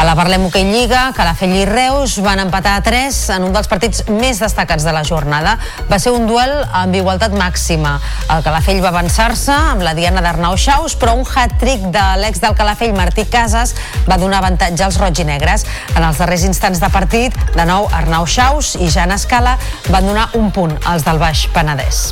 [0.00, 3.68] A la Parlem Hockey Lliga, Calafell i Reus van empatar a 3 en un dels
[3.68, 5.58] partits més destacats de la jornada.
[5.90, 7.98] Va ser un duel amb igualtat màxima.
[8.32, 12.56] El Calafell va avançar-se amb la Diana d'Arnau Xaus, però un hat-trick de l'ex del
[12.56, 13.74] Calafell, Martí Casas,
[14.08, 15.66] va donar avantatge als roig i negres.
[15.92, 19.58] En els darrers instants de partit, de nou Arnau Xaus i Jan Escala
[19.90, 22.06] van donar un punt als del Baix Penedès.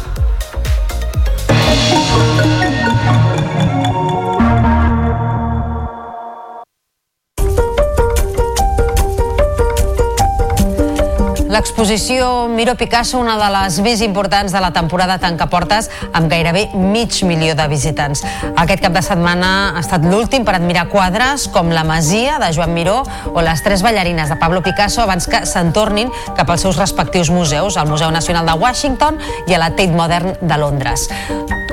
[11.49, 16.67] L'exposició Miro Picasso, una de les més importants de la temporada tanca portes, amb gairebé
[16.77, 18.21] mig milió de visitants.
[18.53, 22.77] Aquest cap de setmana ha estat l'últim per admirar quadres com La Masia, de Joan
[22.77, 23.01] Miró,
[23.33, 27.33] o les tres ballarines de Pablo Picasso, abans que se'n tornin cap als seus respectius
[27.33, 29.17] museus, al Museu Nacional de Washington
[29.49, 31.09] i a la Tate Modern de Londres.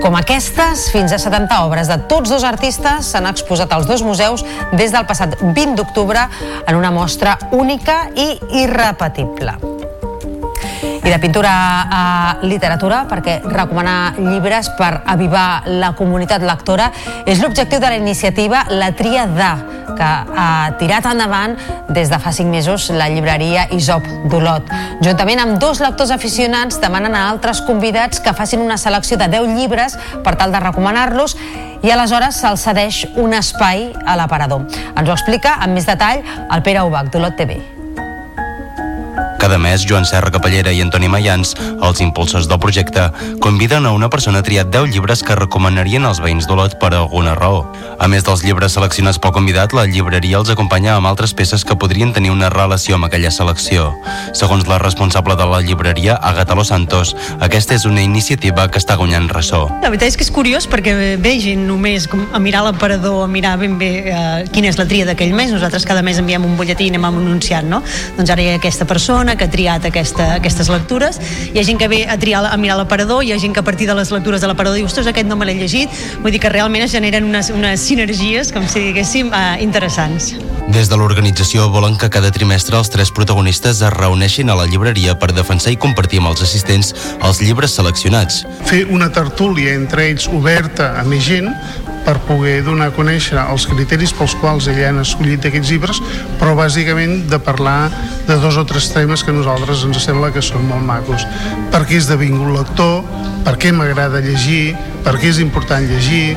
[0.05, 4.45] Com aquestes, fins a 70 obres de tots dos artistes s'han exposat als dos museus
[4.77, 6.27] des del passat 20 d'octubre
[6.67, 9.74] en una mostra única i irrepetible.
[11.05, 11.51] I de pintura
[11.91, 12.03] a
[12.41, 16.87] literatura, perquè recomanar llibres per avivar la comunitat lectora
[17.25, 19.51] és l'objectiu de la iniciativa La Tria de,
[19.93, 21.53] que ha tirat endavant
[21.93, 24.71] des de fa 5 mesos la llibreria Isop d'Olot.
[25.05, 29.53] Juntament amb dos lectors aficionats demanen a altres convidats que facin una selecció de 10
[29.59, 31.37] llibres per tal de recomanar-los
[31.85, 34.65] i aleshores se'ls cedeix un espai a l'aparador.
[34.95, 37.74] Ens ho explica amb més detall el Pere Ubach d'Olot TV.
[39.39, 43.09] Cada mes, Joan Serra Capellera i Antoni Mayans, els impulsors del projecte,
[43.39, 47.35] conviden a una persona a triar 10 llibres que recomanarien als veïns d'Olot per alguna
[47.35, 47.65] raó.
[47.99, 51.77] A més dels llibres seleccionats pel convidat, la llibreria els acompanya amb altres peces que
[51.79, 53.91] podrien tenir una relació amb aquella selecció.
[54.33, 58.97] Segons la responsable de la llibreria, Agatha Los Santos, aquesta és una iniciativa que està
[58.99, 59.65] guanyant ressò.
[59.81, 63.55] La veritat és que és curiós perquè ve gent només a mirar l'aparador, a mirar
[63.61, 65.53] ben bé eh, quina és la tria d'aquell mes.
[65.55, 67.81] Nosaltres cada mes enviem un butlletí i anem anunciant, no?
[68.17, 71.17] Doncs ara hi ha aquesta persona, Barcelona que ha triat aquesta, aquestes lectures.
[71.53, 73.65] Hi ha gent que ve a triar a mirar l'aparador, hi ha gent que a
[73.65, 75.89] partir de les lectures de l'aparador diu, ostres, aquest no me l'he llegit.
[76.21, 80.35] Vull dir que realment es generen unes, unes sinergies, com si diguéssim, eh, interessants.
[80.69, 85.17] Des de l'organització volen que cada trimestre els tres protagonistes es reuneixin a la llibreria
[85.17, 88.43] per defensar i compartir amb els assistents els llibres seleccionats.
[88.65, 91.49] Fer una tertúlia entre ells oberta a més gent
[92.05, 96.01] per poder donar a conèixer els criteris pels quals ella han escollit aquests llibres,
[96.39, 97.89] però bàsicament de parlar
[98.27, 101.25] de dos o tres temes que a nosaltres ens sembla que són molt macos.
[101.73, 103.01] Per què és devingut lector,
[103.45, 104.75] per què m'agrada llegir,
[105.05, 106.33] per què és important llegir,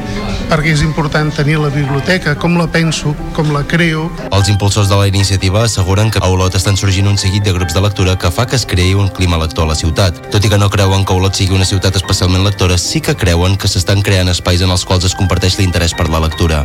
[0.51, 4.07] per què és important tenir la biblioteca, com la penso, com la creo.
[4.29, 7.75] Els impulsors de la iniciativa asseguren que a Olot estan sorgint un seguit de grups
[7.75, 10.21] de lectura que fa que es creï un clima lector a la ciutat.
[10.29, 13.57] Tot i que no creuen que Olot sigui una ciutat especialment lectora, sí que creuen
[13.57, 16.65] que s'estan creant espais en els quals es comparteix l'interès per la lectura.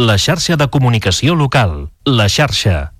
[0.00, 1.92] La xarxa de comunicació local.
[2.06, 2.94] La xarxa.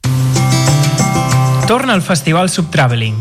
[1.66, 3.16] Torna al Festival Subtraveling.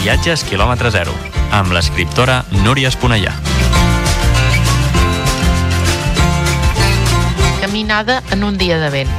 [0.00, 1.12] Viatges quilòmetre zero,
[1.50, 3.32] amb l'escriptora Núria Esponellà.
[7.60, 9.10] Caminada en un dia de vent.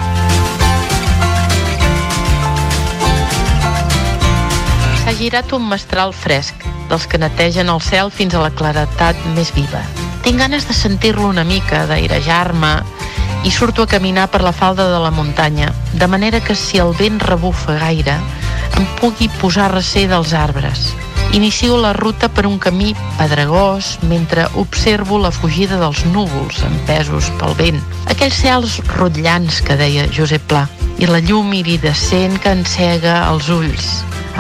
[5.01, 9.51] S'ha girat un mestral fresc, dels que netegen el cel fins a la claretat més
[9.55, 9.81] viva.
[10.23, 12.73] Tinc ganes de sentir-lo una mica, d'airejar-me,
[13.43, 16.93] i surto a caminar per la falda de la muntanya, de manera que si el
[16.93, 18.17] vent rebufa gaire,
[18.77, 20.91] em pugui posar recer dels arbres.
[21.31, 27.53] Inicio la ruta per un camí pedregós mentre observo la fugida dels núvols empesos pel
[27.53, 27.77] vent.
[28.09, 30.63] Aquells cels rotllants que deia Josep Pla
[30.97, 33.91] i la llum iridescent que encega els ulls.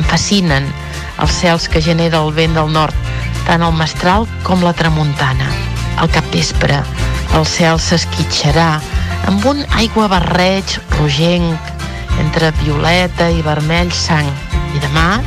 [0.01, 0.65] Em fascinen
[1.21, 2.97] els cels que genera el vent del nord,
[3.45, 5.53] tant el mestral com la tramuntana.
[6.01, 6.81] Al capvespre,
[7.37, 8.71] el cel s'esquitxarà
[9.29, 11.75] amb un aigua barreig rogenc
[12.17, 14.33] entre violeta i vermell sang.
[14.73, 15.19] I demà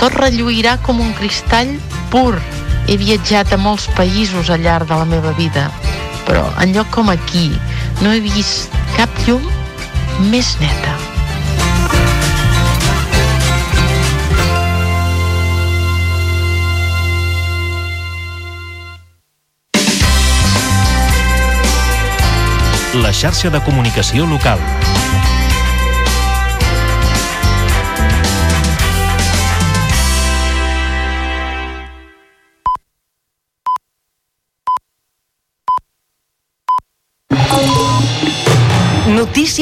[0.00, 1.72] tot relluirà com un cristall
[2.12, 2.36] pur.
[2.86, 5.66] He viatjat a molts països al llarg de la meva vida,
[6.28, 7.48] però en lloc com aquí
[8.02, 9.42] no he vist cap llum
[10.30, 10.94] més neta.
[23.02, 24.62] La xarxa de comunicació local.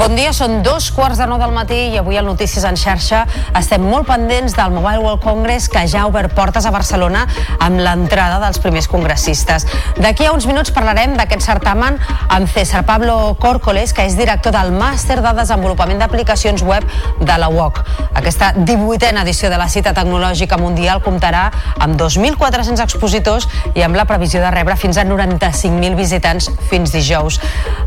[0.00, 3.18] Bon dia, són dos quarts de nou del matí i avui al Notícies en xarxa
[3.58, 7.26] estem molt pendents del Mobile World Congress que ja ha obert portes a Barcelona
[7.60, 9.66] amb l'entrada dels primers congressistes.
[10.00, 11.98] D'aquí a uns minuts parlarem d'aquest certamen
[12.32, 16.88] amb César Pablo Córcoles, que és director del Màster de Desenvolupament d'Aplicacions Web
[17.20, 17.82] de la UOC.
[18.22, 24.08] Aquesta 18a edició de la cita tecnològica mundial comptarà amb 2.400 expositors i amb la
[24.08, 27.36] previsió de rebre fins a 95.000 visitants fins dijous.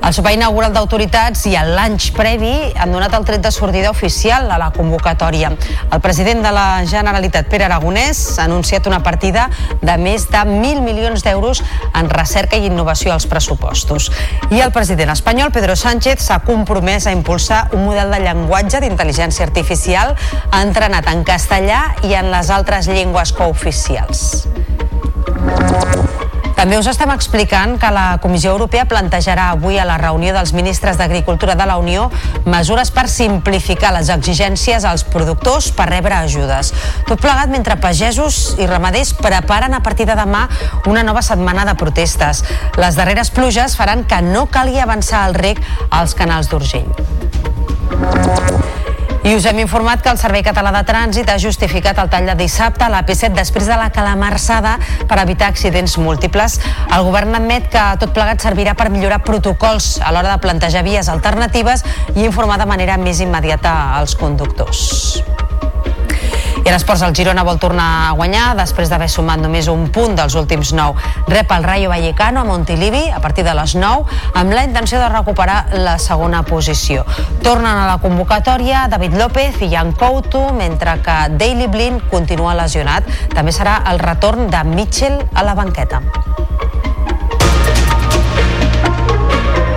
[0.03, 1.73] El sopar inaugural d'autoritats i el
[2.03, 5.51] lunch previ han donat el tret de sortida oficial a la convocatòria.
[5.91, 9.49] El president de la Generalitat, Pere Aragonès, ha anunciat una partida
[9.81, 11.63] de més de 1.000 milions d'euros
[11.93, 14.11] en recerca i innovació als pressupostos.
[14.51, 19.45] I el president espanyol, Pedro Sánchez, s'ha compromès a impulsar un model de llenguatge d'intel·ligència
[19.45, 20.15] artificial
[20.51, 24.43] entrenat en castellà i en les altres llengües cooficials.
[26.64, 30.95] També us estem explicant que la Comissió Europea plantejarà avui a la reunió dels ministres
[30.95, 32.06] d'Agricultura de la Unió
[32.48, 36.72] mesures per simplificar les exigències als productors per rebre ajudes.
[37.10, 40.45] Tot plegat mentre pagesos i ramaders preparen a partir de demà
[40.88, 42.45] una nova setmana de protestes.
[42.80, 45.60] Les darreres pluges faran que no calgui avançar el rec
[45.91, 46.88] als canals d'Urgell.
[49.24, 52.34] I us hem informat que el Servei Català de Trànsit ha justificat el tall de
[52.41, 54.74] dissabte a la P7 després de la calamarsada
[55.08, 56.58] per evitar accidents múltiples.
[56.91, 61.08] El govern admet que tot plegat servirà per millorar protocols a l'hora de plantejar vies
[61.08, 61.86] alternatives
[62.18, 65.24] i informar de manera més immediata als conductors.
[66.64, 70.14] I en esports, el Girona vol tornar a guanyar després d'haver sumat només un punt
[70.15, 70.95] dels últims 9.
[71.27, 75.10] Rep el Rayo Vallecano a Montilivi a partir de les 9 amb la intenció de
[75.11, 77.03] recuperar la segona posició.
[77.44, 83.11] Tornen a la convocatòria David López i Jan Couto, mentre que Daily Blind continua lesionat.
[83.35, 85.99] També serà el retorn de Mitchell a la banqueta.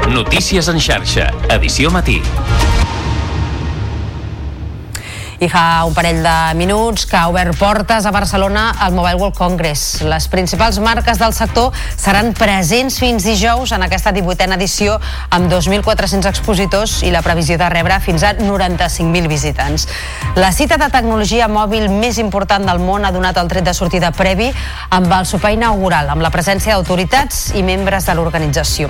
[0.06, 2.22] Notícies en xarxa, edició matí.
[5.38, 9.36] I fa un parell de minuts que ha obert portes a Barcelona al Mobile World
[9.36, 10.00] Congress.
[10.00, 14.96] Les principals marques del sector seran presents fins dijous en aquesta 18a edició
[15.30, 19.88] amb 2.400 expositors i la previsió de rebre fins a 95.000 visitants.
[20.36, 24.12] La cita de tecnologia mòbil més important del món ha donat el tret de sortida
[24.16, 24.48] previ
[24.90, 28.88] amb el sopar inaugural, amb la presència d'autoritats i membres de l'organització.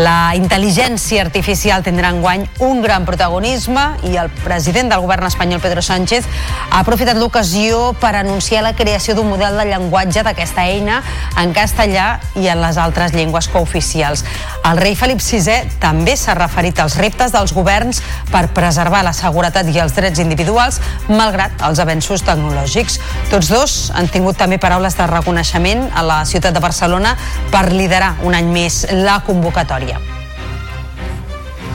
[0.00, 5.81] La intel·ligència artificial tindrà enguany un gran protagonisme i el president del govern espanyol, Pedro
[5.82, 6.26] Sánchez
[6.70, 11.02] ha aprofitat l'ocasió per anunciar la creació d'un model de llenguatge d'aquesta eina
[11.40, 14.24] en castellà i en les altres llengües cooficials.
[14.68, 19.68] El rei Felip VI també s'ha referit als reptes dels governs per preservar la seguretat
[19.68, 22.98] i els drets individuals malgrat els avenços tecnològics.
[23.30, 27.16] Tots dos han tingut també paraules de reconeixement a la ciutat de Barcelona
[27.50, 30.00] per liderar un any més la convocatòria.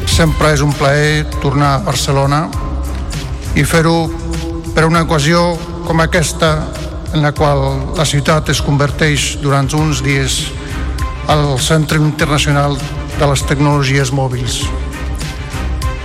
[0.08, 2.48] Sempre és un plaer tornar a Barcelona
[3.58, 4.06] i fer-ho
[4.76, 5.56] per una ocasió
[5.88, 6.52] com aquesta
[7.16, 7.64] en la qual
[7.98, 10.36] la ciutat es converteix durant uns dies
[11.28, 12.78] al Centre Internacional
[13.18, 14.60] de les Tecnologies Mòbils.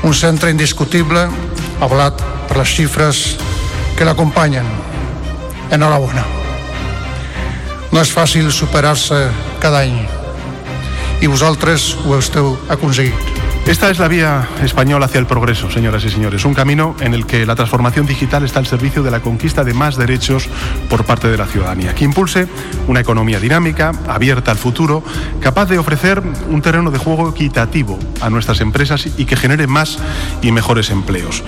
[0.03, 1.27] Un centre indiscutible,
[1.85, 3.21] avalat per les xifres
[3.99, 4.67] que l'acompanyen.
[5.71, 6.25] Enhorabona.
[7.93, 9.27] No és fàcil superar-se
[9.61, 10.01] cada any
[11.21, 13.42] i vosaltres ho esteu aconseguit.
[13.67, 16.45] Esta es la vía española hacia el progreso, señoras y señores.
[16.45, 19.73] Un camino en el que la transformación digital está al servicio de la conquista de
[19.73, 20.49] más derechos
[20.91, 22.49] por parte de la ciudadanía, que impulse
[22.89, 25.05] una economía dinámica, abierta al futuro,
[25.41, 26.21] capaz de ofrecer
[26.51, 29.99] un terreno de juego equitativo a nuestras empresas y que genere más
[30.43, 31.45] y mejores empleos.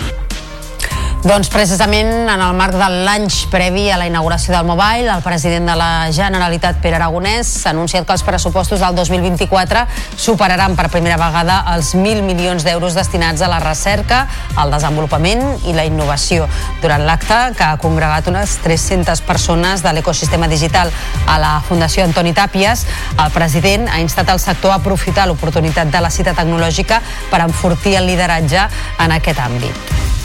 [1.24, 5.70] Doncs precisament en el marc de l'any previ a la inauguració del Mobile, el president
[5.70, 9.86] de la Generalitat, Pere Aragonès, ha anunciat que els pressupostos del 2024
[10.20, 14.26] superaran per primera vegada els 1.000 milions d'euros destinats a la recerca,
[14.60, 16.44] al desenvolupament i la innovació.
[16.82, 20.92] Durant l'acte, que ha congregat unes 300 persones de l'ecosistema digital
[21.24, 22.84] a la Fundació Antoni Tàpies,
[23.16, 27.00] el president ha instat el sector a aprofitar l'oportunitat de la cita tecnològica
[27.32, 28.68] per enfortir el lideratge
[29.00, 30.23] en aquest àmbit.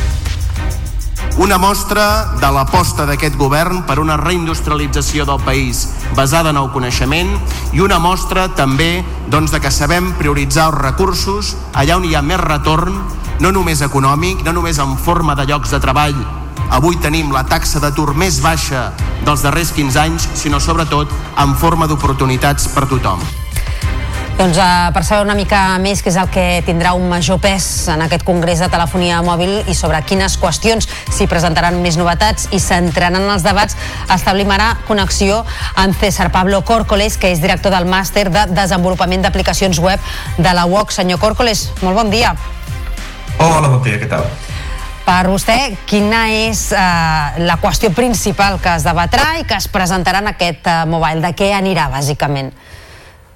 [1.38, 5.86] Una mostra de l'aposta d'aquest govern per una reindustrialització del país
[6.18, 7.32] basada en el coneixement
[7.72, 12.26] i una mostra també doncs, de que sabem prioritzar els recursos allà on hi ha
[12.26, 12.98] més retorn,
[13.40, 16.18] no només econòmic, no només en forma de llocs de treball
[16.70, 18.92] Avui tenim la taxa d'atur més baixa
[19.26, 21.10] dels darrers 15 anys, sinó sobretot
[21.42, 23.24] en forma d'oportunitats per tothom.
[24.40, 27.66] Doncs uh, per saber una mica més què és el que tindrà un major pes
[27.92, 32.62] en aquest congrés de telefonia mòbil i sobre quines qüestions s'hi presentaran més novetats i
[32.64, 33.76] s'entraran els debats,
[34.16, 35.42] establim ara connexió
[35.84, 40.00] amb César Pablo Córcoles, que és director del màster de desenvolupament d'aplicacions web
[40.38, 40.96] de la UOC.
[40.96, 42.32] Senyor Córcoles, molt bon dia.
[43.44, 44.24] Hola, bon dia, què tal?
[45.04, 50.24] Per vostè, quina és eh, la qüestió principal que es debatrà i que es presentarà
[50.24, 51.20] en aquest eh, mobile?
[51.28, 52.54] De què anirà, bàsicament?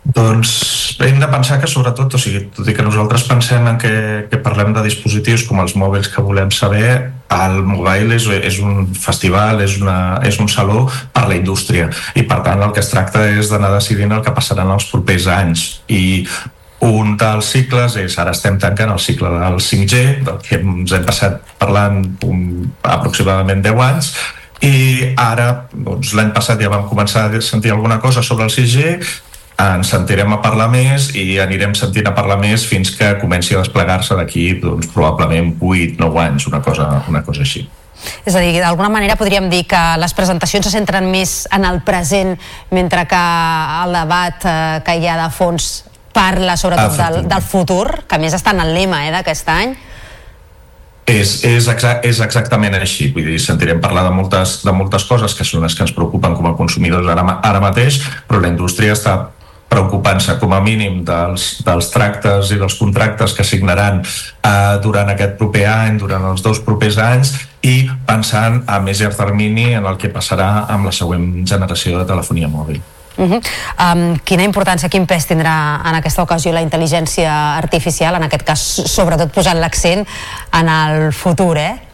[0.03, 3.93] Doncs hem de pensar que sobretot, o sigui, tot i que nosaltres pensem en que,
[4.27, 8.89] que parlem de dispositius com els mòbils que volem saber, el mobile és, és un
[8.99, 10.85] festival, és, una, és un saló
[11.15, 11.87] per la indústria.
[12.19, 14.89] I per tant el que es tracta és d'anar decidint el que passarà en els
[14.91, 15.65] propers anys.
[15.87, 16.27] I
[16.83, 21.05] un dels cicles és, ara estem tancant el cicle del 5G, del que ens hem
[21.07, 22.47] passat parlant un,
[22.83, 24.15] aproximadament 10 anys,
[24.63, 28.97] i ara, doncs, l'any passat ja vam començar a sentir alguna cosa sobre el 6G,
[29.61, 33.61] ens sentirem a parlar més i anirem sentint a parlar més fins que comenci a
[33.61, 37.67] desplegar-se d'aquí doncs, probablement 8-9 anys, una cosa, una cosa així.
[38.25, 41.81] És a dir, d'alguna manera podríem dir que les presentacions se centren més en el
[41.85, 42.35] present,
[42.73, 43.23] mentre que
[43.83, 45.71] el debat eh, que hi ha de fons
[46.13, 49.75] parla sobretot del, del futur, que més està en el lema eh, d'aquest any.
[51.13, 55.35] És, és, exa és exactament així, vull dir, sentirem parlar de moltes, de moltes coses
[55.35, 58.95] que són les que ens preocupen com a consumidors ara, ara mateix, però la indústria
[58.95, 59.17] està
[59.73, 65.37] preocupant-se com a mínim dels, dels tractes i dels contractes que signaran eh, durant aquest
[65.41, 67.35] proper any, durant els dos propers anys
[67.65, 72.09] i pensant a més llarg termini en el que passarà amb la següent generació de
[72.09, 72.81] telefonia mòbil.
[73.15, 73.41] Uh -huh.
[73.77, 78.59] um, quina importància, quin pes tindrà en aquesta ocasió la intel·ligència artificial, en aquest cas
[78.85, 80.07] sobretot posant l'accent
[80.51, 81.92] en el futur, eh?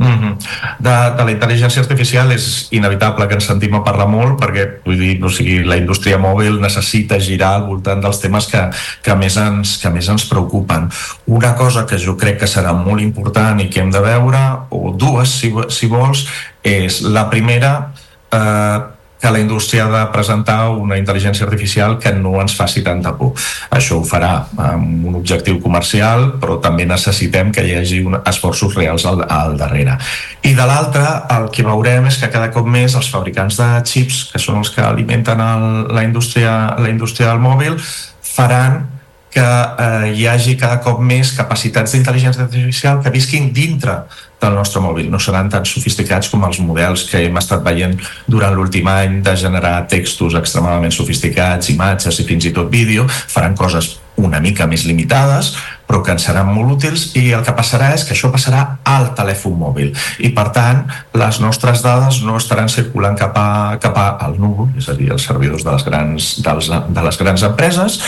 [0.00, 0.36] Mm -hmm.
[0.78, 4.96] de, de la intel·ligència artificial és inevitable que ens sentim a parlar molt perquè vull
[4.98, 8.62] dir, o sigui, la indústria mòbil necessita girar al voltant dels temes que,
[9.02, 10.88] que, més ens, que més ens preocupen.
[11.26, 14.40] Una cosa que jo crec que serà molt important i que hem de veure,
[14.70, 16.26] o dues si, si vols,
[16.62, 17.92] és la primera
[18.32, 18.80] eh,
[19.20, 23.34] que la indústria ha de presentar una intel·ligència artificial que no ens faci tanta por.
[23.70, 28.74] Això ho farà amb un objectiu comercial, però també necessitem que hi hagi un, esforços
[28.78, 29.98] reals al, al darrere.
[30.42, 34.22] I de l'altra, el que veurem és que cada cop més els fabricants de xips,
[34.32, 37.76] que són els que alimenten el, la, indústria, la indústria del mòbil,
[38.24, 38.99] faran
[39.30, 44.02] que eh, hi hagi cada cop més capacitats d'intel·ligència artificial que visquin dintre
[44.40, 45.10] del nostre mòbil.
[45.12, 49.36] No seran tan sofisticats com els models que hem estat veient durant l'últim any de
[49.36, 53.06] generar textos extremadament sofisticats, imatges i fins i tot vídeo.
[53.08, 55.54] Faran coses una mica més limitades,
[55.86, 59.10] però que ens seran molt útils i el que passarà és que això passarà al
[59.16, 60.82] telèfon mòbil i per tant
[61.16, 65.08] les nostres dades no estaran circulant cap, a, cap a, al núvol, és a dir,
[65.14, 67.98] els servidors de les grans, dels, de les grans empreses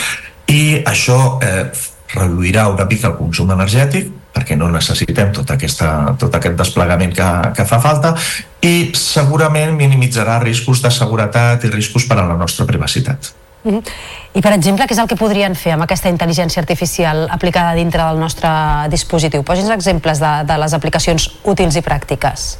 [0.53, 1.65] i això eh,
[2.13, 7.29] reduirà una mica el consum energètic perquè no necessitem tot, aquesta, tot aquest desplegament que,
[7.57, 8.13] que fa falta
[8.65, 13.33] i segurament minimitzarà riscos de seguretat i riscos per a la nostra privacitat.
[13.63, 13.83] Mm -hmm.
[14.33, 18.03] I, per exemple, què és el que podrien fer amb aquesta intel·ligència artificial aplicada dintre
[18.03, 18.49] del nostre
[18.89, 19.43] dispositiu?
[19.43, 22.57] Posi'ns exemples de, de les aplicacions útils i pràctiques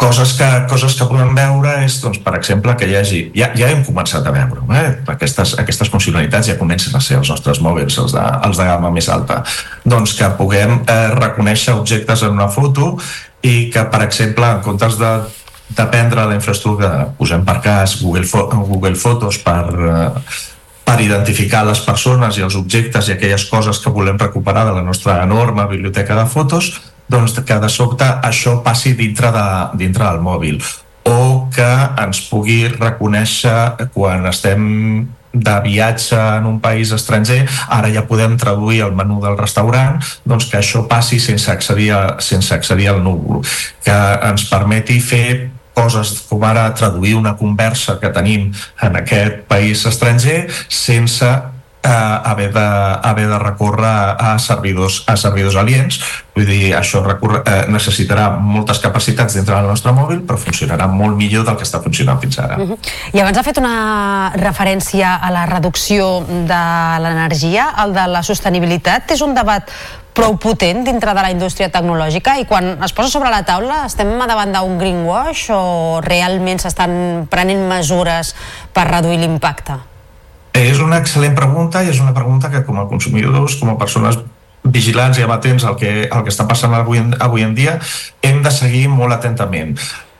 [0.00, 3.68] coses que, coses que podem veure és, doncs, per exemple, que hi hagi, ja, ja
[3.70, 4.86] hem començat a veure, eh?
[5.12, 8.92] aquestes, aquestes funcionalitats ja comencen a ser els nostres mòbils, els de, els de gamma
[8.94, 9.42] més alta,
[9.84, 12.94] doncs que puguem eh, reconèixer objectes en una foto
[13.44, 15.12] i que, per exemple, en comptes de
[15.76, 20.08] dependre de la infraestructura, posem per cas Google, Fo Google Fotos per, eh,
[20.84, 24.82] per identificar les persones i els objectes i aquelles coses que volem recuperar de la
[24.82, 26.72] nostra enorme biblioteca de fotos,
[27.10, 29.48] doncs que de sobte això passi dintre, de,
[29.80, 30.60] dintre del mòbil.
[31.10, 38.02] O que ens pugui reconèixer quan estem de viatge en un país estranger, ara ja
[38.06, 42.90] podem traduir el menú del restaurant, doncs que això passi sense accedir, a, sense accedir
[42.90, 43.44] al núvol,
[43.84, 43.96] que
[44.26, 48.50] ens permeti fer coses com ara traduir una conversa que tenim
[48.82, 51.30] en aquest país estranger sense
[51.82, 56.00] eh, haver, de, haver de recórrer a servidors, a servidors aliens.
[56.34, 61.16] Vull dir, això recurre, eh, necessitarà moltes capacitats dintre del nostre mòbil, però funcionarà molt
[61.18, 62.56] millor del que està funcionant fins ara.
[62.56, 62.78] Uh -huh.
[63.12, 66.62] I abans ha fet una referència a la reducció de
[67.02, 69.10] l'energia, el de la sostenibilitat.
[69.10, 69.70] És un debat
[70.12, 74.18] prou potent dintre de la indústria tecnològica i quan es posa sobre la taula estem
[74.18, 78.34] davant d'un greenwash o realment s'estan prenent mesures
[78.72, 79.89] per reduir l'impacte?
[80.56, 84.18] És una excel·lent pregunta i és una pregunta que com a consumidors, com a persones
[84.64, 87.78] vigilants i amatents al que, al que està passant avui en, avui en dia,
[88.22, 89.76] hem de seguir molt atentament.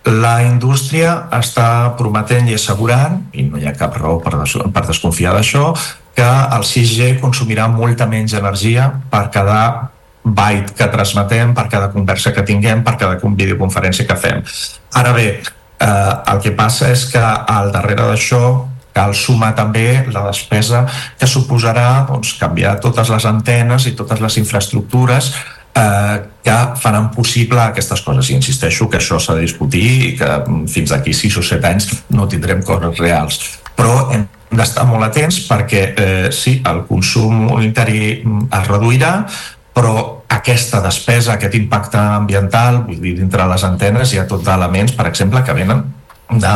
[0.08, 4.86] La indústria està prometent i assegurant, i no hi ha cap raó per, des, per
[4.86, 5.74] desconfiar d'això,
[6.16, 9.60] que el 6G consumirà molta menys energia per cada
[10.24, 14.42] byte que transmetem, per cada conversa que tinguem, per cada videoconferència que fem.
[14.96, 18.42] Ara bé, eh, el que passa és que al darrere d'això
[18.94, 20.84] cal sumar també la despesa
[21.18, 25.30] que suposarà doncs, canviar totes les antenes i totes les infraestructures
[25.74, 28.30] eh, que faran possible aquestes coses.
[28.30, 31.70] I insisteixo que això s'ha de discutir i que mm, fins d'aquí 6 o 7
[31.70, 33.40] anys no tindrem coses reals.
[33.76, 39.14] Però hem d'estar molt atents perquè eh, sí, el consum interí mm, es reduirà,
[39.74, 39.94] però
[40.30, 45.06] aquesta despesa, aquest impacte ambiental, vull dir, dintre les antenes hi ha tot d'elements, per
[45.08, 45.86] exemple, que venen
[46.38, 46.54] de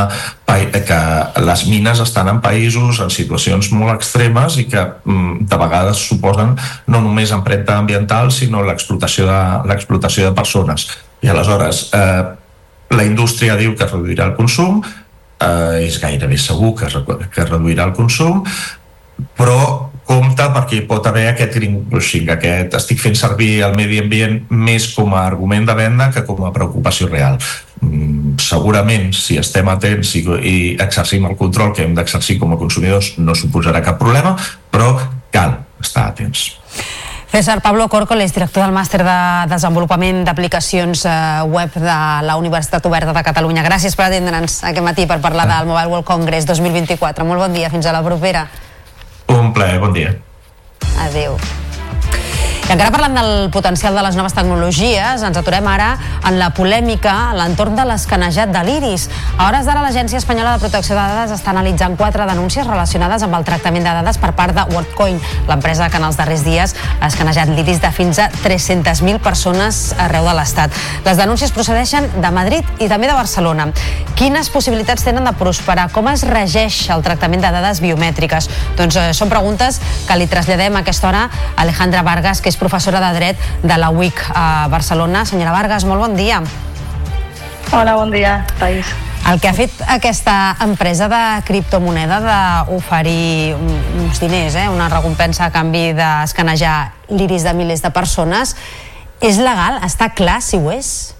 [0.86, 1.00] que
[1.42, 6.54] les mines estan en països en situacions molt extremes i que mm, de vegades suposen
[6.86, 9.40] no només empremta ambiental sinó l'explotació de,
[9.70, 10.86] l'explotació de persones
[11.22, 12.22] i aleshores eh,
[12.94, 16.90] la indústria diu que reduirà el consum eh, és gairebé segur que,
[17.34, 18.44] que reduirà el consum
[19.38, 24.42] però compte perquè hi pot haver aquest greenwashing, aquest estic fent servir el medi ambient
[24.50, 27.38] més com a argument de venda que com a preocupació real.
[27.82, 32.60] Mm, segurament, si estem atents i, i exercim el control que hem d'exercir com a
[32.60, 34.36] consumidors, no suposarà cap problema,
[34.70, 34.94] però
[35.34, 36.52] cal estar atents.
[37.34, 39.16] César Pablo Córcoles, director del màster de
[39.50, 41.14] desenvolupament d'aplicacions eh,
[41.50, 41.96] web de
[42.28, 43.64] la Universitat Oberta de Catalunya.
[43.66, 47.26] Gràcies per atendre'ns aquest matí per parlar del Mobile World Congress 2024.
[47.26, 48.46] Molt bon dia, fins a la propera.
[49.34, 50.14] Un plaer, bon dia.
[51.08, 51.34] Adéu.
[52.64, 55.90] I encara parlant del potencial de les noves tecnologies, ens aturem ara
[56.24, 59.04] en la polèmica a l'entorn de l'escanejat de l'iris.
[59.36, 63.36] A hores d'ara, l'Agència Espanyola de Protecció de Dades està analitzant quatre denúncies relacionades amb
[63.36, 65.20] el tractament de dades per part de WorldCoin,
[65.50, 70.24] l'empresa que en els darrers dies ha escanejat l'iris de fins a 300.000 persones arreu
[70.24, 70.72] de l'Estat.
[71.04, 73.68] Les denúncies procedeixen de Madrid i també de Barcelona.
[74.16, 75.90] Quines possibilitats tenen de prosperar?
[75.92, 78.48] Com es regeix el tractament de dades biomètriques?
[78.80, 82.53] Doncs eh, són preguntes que li traslladem a aquesta hora a Alejandra Vargas, que és
[82.60, 85.24] professora de dret de la UIC a Barcelona.
[85.24, 86.42] Senyora Vargas, molt bon dia.
[87.72, 88.86] Hola, bon dia, País.
[89.24, 95.50] El que ha fet aquesta empresa de criptomoneda d'oferir uns diners, eh, una recompensa a
[95.50, 98.52] canvi d'escanejar l'iris de milers de persones,
[99.24, 99.80] és legal?
[99.86, 101.14] Està clar si ho és?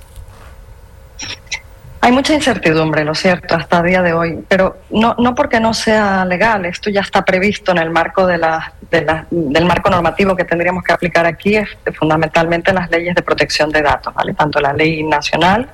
[2.05, 5.73] Hay mucha incertidumbre, lo cierto, hasta el día de hoy, pero no, no porque no
[5.73, 9.89] sea legal, esto ya está previsto en el marco de la, de la, del marco
[9.89, 11.67] normativo que tendríamos que aplicar aquí, es
[11.99, 14.35] fundamentalmente las leyes de protección de datos, ¿vale?
[14.35, 15.71] tanto la ley nacional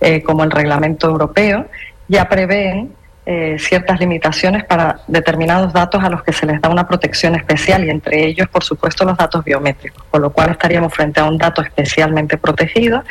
[0.00, 1.66] eh, como el reglamento europeo
[2.08, 2.90] ya prevén
[3.26, 7.82] eh, ciertas limitaciones para determinados datos a los que se les da una protección especial
[7.84, 11.38] y entre ellos, por supuesto, los datos biométricos, con lo cual estaríamos frente a un
[11.38, 13.02] dato especialmente protegido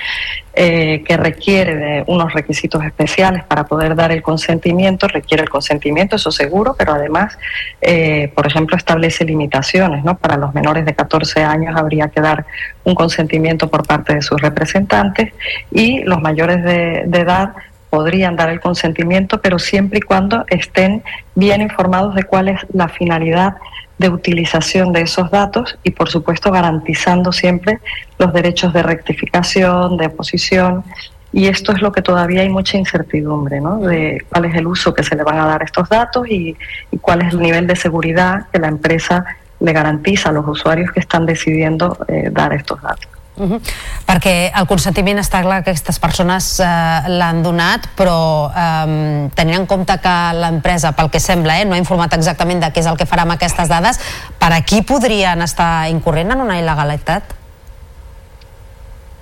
[0.53, 6.15] eh, que requiere de unos requisitos especiales para poder dar el consentimiento, requiere el consentimiento,
[6.15, 7.35] eso seguro, pero además,
[7.81, 10.15] eh, por ejemplo, establece limitaciones, ¿no?
[10.15, 12.45] Para los menores de 14 años habría que dar
[12.83, 15.33] un consentimiento por parte de sus representantes
[15.71, 17.53] y los mayores de, de edad
[17.93, 21.03] podrían dar el consentimiento, pero siempre y cuando estén
[21.35, 23.57] bien informados de cuál es la finalidad
[23.99, 27.77] de utilización de esos datos y, por supuesto, garantizando siempre
[28.17, 30.83] los derechos de rectificación, de oposición.
[31.31, 33.77] Y esto es lo que todavía hay mucha incertidumbre, ¿no?
[33.77, 36.57] De cuál es el uso que se le van a dar a estos datos y,
[36.99, 39.23] cuál es el nivel de seguridad que la empresa
[39.59, 43.12] le garantiza a los usuarios que están decidiendo eh, dar estos datos.
[43.35, 43.61] Uh -huh.
[44.05, 46.65] Perquè el consentiment està clar que aquestes persones eh,
[47.07, 51.77] l'han donat, però eh, tenint en compte que l'empresa, pel que sembla, eh, no ha
[51.77, 53.99] informat exactament de què és el que farà amb aquestes dades,
[54.37, 57.23] per aquí podrien estar incorrent en una il·legalitat?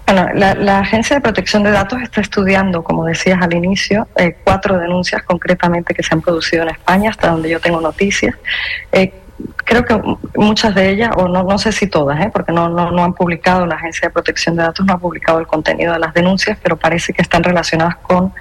[0.06, 4.36] Bueno, la, la, Agencia de Protección de Datos está estudiando, como decías al inicio, eh,
[4.44, 8.36] cuatro denuncias concretamente que se han producido en España, hasta donde yo tengo noticias.
[8.92, 9.14] Eh,
[9.66, 10.00] creo que
[10.36, 12.30] muchas de ellas, o no, no sé si todas, ¿eh?
[12.32, 15.40] porque no, no, no, han publicado, la Agencia de Protección de Datos no ha publicado
[15.40, 18.34] el contenido de las denuncias, pero parece que están relacionadas con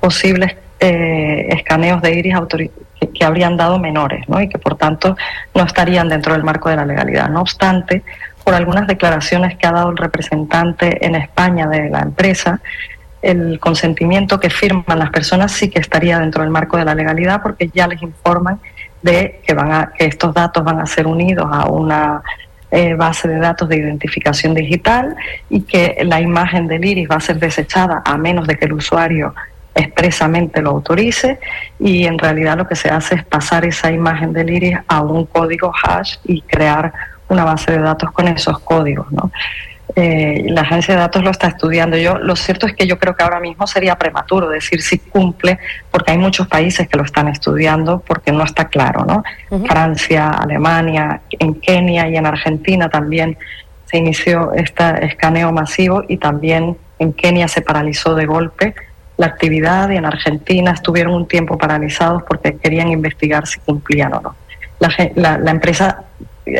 [0.00, 2.34] posibles eh, escaneos de iris
[3.00, 4.40] que, que, habrían dado menores ¿no?
[4.40, 5.16] y que por tanto
[5.54, 7.28] no estarían dentro del marco de la legalidad.
[7.28, 8.04] No obstante,
[8.44, 12.60] por algunas declaraciones que ha dado el representante en España de la empresa,
[13.22, 17.42] el consentimiento que firman las personas sí que estaría dentro del marco de la legalidad
[17.42, 18.60] porque ya les informan
[19.02, 22.22] de que, van a, estos datos van a ser unidos a una
[22.70, 25.16] eh, base de datos de identificación digital
[25.48, 28.74] y que la imagen del iris va a ser desechada a menos de que el
[28.74, 29.34] usuario
[29.74, 31.38] expresamente lo autorice
[31.78, 35.26] y en realidad lo que se hace es pasar esa imagen del iris a un
[35.26, 36.92] código hash y crear
[37.28, 39.10] una base de datos con esos códigos.
[39.12, 39.30] ¿no?
[39.96, 41.96] Eh, la agencia de datos lo está estudiando.
[41.96, 45.58] Yo lo cierto es que yo creo que ahora mismo sería prematuro decir si cumple,
[45.90, 49.24] porque hay muchos países que lo están estudiando porque no está claro, ¿no?
[49.50, 49.66] Uh -huh.
[49.66, 53.36] Francia, Alemania, en Kenia y en Argentina también
[53.86, 58.74] se inició este escaneo masivo y también en Kenia se paralizó de golpe
[59.18, 64.20] la actividad y en Argentina estuvieron un tiempo paralizados porque querían investigar si cumplían o
[64.20, 64.36] no.
[64.78, 66.04] La, la, la empresa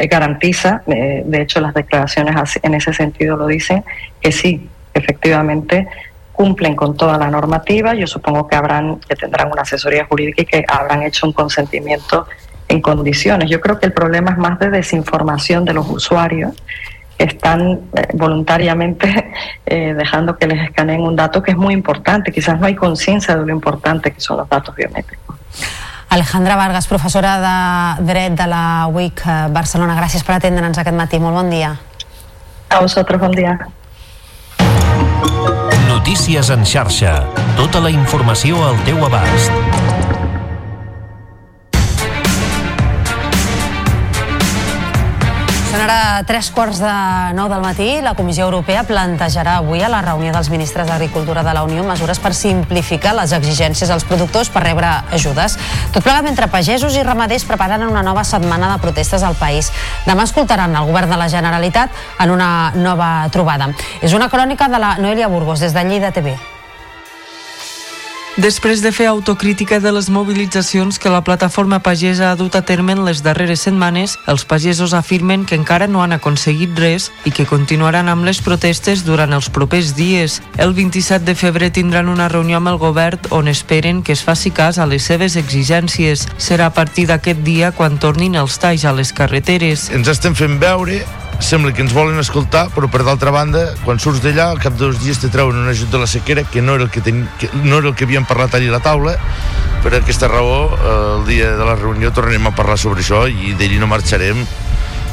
[0.09, 3.85] garantiza, eh, de hecho las declaraciones en ese sentido lo dicen,
[4.21, 5.89] que sí, efectivamente
[6.33, 10.47] cumplen con toda la normativa, yo supongo que habrán, que tendrán una asesoría jurídica y
[10.47, 12.29] que habrán hecho un consentimiento
[12.69, 13.51] en condiciones.
[13.51, 16.53] Yo creo que el problema es más de desinformación de los usuarios
[17.17, 19.33] que están eh, voluntariamente
[19.67, 23.35] eh, dejando que les escaneen un dato que es muy importante, quizás no hay conciencia
[23.37, 25.37] de lo importante que son los datos biométricos.
[26.09, 27.37] Alejandra Vargas, professora
[27.99, 29.23] de Dret de la UIC
[29.53, 29.97] Barcelona.
[29.99, 31.21] Gràcies per atendre'ns aquest matí.
[31.21, 31.75] Molt bon dia.
[32.69, 33.59] A vosaltres, bon dia.
[35.89, 37.19] Notícies en xarxa.
[37.57, 39.68] Tota la informació al teu abast.
[45.69, 46.93] Són ara tres quarts de
[47.37, 47.87] nou del matí.
[48.01, 52.21] La Comissió Europea plantejarà avui a la reunió dels ministres d'Agricultura de la Unió mesures
[52.25, 55.59] per simplificar les exigències als productors per rebre ajudes.
[55.93, 59.69] Tot plegat mentre pagesos i ramaders preparen una nova setmana de protestes al país.
[60.09, 63.75] Demà escoltaran el govern de la Generalitat en una nova trobada.
[64.01, 66.39] És una crònica de la Noelia Burgos des de Lleida TV.
[68.39, 72.95] Després de fer autocrítica de les mobilitzacions que la plataforma pagesa ha dut a terme
[72.95, 77.49] en les darreres setmanes, els pagesos afirmen que encara no han aconseguit res i que
[77.51, 80.39] continuaran amb les protestes durant els propers dies.
[80.55, 84.55] El 27 de febrer tindran una reunió amb el govern on esperen que es faci
[84.55, 86.29] cas a les seves exigències.
[86.39, 89.91] Serà a partir d'aquest dia quan tornin els talls a les carreteres.
[89.91, 91.03] Ens estem fent veure
[91.41, 94.85] sembla que ens volen escoltar, però per d'altra banda, quan surts d'allà, al cap de
[94.87, 97.29] dos dies te treuen un ajut de la sequera que no era el que, ten...
[97.39, 99.17] que no era el que havíem parlat allà a la taula.
[99.85, 103.55] Per aquesta raó, eh, el dia de la reunió tornarem a parlar sobre això i
[103.59, 104.43] d'ell no marxarem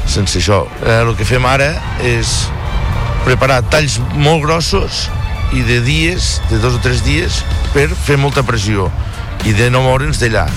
[0.06, 0.64] sense això.
[0.82, 1.72] Eh, el que fem ara
[2.04, 2.36] és
[3.26, 5.06] preparar talls molt grossos
[5.54, 7.42] i de dies, de dos o tres dies,
[7.74, 8.90] per fer molta pressió
[9.46, 10.48] i de no moure'ns d'allà.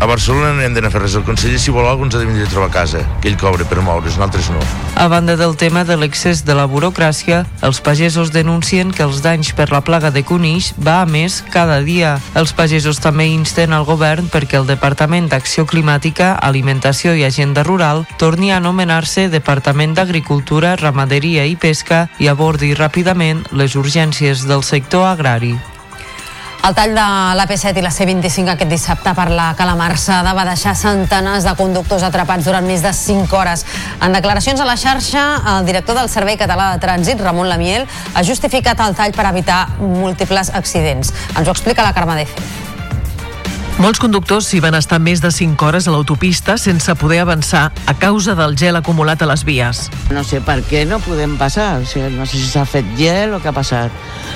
[0.00, 1.14] A Barcelona no hem d'anar a fer res.
[1.18, 3.36] El conseller, si vol alguna cosa, ha de venir a trobar a casa, que ell
[3.36, 4.60] cobra per moure's, nosaltres no.
[4.96, 9.52] A banda del tema de l'excés de la burocràcia, els pagesos denuncien que els danys
[9.52, 12.14] per la plaga de conills va a més cada dia.
[12.32, 18.06] Els pagesos també insten al govern perquè el Departament d'Acció Climàtica, Alimentació i Agenda Rural
[18.16, 25.10] torni a anomenar-se Departament d'Agricultura, Ramaderia i Pesca i abordi ràpidament les urgències del sector
[25.12, 25.58] agrari.
[26.60, 27.04] El tall de
[27.38, 32.44] l'AP7 i la C25 aquest dissabte per la calamarçada va deixar centenars de conductors atrapats
[32.44, 33.64] durant més de 5 hores.
[34.04, 35.24] En declaracions a la xarxa,
[35.56, 39.62] el director del Servei Català de Trànsit, Ramon Lamiel, ha justificat el tall per evitar
[39.80, 41.14] múltiples accidents.
[41.32, 42.69] Ens ho explica la Carme de Fe.
[43.80, 47.94] Molts conductors s'hi van estar més de 5 hores a l'autopista sense poder avançar a
[47.96, 49.86] causa del gel acumulat a les vies.
[50.12, 53.32] No sé per què no podem passar, o sigui, no sé si s'ha fet gel
[53.32, 53.94] o què ha passat.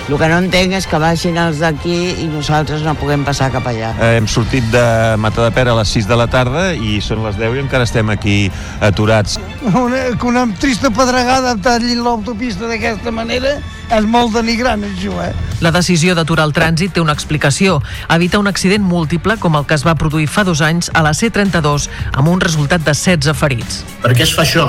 [0.08, 3.68] El que no entenc és que baixin els d'aquí i nosaltres no puguem passar cap
[3.68, 3.92] allà.
[4.00, 4.84] Eh, Hem sortit de
[5.20, 8.38] Matadepera a les 6 de la tarda i són les 10 i encara estem aquí
[8.80, 9.36] aturats.
[9.60, 13.58] Una, que una trista pedregada tallin l'autopista d'aquesta manera
[13.92, 15.34] és molt denigrant, això, eh?
[15.64, 17.78] La decisió d'aturar el trànsit té una explicació.
[18.12, 21.12] Evitar un accident múltiple com el que es va produir fa dos anys a la
[21.16, 23.82] C32 amb un resultat de 16 ferits.
[24.02, 24.68] Per què es fa això?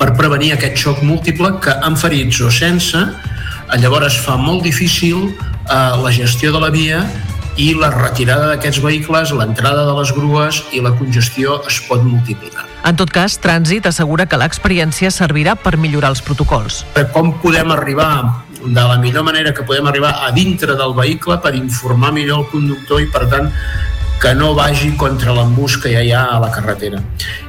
[0.00, 5.28] Per prevenir aquest xoc múltiple que amb ferits o sense eh, llavors fa molt difícil
[5.28, 7.04] eh, la gestió de la via
[7.60, 12.64] i la retirada d'aquests vehicles, l'entrada de les grues i la congestió es pot multiplicar.
[12.88, 16.82] En tot cas, Trànsit assegura que l'experiència servirà per millorar els protocols.
[17.12, 21.54] Com podem arribar de la millor manera que podem arribar a dintre del vehicle per
[21.58, 23.50] informar millor el conductor i per tant
[24.22, 27.02] que no vagi contra l'embús que ja hi ha a la carretera.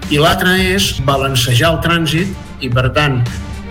[0.10, 3.22] I l'altre és balancejar el trànsit i per tant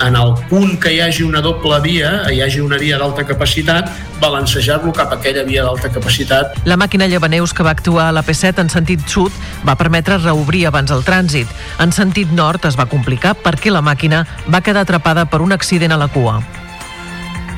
[0.02, 3.90] en el punt que hi hagi una doble via, hi hagi una via d'alta capacitat,
[4.22, 6.56] balancejar-lo cap a aquella via d'alta capacitat.
[6.66, 9.34] La màquina llevaneus que va actuar a la P7 en sentit sud
[9.66, 11.50] va permetre reobrir abans el trànsit.
[11.82, 15.94] En sentit nord es va complicar perquè la màquina va quedar atrapada per un accident
[15.94, 16.40] a la cua.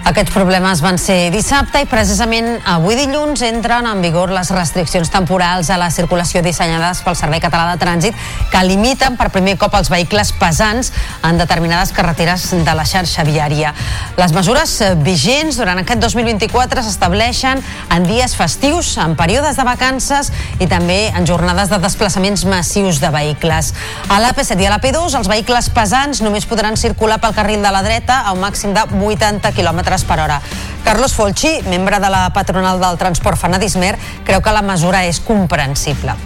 [0.04, 5.70] Aquests problemes van ser dissabte i precisament avui dilluns entren en vigor les restriccions temporals
[5.72, 8.18] a la circulació dissenyades pel Servei Català de Trànsit
[8.52, 10.90] que limiten per primer cop els vehicles pesants
[11.24, 13.72] en determinades carreteres de la xarxa viària.
[14.18, 14.74] Les mesures
[15.06, 17.64] vigents durant aquest 2024 s'estableixen
[17.96, 20.28] en dies festius, en períodes de vacances
[20.60, 23.72] i també en jornades de desplaçaments massius de vehicles.
[24.12, 27.82] A l'AP7 i a l'AP2 els vehicles pesants només podran circular pel carril de la
[27.88, 30.42] dreta a un màxim de 80 km per hora.
[30.82, 33.94] Carlos Folchi, membre de la patronal del transport Fanadismer,
[34.26, 36.18] creu que la mesura és comprensible.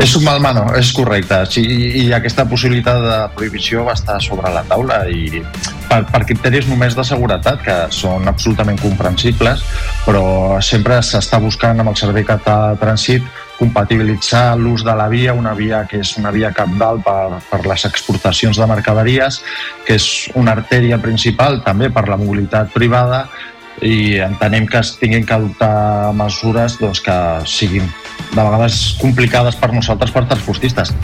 [0.00, 1.36] És un mal mano, és correcte.
[1.52, 1.62] Sí,
[2.00, 5.42] I aquesta possibilitat de prohibició va estar sobre la taula i
[5.90, 9.62] per, per criteris només de seguretat, que són absolutament comprensibles,
[10.06, 10.24] però
[10.64, 13.28] sempre s'està buscant amb el Servei Català de Trànsit
[13.62, 17.86] compatibilitzar l'ús de la via, una via que és una via capdalt per, per les
[17.86, 19.40] exportacions de mercaderies,
[19.86, 20.08] que és
[20.38, 23.26] una artèria principal també per la mobilitat privada
[23.82, 27.16] i entenem que es tinguin que adoptar mesures doncs, que
[27.48, 27.86] siguin
[28.32, 30.94] de vegades complicades per nosaltres, per transportistes.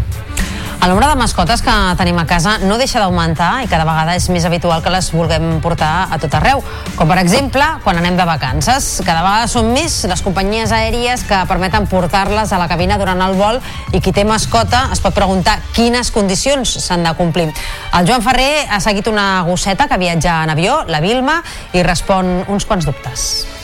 [0.80, 4.28] El nombre de mascotes que tenim a casa no deixa d'augmentar i cada vegada és
[4.30, 6.62] més habitual que les vulguem portar a tot arreu.
[6.94, 8.86] Com per exemple, quan anem de vacances.
[9.02, 13.34] Cada vegada són més les companyies aèries que permeten portar-les a la cabina durant el
[13.36, 13.58] vol
[13.90, 17.50] i qui té mascota es pot preguntar quines condicions s'han de complir.
[17.98, 21.42] El Joan Ferrer ha seguit una gosseta que viatja en avió, la Vilma,
[21.74, 23.57] i respon uns quants dubtes.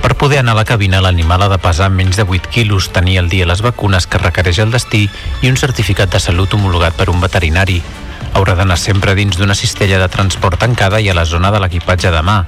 [0.00, 3.18] Per poder anar a la cabina, l'animal ha de pesar menys de 8 quilos, tenir
[3.20, 5.02] al dia les vacunes que requereix el destí
[5.42, 7.82] i un certificat de salut homologat per un veterinari.
[8.32, 12.12] Haurà d'anar sempre dins d'una cistella de transport tancada i a la zona de l'equipatge
[12.14, 12.38] de mà.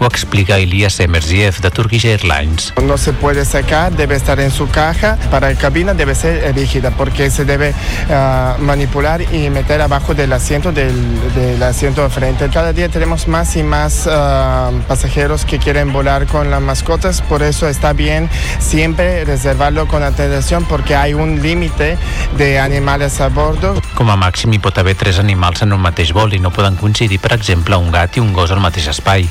[0.00, 2.72] Ho explica Elias Emerziev de Turkish Airlines.
[2.82, 5.16] No se puede sacar, debe estar en su caja.
[5.30, 10.32] Para la cabina debe ser rígida porque se debe uh, manipular y meter abajo del
[10.32, 10.94] asiento del,
[11.34, 12.48] del, asiento de frente.
[12.48, 17.42] Cada día tenemos más y más uh, pasajeros que quieren volar con las mascotas, por
[17.42, 21.96] eso está bien siempre reservarlo con atención porque hay un límite
[22.36, 23.80] de animales a bordo.
[23.94, 26.76] Com a màxim hi pot haver tres animals en un mateix vol i no poden
[26.76, 29.28] coincidir, per exemple, un gat i un gos al mateix espai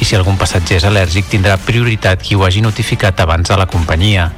[0.00, 3.66] i si algun passatger és al·lèrgic tindrà prioritat qui ho hagi notificat abans de la
[3.70, 4.30] companyia.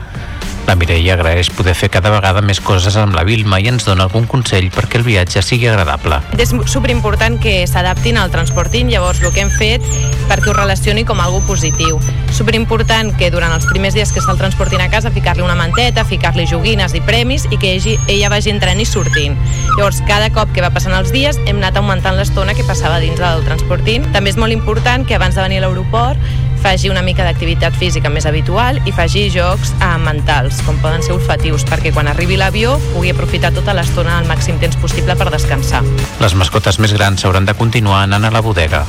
[0.66, 4.08] La Mireia agraeix poder fer cada vegada més coses amb la Vilma i ens dona
[4.08, 6.18] algun consell perquè el viatge sigui agradable.
[6.42, 9.84] És superimportant que s'adaptin al transportin, llavors el que hem fet
[10.26, 12.00] perquè ho relacioni com algo positiu.
[12.34, 16.02] Superimportant que durant els primers dies que està el transportin a casa ficar-li una manteta,
[16.04, 19.38] ficar-li joguines i premis i que ella, ella vagi entrant i sortint.
[19.76, 23.22] Llavors, cada cop que va passant els dies hem anat augmentant l'estona que passava dins
[23.22, 24.10] del transportin.
[24.10, 26.18] També és molt important que abans de venir a l'aeroport
[26.66, 31.14] faci una mica d'activitat física més habitual i faci jocs eh, mentals, com poden ser
[31.14, 35.84] olfatius, perquè quan arribi l'avió pugui aprofitar tota l'estona al màxim temps possible per descansar.
[36.24, 38.82] Les mascotes més grans s'hauran de continuar anant a la bodega.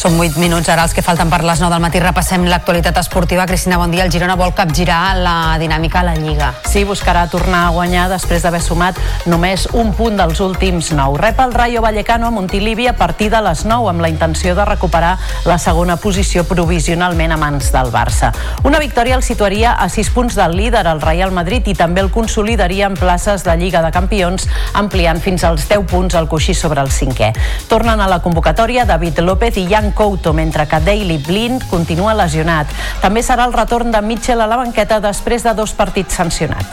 [0.00, 2.00] Són 8 minuts ara els que falten per les 9 del matí.
[2.00, 3.44] Repassem l'actualitat esportiva.
[3.44, 4.06] Cristina, bon dia.
[4.06, 6.54] El Girona vol capgirar la dinàmica a la Lliga.
[6.64, 8.96] Sí, buscarà tornar a guanyar després d'haver sumat
[9.28, 11.18] només un punt dels últims 9.
[11.20, 14.64] Rep el Rayo Vallecano a Montilivi a partir de les 9 amb la intenció de
[14.64, 18.32] recuperar la segona posició provisionalment a mans del Barça.
[18.64, 22.08] Una victòria el situaria a 6 punts del líder, el Real Madrid, i també el
[22.08, 26.80] consolidaria en places de Lliga de Campions, ampliant fins als 10 punts el coixí sobre
[26.80, 27.34] el cinquè.
[27.68, 32.70] Tornen a la convocatòria David López i Jan Couto, mentre que Daily Blind continua lesionat.
[33.02, 36.66] També serà el retorn de Mitchell a la banqueta després de dos partits sancionat.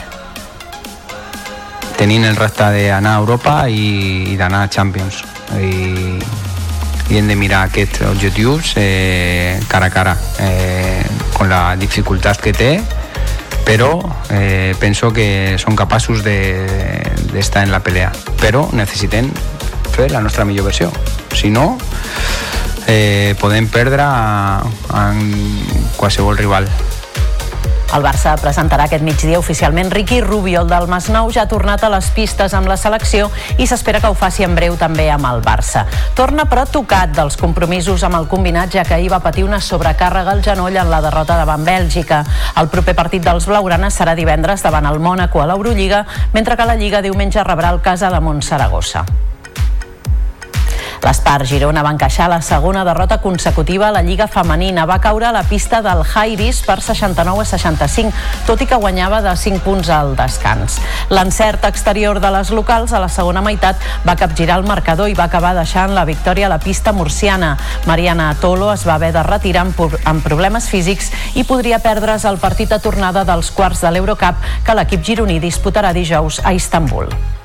[1.98, 5.24] Tenint el repte d'anar a Europa i, i d'anar a Champions.
[5.58, 6.20] I,
[7.10, 12.54] i hem de mirar aquests objectius eh, cara a cara, eh, con la dificultat que
[12.54, 12.72] té,
[13.68, 14.00] però
[14.30, 18.12] eh, penso que són capaços d'estar de, de en la pelea.
[18.40, 19.32] Però necessitem
[19.92, 20.92] fer la nostra millor versió.
[21.34, 21.78] Si no,
[22.88, 24.08] eh, podem perdre
[24.96, 25.22] en
[25.98, 26.68] qualsevol rival.
[27.96, 31.90] El Barça presentarà aquest migdia oficialment Ricky Rubio, el del Masnou, ja ha tornat a
[31.94, 35.40] les pistes amb la selecció i s'espera que ho faci en breu també amb el
[35.46, 35.86] Barça.
[36.16, 40.36] Torna però tocat dels compromisos amb el combinat, ja que ahir va patir una sobrecàrrega
[40.36, 42.26] al genoll en la derrota davant Bèlgica.
[42.60, 46.04] El proper partit dels blaugranes serà divendres davant el Mònaco a l'Eurolliga,
[46.34, 49.06] mentre que la Lliga diumenge rebrà el cas a la Montsaragossa.
[51.08, 54.84] L'Espar Girona va encaixar la segona derrota consecutiva a la Lliga Femenina.
[54.86, 58.12] Va caure a la pista del Jairis per 69 a 65,
[58.44, 60.82] tot i que guanyava de 5 punts al descans.
[61.08, 65.30] L'encert exterior de les locals a la segona meitat va capgirar el marcador i va
[65.32, 67.56] acabar deixant la victòria a la pista murciana.
[67.88, 72.76] Mariana Tolo es va haver de retirar amb problemes físics i podria perdre's el partit
[72.76, 77.37] de tornada dels quarts de l'Eurocup que l'equip gironí disputarà dijous a Istanbul.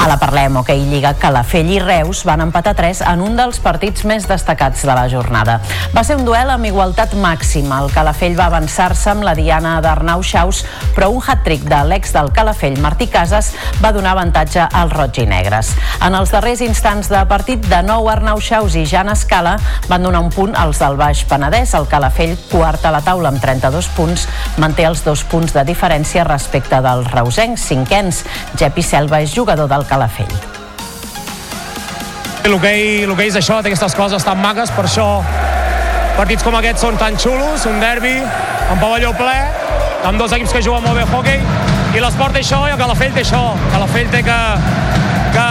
[0.00, 4.06] A la Parlem, Hockey Lliga, Calafell i Reus van empatar 3 en un dels partits
[4.08, 5.58] més destacats de la jornada.
[5.92, 7.82] Va ser un duel amb igualtat màxima.
[7.84, 10.62] El Calafell va avançar-se amb la diana d'Arnau Xaus,
[10.96, 13.50] però un hat-trick de l'ex del Calafell, Martí Casas,
[13.84, 15.74] va donar avantatge als roig i negres.
[16.00, 19.58] En els darrers instants de partit, de nou Arnau Xaus i Jan Escala
[19.92, 21.76] van donar un punt als del Baix Penedès.
[21.76, 24.24] El Calafell, quart a la taula amb 32 punts,
[24.56, 28.24] manté els dos punts de diferència respecte dels reusencs cinquens.
[28.56, 30.32] Jepi Selva és jugador del Calafell.
[32.50, 35.08] L'hoquei és això, té aquestes coses tan magues, per això
[36.16, 39.36] partits com aquests són tan xulos, un derbi, un pavelló ple,
[40.08, 41.40] amb dos equips que juguen molt bé hockey,
[41.96, 43.40] i l'esport té això i el Calafell té això.
[43.56, 44.40] El Calafell té que,
[45.34, 45.46] que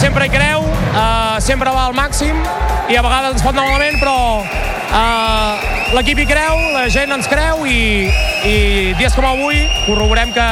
[0.00, 2.40] sempre hi creu, uh, sempre va al màxim,
[2.88, 7.28] i a vegades ens pot anar malament, però uh, l'equip hi creu, la gent ens
[7.30, 8.08] creu, i,
[8.48, 8.56] i
[8.98, 10.48] dies com avui corroborem que,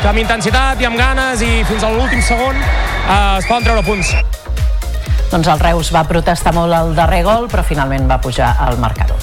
[0.00, 3.84] que amb intensitat i amb ganes i fins a l'últim segon eh, es poden treure
[3.86, 4.14] punts.
[5.30, 9.18] Doncs el Reus va protestar molt al darrer gol, però finalment va pujar al marcador.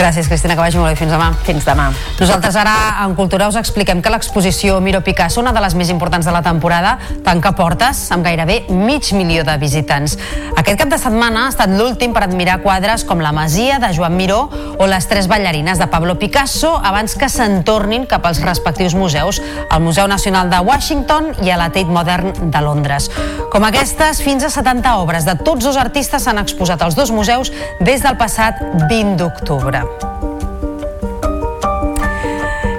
[0.00, 0.96] Gràcies, Cristina, que vagi molt bé.
[0.96, 1.26] Fins demà.
[1.44, 1.90] Fins demà.
[2.16, 2.72] Nosaltres ara,
[3.04, 6.40] en Cultura, us expliquem que l'exposició Miro Picasso, una de les més importants de la
[6.40, 6.94] temporada,
[7.26, 10.16] tanca portes amb gairebé mig milió de visitants.
[10.56, 14.16] Aquest cap de setmana ha estat l'últim per admirar quadres com La Masia, de Joan
[14.16, 14.46] Miró,
[14.78, 19.42] o Les tres ballarines, de Pablo Picasso, abans que se'n tornin cap als respectius museus,
[19.68, 23.10] al Museu Nacional de Washington i a la Tate Modern de Londres.
[23.52, 27.50] Com aquestes, fins a 70 obres de tots dos artistes s'han exposat als dos museus
[27.82, 29.82] des del passat 20 d'octubre.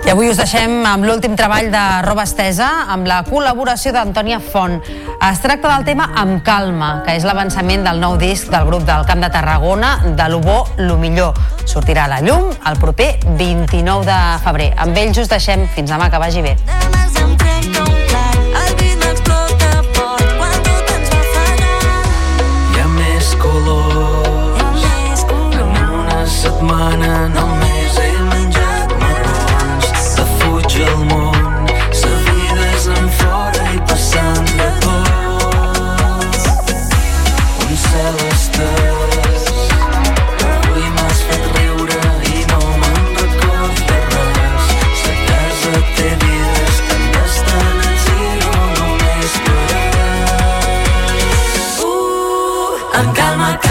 [0.06, 4.80] I avui us deixem amb l'últim treball de Roba Estesa, amb la col·laboració d'Antònia Font.
[5.28, 9.04] Es tracta del tema Amb calma, que és l'avançament del nou disc del grup del
[9.10, 11.36] Camp de Tarragona, de lo bo, lo millor.
[11.68, 14.72] Sortirà a la llum el proper 29 de febrer.
[14.80, 15.68] Amb ells us deixem.
[15.76, 16.56] Fins demà, que vagi bé.
[16.72, 18.11] Hi
[53.02, 53.71] Uh, amb calma, calma.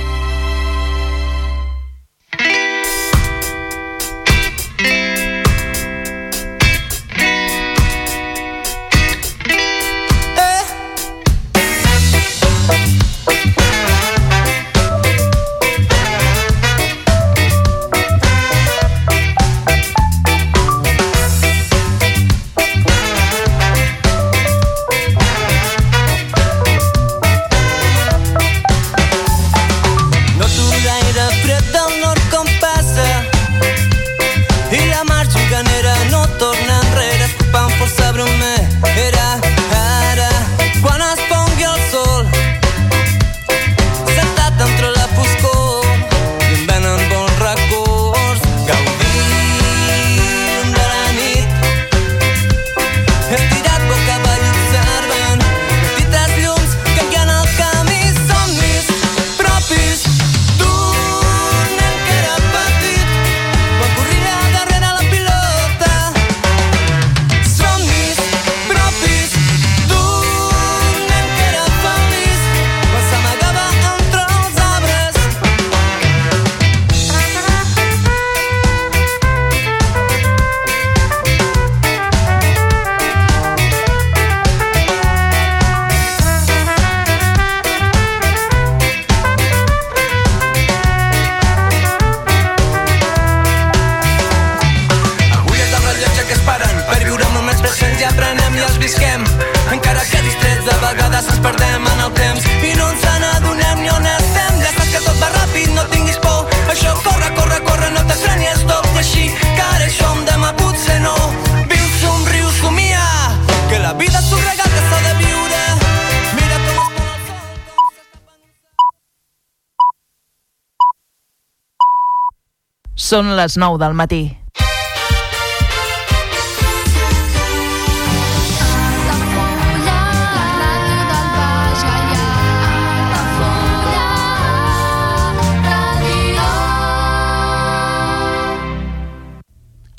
[123.11, 124.21] Són les 9 del matí.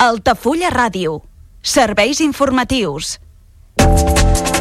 [0.00, 1.18] Altafulla Ràdio.
[1.60, 3.18] Serveis informatius.